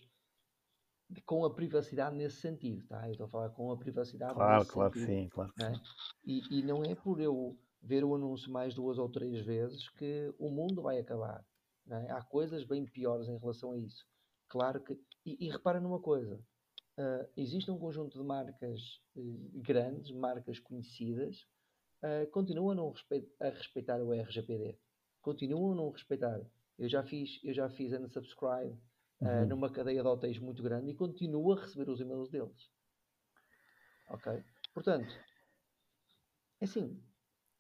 com 1.26 1.44
a 1.44 1.54
privacidade 1.54 2.16
nesse 2.16 2.40
sentido, 2.40 2.86
tá? 2.86 3.06
Eu 3.06 3.12
estou 3.12 3.26
a 3.26 3.28
falar 3.28 3.50
com 3.50 3.70
a 3.70 3.78
privacidade 3.78 4.40
Claro, 4.40 4.42
nesse 4.42 4.72
claro 4.72 4.94
sentido. 4.94 5.14
sim, 5.14 5.28
claro 5.28 5.52
que 5.52 5.62
é? 5.62 5.72
sim. 5.74 5.82
E, 6.24 6.58
e 6.60 6.62
não 6.62 6.82
é 6.84 6.94
por 6.94 7.20
eu 7.20 7.58
ver 7.80 8.04
o 8.04 8.14
anúncio 8.14 8.50
mais 8.50 8.74
duas 8.74 8.98
ou 8.98 9.08
três 9.10 9.44
vezes 9.44 9.88
que 9.90 10.32
o 10.38 10.50
mundo 10.50 10.82
vai 10.82 10.98
acabar. 10.98 11.44
É? 11.96 12.10
Há 12.10 12.22
coisas 12.22 12.64
bem 12.64 12.84
piores 12.86 13.28
em 13.28 13.38
relação 13.38 13.72
a 13.72 13.78
isso. 13.78 14.04
Claro 14.48 14.82
que. 14.82 14.94
E, 15.24 15.46
e 15.46 15.50
repara 15.50 15.80
numa 15.80 16.00
coisa: 16.00 16.38
ah, 16.98 17.26
existe 17.36 17.70
um 17.70 17.78
conjunto 17.78 18.18
de 18.18 18.24
marcas 18.24 18.80
eh, 19.16 19.20
grandes, 19.54 20.10
marcas 20.12 20.58
conhecidas, 20.58 21.46
ah, 22.02 22.26
continuam 22.32 22.70
a, 22.70 22.74
não 22.74 22.90
respeit- 22.90 23.30
a 23.40 23.48
respeitar 23.50 24.00
o 24.02 24.12
RGPD. 24.12 24.78
Continuam 25.22 25.72
a 25.72 25.74
não 25.76 25.90
respeitar. 25.90 26.40
Eu 26.78 26.88
já 26.88 27.02
fiz, 27.02 27.40
eu 27.44 27.52
já 27.52 27.68
fiz 27.70 27.92
unsubscribe 27.92 28.76
ah, 29.22 29.42
Uhum. 29.42 29.46
numa 29.48 29.70
cadeia 29.70 30.00
de 30.02 30.08
hotéis 30.08 30.38
muito 30.38 30.62
grande 30.62 30.90
e 30.90 30.94
continuo 30.94 31.52
a 31.52 31.60
receber 31.60 31.90
os 31.90 32.00
e-mails 32.00 32.30
deles. 32.30 32.70
Ok? 34.08 34.42
Portanto, 34.72 35.12
é 36.60 36.64
assim, 36.64 37.02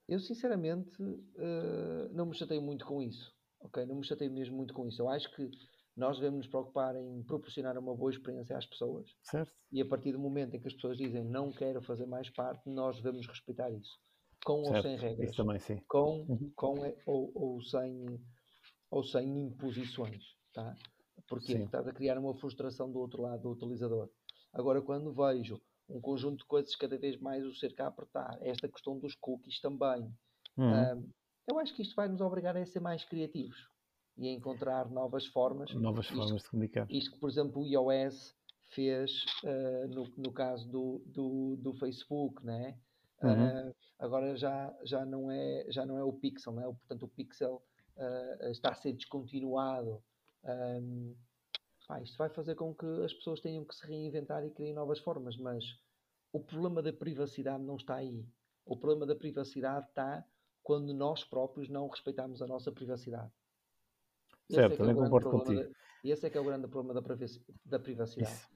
eu 0.08 0.18
sinceramente 0.20 1.02
eh, 1.36 2.08
não 2.12 2.26
me 2.26 2.34
chatei 2.34 2.60
muito 2.60 2.86
com 2.86 3.02
isso. 3.02 3.36
Ok? 3.60 3.84
Não 3.86 3.96
me 3.96 4.04
chatei 4.04 4.28
mesmo 4.28 4.56
muito 4.56 4.72
com 4.74 4.86
isso. 4.86 5.02
Eu 5.02 5.08
acho 5.08 5.34
que 5.34 5.50
nós 5.96 6.16
devemos 6.16 6.38
nos 6.38 6.46
preocupar 6.46 6.94
em 6.96 7.22
proporcionar 7.24 7.76
uma 7.76 7.94
boa 7.94 8.10
experiência 8.10 8.56
às 8.56 8.66
pessoas 8.66 9.10
Certo? 9.22 9.52
e 9.72 9.82
a 9.82 9.86
partir 9.86 10.12
do 10.12 10.18
momento 10.18 10.54
em 10.56 10.60
que 10.60 10.68
as 10.68 10.74
pessoas 10.74 10.96
dizem 10.96 11.24
não 11.24 11.50
quero 11.50 11.82
fazer 11.82 12.06
mais 12.06 12.30
parte, 12.30 12.68
nós 12.70 12.96
devemos 12.96 13.26
respeitar 13.26 13.70
isso. 13.70 13.98
Com 14.44 14.60
ou 14.60 14.64
Certo. 14.66 14.82
sem 14.82 14.96
regras. 14.96 15.30
Isso 15.30 15.36
também 15.42 15.58
sim. 15.58 15.82
Com, 15.88 16.20
Uhum. 16.28 16.52
com 16.54 16.78
ou, 17.06 17.32
ou, 17.34 17.62
sem, 17.62 18.04
ou 18.90 19.02
sem 19.02 19.46
imposições. 19.46 20.22
Tá? 20.52 20.74
Porquê? 21.28 21.46
Sim. 21.46 21.52
Porque 21.58 21.64
estás 21.64 21.88
a 21.88 21.92
criar 21.92 22.18
uma 22.18 22.34
frustração 22.34 22.90
do 22.92 22.98
outro 23.00 23.22
lado 23.22 23.42
do 23.42 23.50
utilizador. 23.50 24.08
Agora, 24.52 24.80
quando 24.80 25.12
vejo 25.12 25.60
um 25.88 26.00
conjunto 26.00 26.38
de 26.38 26.46
coisas 26.46 26.74
cada 26.76 26.96
vez 26.98 27.18
mais 27.20 27.44
o 27.44 27.54
cerca 27.54 27.84
a 27.84 27.88
apertar, 27.88 28.38
esta 28.40 28.68
questão 28.68 28.98
dos 28.98 29.14
cookies 29.16 29.60
também, 29.60 30.12
Uhum. 30.56 30.72
ahm, 30.72 31.02
eu 31.48 31.58
acho 31.58 31.74
que 31.74 31.82
isto 31.82 31.96
vai 31.96 32.08
nos 32.08 32.20
obrigar 32.20 32.56
a 32.56 32.66
ser 32.66 32.80
mais 32.80 33.04
criativos 33.04 33.56
e 34.16 34.28
a 34.28 34.32
encontrar 34.32 34.90
novas 34.90 35.26
formas. 35.26 35.74
Novas 35.74 36.04
isto- 36.06 36.16
formas 36.16 36.42
de 36.42 36.50
comunicar. 36.50 36.86
Isto 36.90 37.12
que, 37.12 37.20
por 37.20 37.30
exemplo, 37.30 37.62
o 37.62 37.66
iOS 37.66 38.36
fez 38.74 39.24
ah, 39.44 39.86
no, 39.88 40.04
no 40.18 40.32
caso 40.32 40.68
do, 40.70 41.02
do, 41.06 41.56
do 41.56 41.74
Facebook, 41.74 42.44
né? 42.44 42.78
Uhum. 43.22 43.30
Ah, 43.30 43.72
agora 43.98 44.36
já, 44.36 44.76
já, 44.84 45.04
não 45.06 45.30
é, 45.30 45.66
já 45.70 45.86
não 45.86 45.98
é 45.98 46.04
o 46.04 46.12
Pixel, 46.12 46.52
né? 46.52 46.62
portanto 46.62 47.04
o 47.04 47.08
Pixel 47.08 47.62
ah, 47.96 48.50
está 48.50 48.70
a 48.70 48.74
ser 48.74 48.92
descontinuado. 48.92 50.02
Ahm, 50.44 51.14
pá, 51.86 52.00
isto 52.02 52.18
vai 52.18 52.28
fazer 52.28 52.54
com 52.54 52.74
que 52.74 52.86
as 53.04 53.14
pessoas 53.14 53.40
tenham 53.40 53.64
que 53.64 53.74
se 53.74 53.86
reinventar 53.86 54.44
e 54.44 54.50
criem 54.50 54.74
novas 54.74 54.98
formas, 55.00 55.36
mas 55.38 55.64
o 56.32 56.40
problema 56.40 56.82
da 56.82 56.92
privacidade 56.92 57.62
não 57.64 57.76
está 57.76 57.96
aí. 57.96 58.24
O 58.66 58.76
problema 58.76 59.06
da 59.06 59.16
privacidade 59.16 59.86
está 59.86 60.24
quando 60.68 60.92
nós 60.92 61.24
próprios 61.24 61.66
não 61.70 61.88
respeitamos 61.88 62.42
a 62.42 62.46
nossa 62.46 62.70
privacidade. 62.70 63.32
Esse 64.50 64.56
Certo, 64.60 64.72
é 64.72 64.74
o 64.74 64.76
também 64.76 64.94
concordo 64.94 65.30
contigo. 65.30 65.62
da- 65.62 65.70
esse 66.04 66.26
é 66.26 66.30
que 66.30 66.36
é 66.36 66.40
o 66.42 66.44
grande 66.44 66.68
problema 66.68 66.92
da, 66.92 67.00
privaci- 67.00 67.42
da 67.64 67.78
privacidade. 67.78 68.34
Isso. 68.34 68.50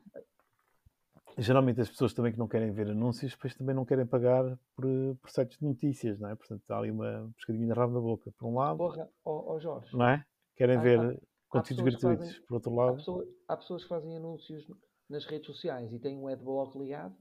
Geralmente 1.39 1.81
as 1.81 1.89
pessoas 1.89 2.13
também 2.13 2.31
que 2.31 2.39
não 2.39 2.47
querem 2.47 2.71
ver 2.71 2.91
anúncios, 2.91 3.33
depois 3.33 3.55
também 3.55 3.75
não 3.75 3.87
querem 3.87 4.07
pagar 4.07 4.45
por, 4.77 4.85
por 5.23 5.31
sites 5.31 5.57
de 5.59 5.65
notícias, 5.65 6.19
não 6.21 6.29
é? 6.29 6.35
Portanto, 6.37 6.71
há 6.71 6.77
ali 6.77 6.91
uma 6.91 7.33
pescadinha 7.35 7.67
de 7.67 7.73
rabo 7.73 7.95
na 7.95 8.01
boca, 8.01 8.31
por 8.33 8.47
um 8.47 8.57
lado, 8.59 8.77
Porra, 8.77 9.09
ó 9.25 9.55
ó 9.55 9.59
Jorge, 9.59 9.97
não 9.97 10.07
é? 10.07 10.23
Querem 10.55 10.77
Há- 10.77 10.83
ver 10.83 11.01
há- 11.01 11.21
conteúdos 11.49 11.95
pessoas 11.95 12.03
gratuitos, 12.03 12.27
fazem- 12.27 12.47
por 12.47 12.55
outro 12.57 12.73
há, 12.73 12.85
lado. 12.85 12.97
pessoa- 12.97 13.27
há 13.49 13.57
pessoas 13.57 13.83
que 13.85 13.89
fazem 13.89 14.15
anúncios 14.19 14.67
nas 15.09 15.25
redes 15.25 15.47
sociais 15.47 15.91
e 15.95 15.99
têm 15.99 16.19
o 16.19 16.29
adblock 16.29 16.79
ligado. 16.79 17.17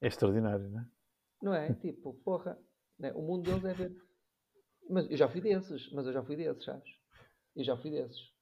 É 0.00 0.08
extraordinário, 0.08 0.68
não 0.68 0.80
é? 0.80 0.86
Não 1.42 1.52
é? 1.52 1.74
Tipo, 1.74 2.14
porra, 2.24 2.56
né? 2.98 3.12
o 3.12 3.20
mundo 3.22 3.50
deles 3.50 3.64
é 3.64 3.74
ver. 3.74 3.92
Mas 4.88 5.10
eu 5.10 5.16
já 5.16 5.28
fui 5.28 5.40
desses, 5.40 5.90
mas 5.92 6.06
eu 6.06 6.12
já 6.12 6.22
fui 6.22 6.36
desses, 6.36 6.64
sabes? 6.64 6.88
Eu 7.56 7.64
já 7.64 7.76
fui 7.76 7.90
desses. 7.90 8.32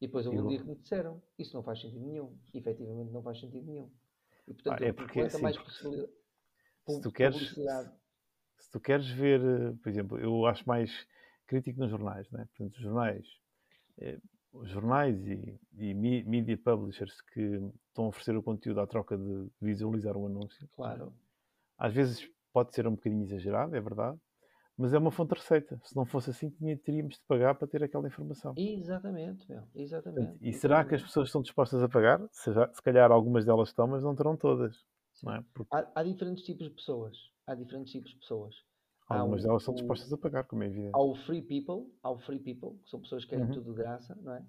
E 0.00 0.06
depois 0.06 0.26
houve 0.26 0.38
um 0.40 0.48
dia 0.48 0.58
que 0.58 0.66
me 0.66 0.76
disseram, 0.76 1.22
isso 1.38 1.54
não 1.54 1.62
faz 1.62 1.80
sentido 1.80 2.06
nenhum. 2.06 2.38
Efetivamente 2.54 3.12
não 3.12 3.22
faz 3.22 3.38
sentido 3.38 3.66
nenhum. 3.66 3.90
E 4.48 4.54
portanto, 4.54 4.82
Ah, 4.82 4.86
é 4.86 4.92
porque, 4.92 5.20
assim, 5.20 5.42
mais 5.42 5.58
possibilidade, 5.58 6.12
Se 6.88 7.00
tu 7.02 7.12
queres, 7.12 7.34
publicidade. 7.36 7.92
se 8.58 8.70
tu 8.70 8.80
queres 8.80 9.08
ver, 9.10 9.40
eh, 9.40 9.72
por 9.82 9.88
exemplo, 9.88 10.18
eu 10.18 10.46
acho 10.46 10.66
mais 10.66 10.90
crítico 11.46 11.78
nos 11.80 11.90
jornais, 11.90 12.30
não 12.30 12.40
é? 12.40 12.46
Portanto, 12.46 12.74
os 12.76 12.82
jornais, 12.82 13.26
eh, 13.98 14.18
os 14.52 14.68
jornais 14.70 15.26
e, 15.26 15.60
e 15.76 15.94
media 15.94 16.56
publishers 16.56 17.20
que 17.20 17.60
estão 17.88 18.06
a 18.06 18.08
oferecer 18.08 18.36
o 18.36 18.42
conteúdo 18.42 18.80
à 18.80 18.86
troca 18.86 19.16
de 19.18 19.50
visualizar 19.60 20.16
um 20.16 20.26
anúncio, 20.26 20.66
Claro. 20.74 21.12
Às 21.80 21.92
vezes 21.94 22.28
pode 22.52 22.74
ser 22.74 22.86
um 22.86 22.92
bocadinho 22.94 23.22
exagerado, 23.22 23.74
é 23.76 23.80
verdade, 23.80 24.18
mas 24.76 24.94
é 24.94 24.98
uma 24.98 25.10
fonte 25.10 25.30
de 25.34 25.40
receita. 25.40 25.80
Se 25.84 25.94
não 25.96 26.06
fosse 26.06 26.30
assim, 26.30 26.50
teríamos 26.84 27.16
de 27.16 27.22
pagar 27.28 27.54
para 27.54 27.68
ter 27.68 27.82
aquela 27.84 28.08
informação. 28.08 28.54
Exatamente, 28.56 29.48
meu. 29.48 29.62
Exatamente. 29.74 30.38
e 30.40 30.52
será 30.52 30.84
que 30.84 30.94
as 30.94 31.02
pessoas 31.02 31.28
estão 31.28 31.42
dispostas 31.42 31.82
a 31.82 31.88
pagar? 31.88 32.20
Se, 32.32 32.50
se 32.52 32.82
calhar 32.82 33.10
algumas 33.12 33.44
delas 33.44 33.68
estão, 33.68 33.86
mas 33.88 34.02
não 34.02 34.14
terão 34.16 34.36
todas. 34.36 34.76
Não 35.22 35.34
é? 35.34 35.44
Porque 35.54 35.74
Há, 35.76 35.90
há 35.96 36.02
diferentes 36.02 36.44
tipos 36.44 36.66
de 36.68 36.74
pessoas. 36.74 37.16
Há 37.46 37.54
diferentes 37.54 37.92
tipos 37.92 38.10
de 38.10 38.18
pessoas. 38.18 38.54
Algumas 39.08 39.42
o- 39.42 39.46
delas 39.48 39.62
são 39.64 39.74
o- 39.74 39.76
dispostas 39.76 40.12
a 40.12 40.16
pagar, 40.18 40.44
como 40.44 40.62
é 40.62 40.66
evidente. 40.66 40.92
Há 40.94 41.02
o 41.02 41.14
free 41.14 41.42
people, 41.42 41.92
há 42.02 42.10
o 42.10 42.18
free 42.20 42.38
people, 42.38 42.78
que 42.84 42.88
são 42.90 43.00
pessoas 43.00 43.24
que 43.24 43.30
querem 43.30 43.46
Uhum. 43.46 43.52
tudo 43.52 43.72
de 43.72 43.78
graça, 43.78 44.14
não 44.22 44.34
é? 44.34 44.46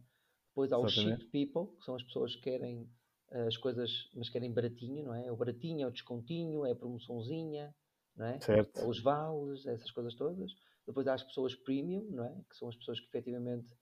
Depois 0.50 0.72
há 0.72 0.78
o 0.78 0.86
Exatamente. 0.86 1.26
cheap 1.26 1.32
people, 1.52 1.76
que 1.78 1.84
são 1.86 1.96
as 1.96 2.04
pessoas 2.04 2.36
que 2.36 2.42
querem 2.44 2.90
as 3.32 3.58
coisas, 3.58 4.10
mas 4.16 4.30
querem 4.30 4.54
baratinho, 4.54 5.06
não 5.06 5.14
é? 5.16 5.32
O 5.32 5.36
baratinho, 5.38 5.84
é 5.84 5.88
o 5.88 5.92
descontinho, 5.92 6.66
é 6.66 6.72
a 6.72 6.76
promoçãozinha, 6.76 7.74
não 8.16 8.26
é? 8.26 8.42
Certo. 8.42 8.80
É 8.80 8.86
os 8.86 9.02
vales, 9.02 9.66
essas 9.66 9.92
coisas 9.92 10.16
todas. 10.16 10.52
Depois 10.86 11.08
há 11.08 11.14
as 11.14 11.24
pessoas 11.24 11.56
premium, 11.56 12.04
não 12.12 12.26
é? 12.26 12.36
Que 12.50 12.56
são 12.58 12.68
as 12.68 12.76
pessoas 12.76 13.00
que 13.00 13.08
efetivamente 13.08 13.74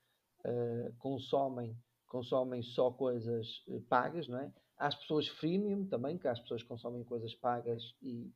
eh, 0.46 0.92
consomem, 1.00 1.76
consomem 2.08 2.62
só 2.62 2.92
coisas 2.92 3.48
eh, 3.70 3.80
pagas, 3.90 4.28
não 4.28 4.40
é? 4.40 4.54
Há 4.78 4.88
as 4.88 4.96
pessoas 4.96 5.28
freemium 5.28 5.86
também, 5.88 6.18
que 6.18 6.28
há 6.28 6.32
as 6.32 6.40
pessoas 6.40 6.62
que 6.62 6.70
consomem 6.70 7.04
coisas 7.04 7.34
pagas 7.36 7.82
e, 8.02 8.32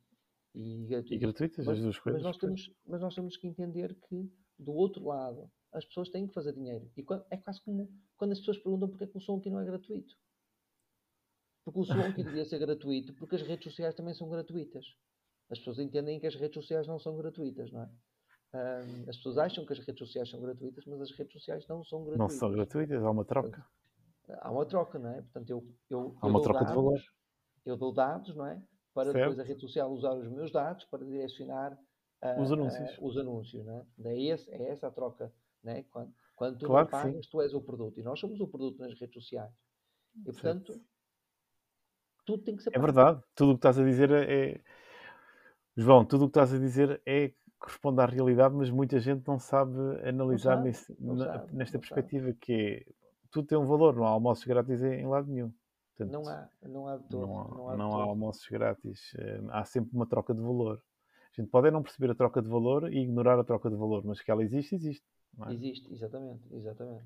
e 0.54 0.86
E 1.10 1.18
gratuitas. 1.18 1.18
gratuitas, 1.18 1.66
Mas, 1.66 1.78
as 1.78 1.80
duas 1.80 1.98
mas 2.04 2.04
coisas. 2.04 2.22
nós 2.22 2.36
pois. 2.38 2.40
temos, 2.40 2.76
mas 2.86 3.00
nós 3.00 3.14
temos 3.14 3.36
que 3.36 3.46
entender 3.46 3.94
que, 4.08 4.30
do 4.58 4.72
outro 4.72 5.04
lado, 5.06 5.50
as 5.72 5.84
pessoas 5.84 6.08
têm 6.10 6.26
que 6.26 6.34
fazer 6.34 6.52
dinheiro. 6.52 6.90
E 6.96 7.04
é 7.30 7.36
quase 7.38 7.60
como 7.62 7.88
quando 8.16 8.32
as 8.32 8.38
pessoas 8.38 8.58
perguntam 8.58 8.88
porque 8.88 9.04
é 9.04 9.06
que 9.06 9.16
o 9.16 9.20
som 9.20 9.38
aqui 9.38 9.50
não 9.50 9.60
é 9.60 9.64
gratuito. 9.64 10.14
Porque 11.64 11.80
o 11.80 11.84
som 11.84 12.06
aqui 12.06 12.22
devia 12.22 12.44
ser 12.44 12.58
gratuito, 12.58 13.14
porque 13.14 13.36
as 13.36 13.42
redes 13.42 13.64
sociais 13.64 13.94
também 13.94 14.14
são 14.14 14.28
gratuitas. 14.28 14.84
As 15.50 15.58
pessoas 15.58 15.78
entendem 15.78 16.20
que 16.20 16.26
as 16.26 16.34
redes 16.34 16.54
sociais 16.54 16.86
não 16.86 16.98
são 16.98 17.16
gratuitas, 17.16 17.70
não 17.72 17.82
é? 17.82 17.90
As 19.08 19.16
pessoas 19.16 19.38
acham 19.38 19.66
que 19.66 19.72
as 19.72 19.78
redes 19.80 19.98
sociais 19.98 20.30
são 20.30 20.40
gratuitas, 20.40 20.84
mas 20.86 21.00
as 21.00 21.10
redes 21.12 21.32
sociais 21.32 21.66
não 21.66 21.82
são 21.84 22.00
Não 22.00 22.06
gratuitas. 22.06 22.38
são 22.38 22.50
gratuitas, 22.52 23.02
há 23.02 23.10
uma 23.10 23.24
troca. 23.24 23.66
Há 24.40 24.50
uma 24.50 24.64
troca, 24.66 24.98
não 24.98 25.10
é? 25.10 25.22
Portanto, 25.22 25.50
eu, 25.50 25.64
eu, 25.90 26.16
Há 26.20 26.26
eu 26.26 26.30
uma 26.30 26.40
dou 26.40 26.42
troca 26.42 26.60
de 26.60 26.64
dados, 26.66 26.76
valor. 26.76 27.00
eu 27.66 27.76
dou 27.76 27.92
dados, 27.92 28.34
não 28.34 28.46
é? 28.46 28.62
Para 28.94 29.12
depois 29.12 29.38
a 29.38 29.42
Certo. 29.42 29.48
rede 29.48 29.60
social 29.60 29.92
usar 29.92 30.14
os 30.14 30.28
meus 30.28 30.52
dados 30.52 30.84
para 30.84 31.04
direcionar 31.04 31.78
ah, 32.22 32.40
Os 32.40 32.52
anúncios. 32.52 32.98
os 33.02 33.16
anúncios, 33.18 33.64
não 33.66 33.78
é? 33.78 33.86
É, 34.04 34.22
esse, 34.22 34.50
é 34.50 34.70
essa 34.70 34.86
a 34.86 34.90
troca, 34.90 35.32
né? 35.62 35.82
Quando, 35.90 36.14
quando 36.36 36.58
tu 36.58 36.66
Claro 36.66 36.84
não 36.84 36.86
que 36.86 36.92
pagas, 36.92 37.26
tu 37.26 37.40
és 37.42 37.52
o 37.54 37.60
produto. 37.60 37.98
E 38.00 38.02
nós 38.02 38.20
somos 38.20 38.40
o 38.40 38.48
produto 38.48 38.78
nas 38.78 38.98
redes 38.98 39.14
sociais. 39.14 39.52
E, 40.24 40.32
Certo. 40.32 40.72
Tudo 42.24 42.42
tem 42.42 42.56
que 42.56 42.62
ser 42.62 42.70
É 42.74 42.78
verdade. 42.78 43.22
Tudo 43.34 43.52
o 43.52 43.54
que 43.54 43.58
estás 43.58 43.78
a 43.78 43.84
dizer 43.84 44.10
é. 44.10 44.50
é- 44.52 44.60
João, 45.76 46.04
tudo 46.04 46.24
o 46.24 46.28
que 46.28 46.38
estás 46.38 46.52
a 46.54 46.58
dizer 46.58 47.00
é 47.04 47.32
corresponde 47.58 48.00
à 48.00 48.06
realidade, 48.06 48.54
mas 48.54 48.70
muita 48.70 48.98
gente 49.00 49.26
não 49.26 49.38
sabe 49.38 49.72
analisar 50.06 50.56
sabe, 50.56 50.68
nesse- 50.68 50.96
não 51.00 51.16
na- 51.16 51.24
sabe, 51.24 51.52
nesta 51.56 51.78
não 51.78 51.82
sabe. 51.82 51.82
perspectiva 51.82 52.32
que 52.40 52.52
é 52.52 52.92
tudo 53.30 53.48
tem 53.48 53.58
um 53.58 53.66
valor, 53.66 53.96
não 53.96 54.04
há 54.06 54.10
almoços 54.10 54.44
grátis 54.44 54.80
em, 54.82 55.00
em 55.00 55.06
lado 55.06 55.26
nenhum. 55.26 55.52
Portanto, 55.96 56.12
Não 56.12 56.28
há, 56.28 56.48
não 56.62 56.86
há 56.88 56.96
de 56.96 57.04
todo. 57.08 57.26
não 57.26 57.40
há, 57.40 57.48
Não 57.48 57.68
há, 57.68 57.76
não 57.76 57.94
há 58.00 58.02
almoços 58.04 58.46
grátis. 58.48 59.12
eh, 59.18 59.40
Há 59.50 59.64
sempre 59.64 59.90
uma 59.94 60.06
troca 60.06 60.32
de 60.34 60.40
valor. 60.40 60.80
A 61.32 61.40
gente 61.40 61.50
pode 61.50 61.66
é 61.68 61.70
não 61.70 61.82
perceber 61.82 62.10
a 62.12 62.14
troca 62.14 62.40
de 62.40 62.48
valor 62.48 62.92
e 62.92 62.98
ignorar 62.98 63.38
a 63.40 63.44
troca 63.44 63.68
de 63.68 63.76
valor, 63.76 64.04
mas 64.04 64.20
que 64.20 64.30
ela 64.30 64.44
existe, 64.44 64.74
existe. 64.76 65.04
não 65.36 65.48
é? 65.48 65.52
Existe, 65.54 65.92
exatamente, 65.92 66.44
exatamente. 66.52 67.04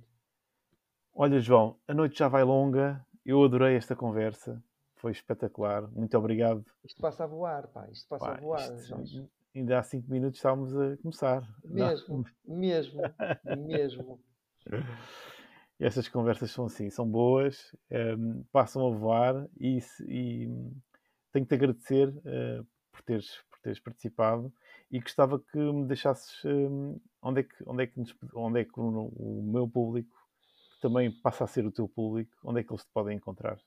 Olha, 1.15 1.41
João, 1.41 1.77
a 1.87 1.93
noite 1.95 2.19
já 2.19 2.29
vai 2.29 2.45
longa. 2.45 3.05
Eu 3.25 3.43
adorei 3.45 3.77
esta 3.77 3.95
conversa. 3.97 4.63
Foi 4.99 5.13
espetacular. 5.13 5.89
Muito 5.93 6.17
obrigado. 6.19 6.65
Isto 6.85 7.01
passa 7.01 7.25
a 7.25 7.27
voar, 7.27 7.69
pá. 7.69 7.89
Isto 7.91 8.09
passa 8.09 8.27
Pá, 8.27 8.35
a 8.35 8.41
voar. 8.41 8.59
isto- 8.59 9.31
ainda 9.55 9.79
há 9.79 9.83
5 9.83 10.11
minutos 10.11 10.39
estávamos 10.39 10.77
a 10.77 10.97
começar. 10.99 11.43
Não? 11.65 11.87
Mesmo, 11.87 12.25
mesmo, 12.47 13.03
mesmo. 13.45 14.21
E 15.79 15.85
essas 15.85 16.09
conversas 16.09 16.51
são 16.51 16.67
assim, 16.67 16.91
são 16.91 17.09
boas, 17.09 17.75
um, 18.19 18.45
passam 18.53 18.87
a 18.87 18.91
voar 18.91 19.49
e, 19.59 19.79
e 20.07 20.49
tenho 21.33 21.47
que 21.47 21.49
te 21.49 21.55
agradecer 21.55 22.09
uh, 22.09 22.67
por, 22.91 23.03
teres, 23.03 23.43
por 23.51 23.61
teres 23.61 23.81
participado 23.81 24.53
e 24.91 25.01
gostava 25.01 25.39
que 25.39 25.59
me 25.59 25.87
deixasses 25.87 26.45
um, 26.45 27.01
onde 27.23 27.41
é 27.41 27.45
que, 27.45 27.55
onde 27.67 27.85
é 27.85 27.87
que, 27.87 27.99
nos, 27.99 28.15
onde 28.35 28.61
é 28.61 28.65
que 28.65 28.79
o, 28.81 29.09
o, 29.17 29.43
meu 29.43 29.69
público 29.69 30.17
também 30.81 31.11
passa 31.21 31.45
a 31.45 31.47
ser 31.47 31.67
o 31.67 31.73
teu 31.73 31.89
público, 31.89 32.33
onde 32.45 32.61
é 32.61 32.65
que 32.65 32.73
eles 32.73 32.85
te 32.85 32.91
podem 32.93 33.17
encontrar? 33.17 33.59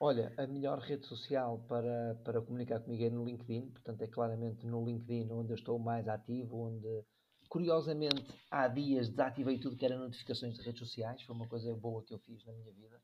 Olha, 0.00 0.32
a 0.36 0.46
melhor 0.46 0.78
rede 0.78 1.06
social 1.06 1.58
para, 1.66 2.14
para 2.24 2.40
comunicar 2.40 2.78
comigo 2.80 3.02
é 3.02 3.10
no 3.10 3.24
LinkedIn, 3.24 3.70
portanto 3.70 4.00
é 4.02 4.06
claramente 4.06 4.64
no 4.64 4.84
LinkedIn 4.84 5.32
onde 5.32 5.52
eu 5.52 5.56
estou 5.56 5.76
mais 5.76 6.06
ativo, 6.06 6.56
onde 6.56 7.04
curiosamente 7.48 8.24
há 8.48 8.68
dias 8.68 9.08
desativei 9.08 9.58
tudo 9.58 9.76
que 9.76 9.84
era 9.84 9.98
notificações 9.98 10.54
de 10.54 10.62
redes 10.62 10.78
sociais, 10.78 11.22
foi 11.22 11.34
uma 11.34 11.48
coisa 11.48 11.74
boa 11.74 12.04
que 12.04 12.14
eu 12.14 12.18
fiz 12.20 12.44
na 12.46 12.52
minha 12.52 12.72
vida. 12.72 13.02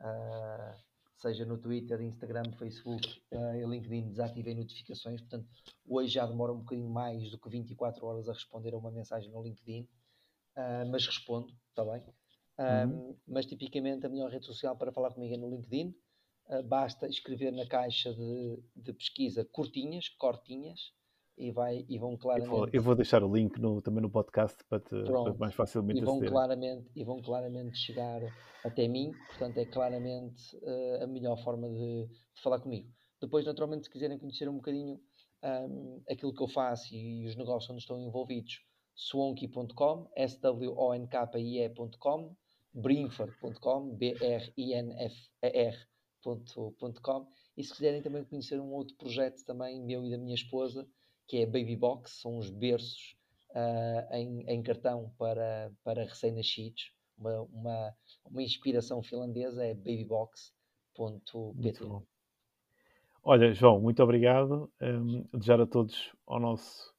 Uh, 0.00 0.76
seja 1.16 1.46
no 1.46 1.56
Twitter, 1.56 1.98
Instagram, 2.02 2.52
Facebook 2.58 3.22
uh, 3.32 3.54
e 3.56 3.64
LinkedIn, 3.64 4.10
desativei 4.10 4.54
notificações, 4.54 5.22
portanto 5.22 5.48
hoje 5.86 6.12
já 6.12 6.26
demora 6.26 6.52
um 6.52 6.58
bocadinho 6.58 6.90
mais 6.90 7.30
do 7.30 7.38
que 7.38 7.48
24 7.48 8.04
horas 8.04 8.28
a 8.28 8.34
responder 8.34 8.74
a 8.74 8.76
uma 8.76 8.90
mensagem 8.90 9.30
no 9.30 9.42
LinkedIn, 9.42 9.88
uh, 10.58 10.86
mas 10.90 11.06
respondo, 11.06 11.54
está 11.70 11.86
bem? 11.86 12.04
Uhum. 12.58 13.16
Mas 13.26 13.46
tipicamente 13.46 14.04
a 14.04 14.08
melhor 14.08 14.30
rede 14.30 14.44
social 14.44 14.76
para 14.76 14.92
falar 14.92 15.14
comigo 15.14 15.32
é 15.32 15.38
no 15.38 15.48
LinkedIn. 15.48 15.94
Uh, 16.48 16.62
basta 16.62 17.06
escrever 17.06 17.52
na 17.52 17.66
caixa 17.66 18.14
de, 18.14 18.62
de, 18.74 18.94
pesquisa 18.94 19.44
curtinhas, 19.44 20.08
cortinhas, 20.08 20.94
e, 21.36 21.52
vai, 21.52 21.84
e 21.88 21.98
vão 21.98 22.16
claramente. 22.16 22.50
Eu 22.50 22.56
vou, 22.56 22.68
eu 22.72 22.82
vou 22.82 22.94
deixar 22.94 23.22
o 23.22 23.30
link 23.32 23.60
no, 23.60 23.82
também 23.82 24.02
no 24.02 24.10
podcast 24.10 24.56
para, 24.68 24.80
te, 24.80 25.04
para 25.04 25.34
mais 25.34 25.54
facilmente 25.54 26.00
e 26.00 26.04
vão 26.04 26.18
claramente 26.20 26.90
E 26.96 27.04
vão 27.04 27.22
claramente 27.22 27.76
chegar 27.76 28.22
até 28.64 28.88
mim, 28.88 29.12
portanto 29.28 29.58
é 29.58 29.66
claramente 29.66 30.56
uh, 30.56 31.04
a 31.04 31.06
melhor 31.06 31.36
forma 31.44 31.68
de, 31.68 32.06
de, 32.06 32.42
falar 32.42 32.60
comigo. 32.60 32.90
Depois, 33.20 33.44
naturalmente, 33.44 33.84
se 33.84 33.90
quiserem 33.90 34.18
conhecer 34.18 34.48
um 34.48 34.56
bocadinho 34.56 34.98
um, 35.44 36.02
aquilo 36.08 36.32
que 36.32 36.42
eu 36.42 36.48
faço 36.48 36.94
e, 36.94 37.24
e 37.24 37.26
os 37.26 37.36
negócios 37.36 37.70
onde 37.70 37.82
estão 37.82 38.00
envolvidos, 38.00 38.62
swonky.com, 38.96 40.08
s-w-o-n-k-i-e.com, 40.16 42.34
brinfer.com, 42.74 43.96
b-r-i-n-f-e-r.com 43.96 45.38
e 45.42 45.97
se 47.64 47.74
quiserem 47.74 48.02
também 48.02 48.24
conhecer 48.24 48.60
um 48.60 48.72
outro 48.72 48.96
projeto 48.96 49.44
também 49.44 49.80
meu 49.82 50.04
e 50.04 50.10
da 50.10 50.18
minha 50.18 50.34
esposa, 50.34 50.86
que 51.26 51.38
é 51.38 51.46
Baby 51.46 51.76
Box, 51.76 52.20
são 52.20 52.38
os 52.38 52.50
berços 52.50 53.16
uh, 53.50 54.14
em, 54.14 54.44
em, 54.48 54.62
cartão 54.62 55.12
para, 55.18 55.70
para 55.84 56.04
recém-nascidos, 56.04 56.92
uma, 57.16 57.42
uma, 57.42 57.94
uma, 58.24 58.42
inspiração 58.42 59.02
finlandesa 59.02 59.64
é 59.64 59.74
babybox.pt. 59.74 60.52
Olha, 63.22 63.52
João, 63.52 63.80
muito 63.80 64.02
obrigado. 64.02 64.70
Um, 64.80 65.24
desejar 65.34 65.60
a 65.60 65.66
todos, 65.66 66.12
ao 66.26 66.40
nosso, 66.40 66.94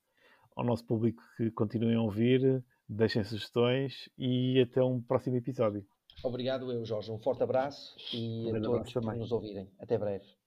ao 0.55 0.63
nosso 0.63 0.85
público 0.85 1.23
que 1.37 1.49
continuem 1.51 1.95
a 1.95 2.01
ouvir, 2.01 2.63
deixem 2.87 3.23
sugestões 3.23 4.09
e 4.17 4.59
até 4.61 4.83
um 4.83 5.01
próximo 5.01 5.37
episódio. 5.37 5.85
Obrigado, 6.23 6.71
eu, 6.71 6.83
Jorge. 6.85 7.11
Um 7.11 7.17
forte 7.17 7.43
abraço 7.43 7.95
e 8.13 8.51
um 8.51 8.55
a 8.55 8.61
todos 8.61 8.93
por 8.93 9.15
nos 9.15 9.31
ouvirem. 9.31 9.69
Até 9.79 9.97
breve. 9.97 10.38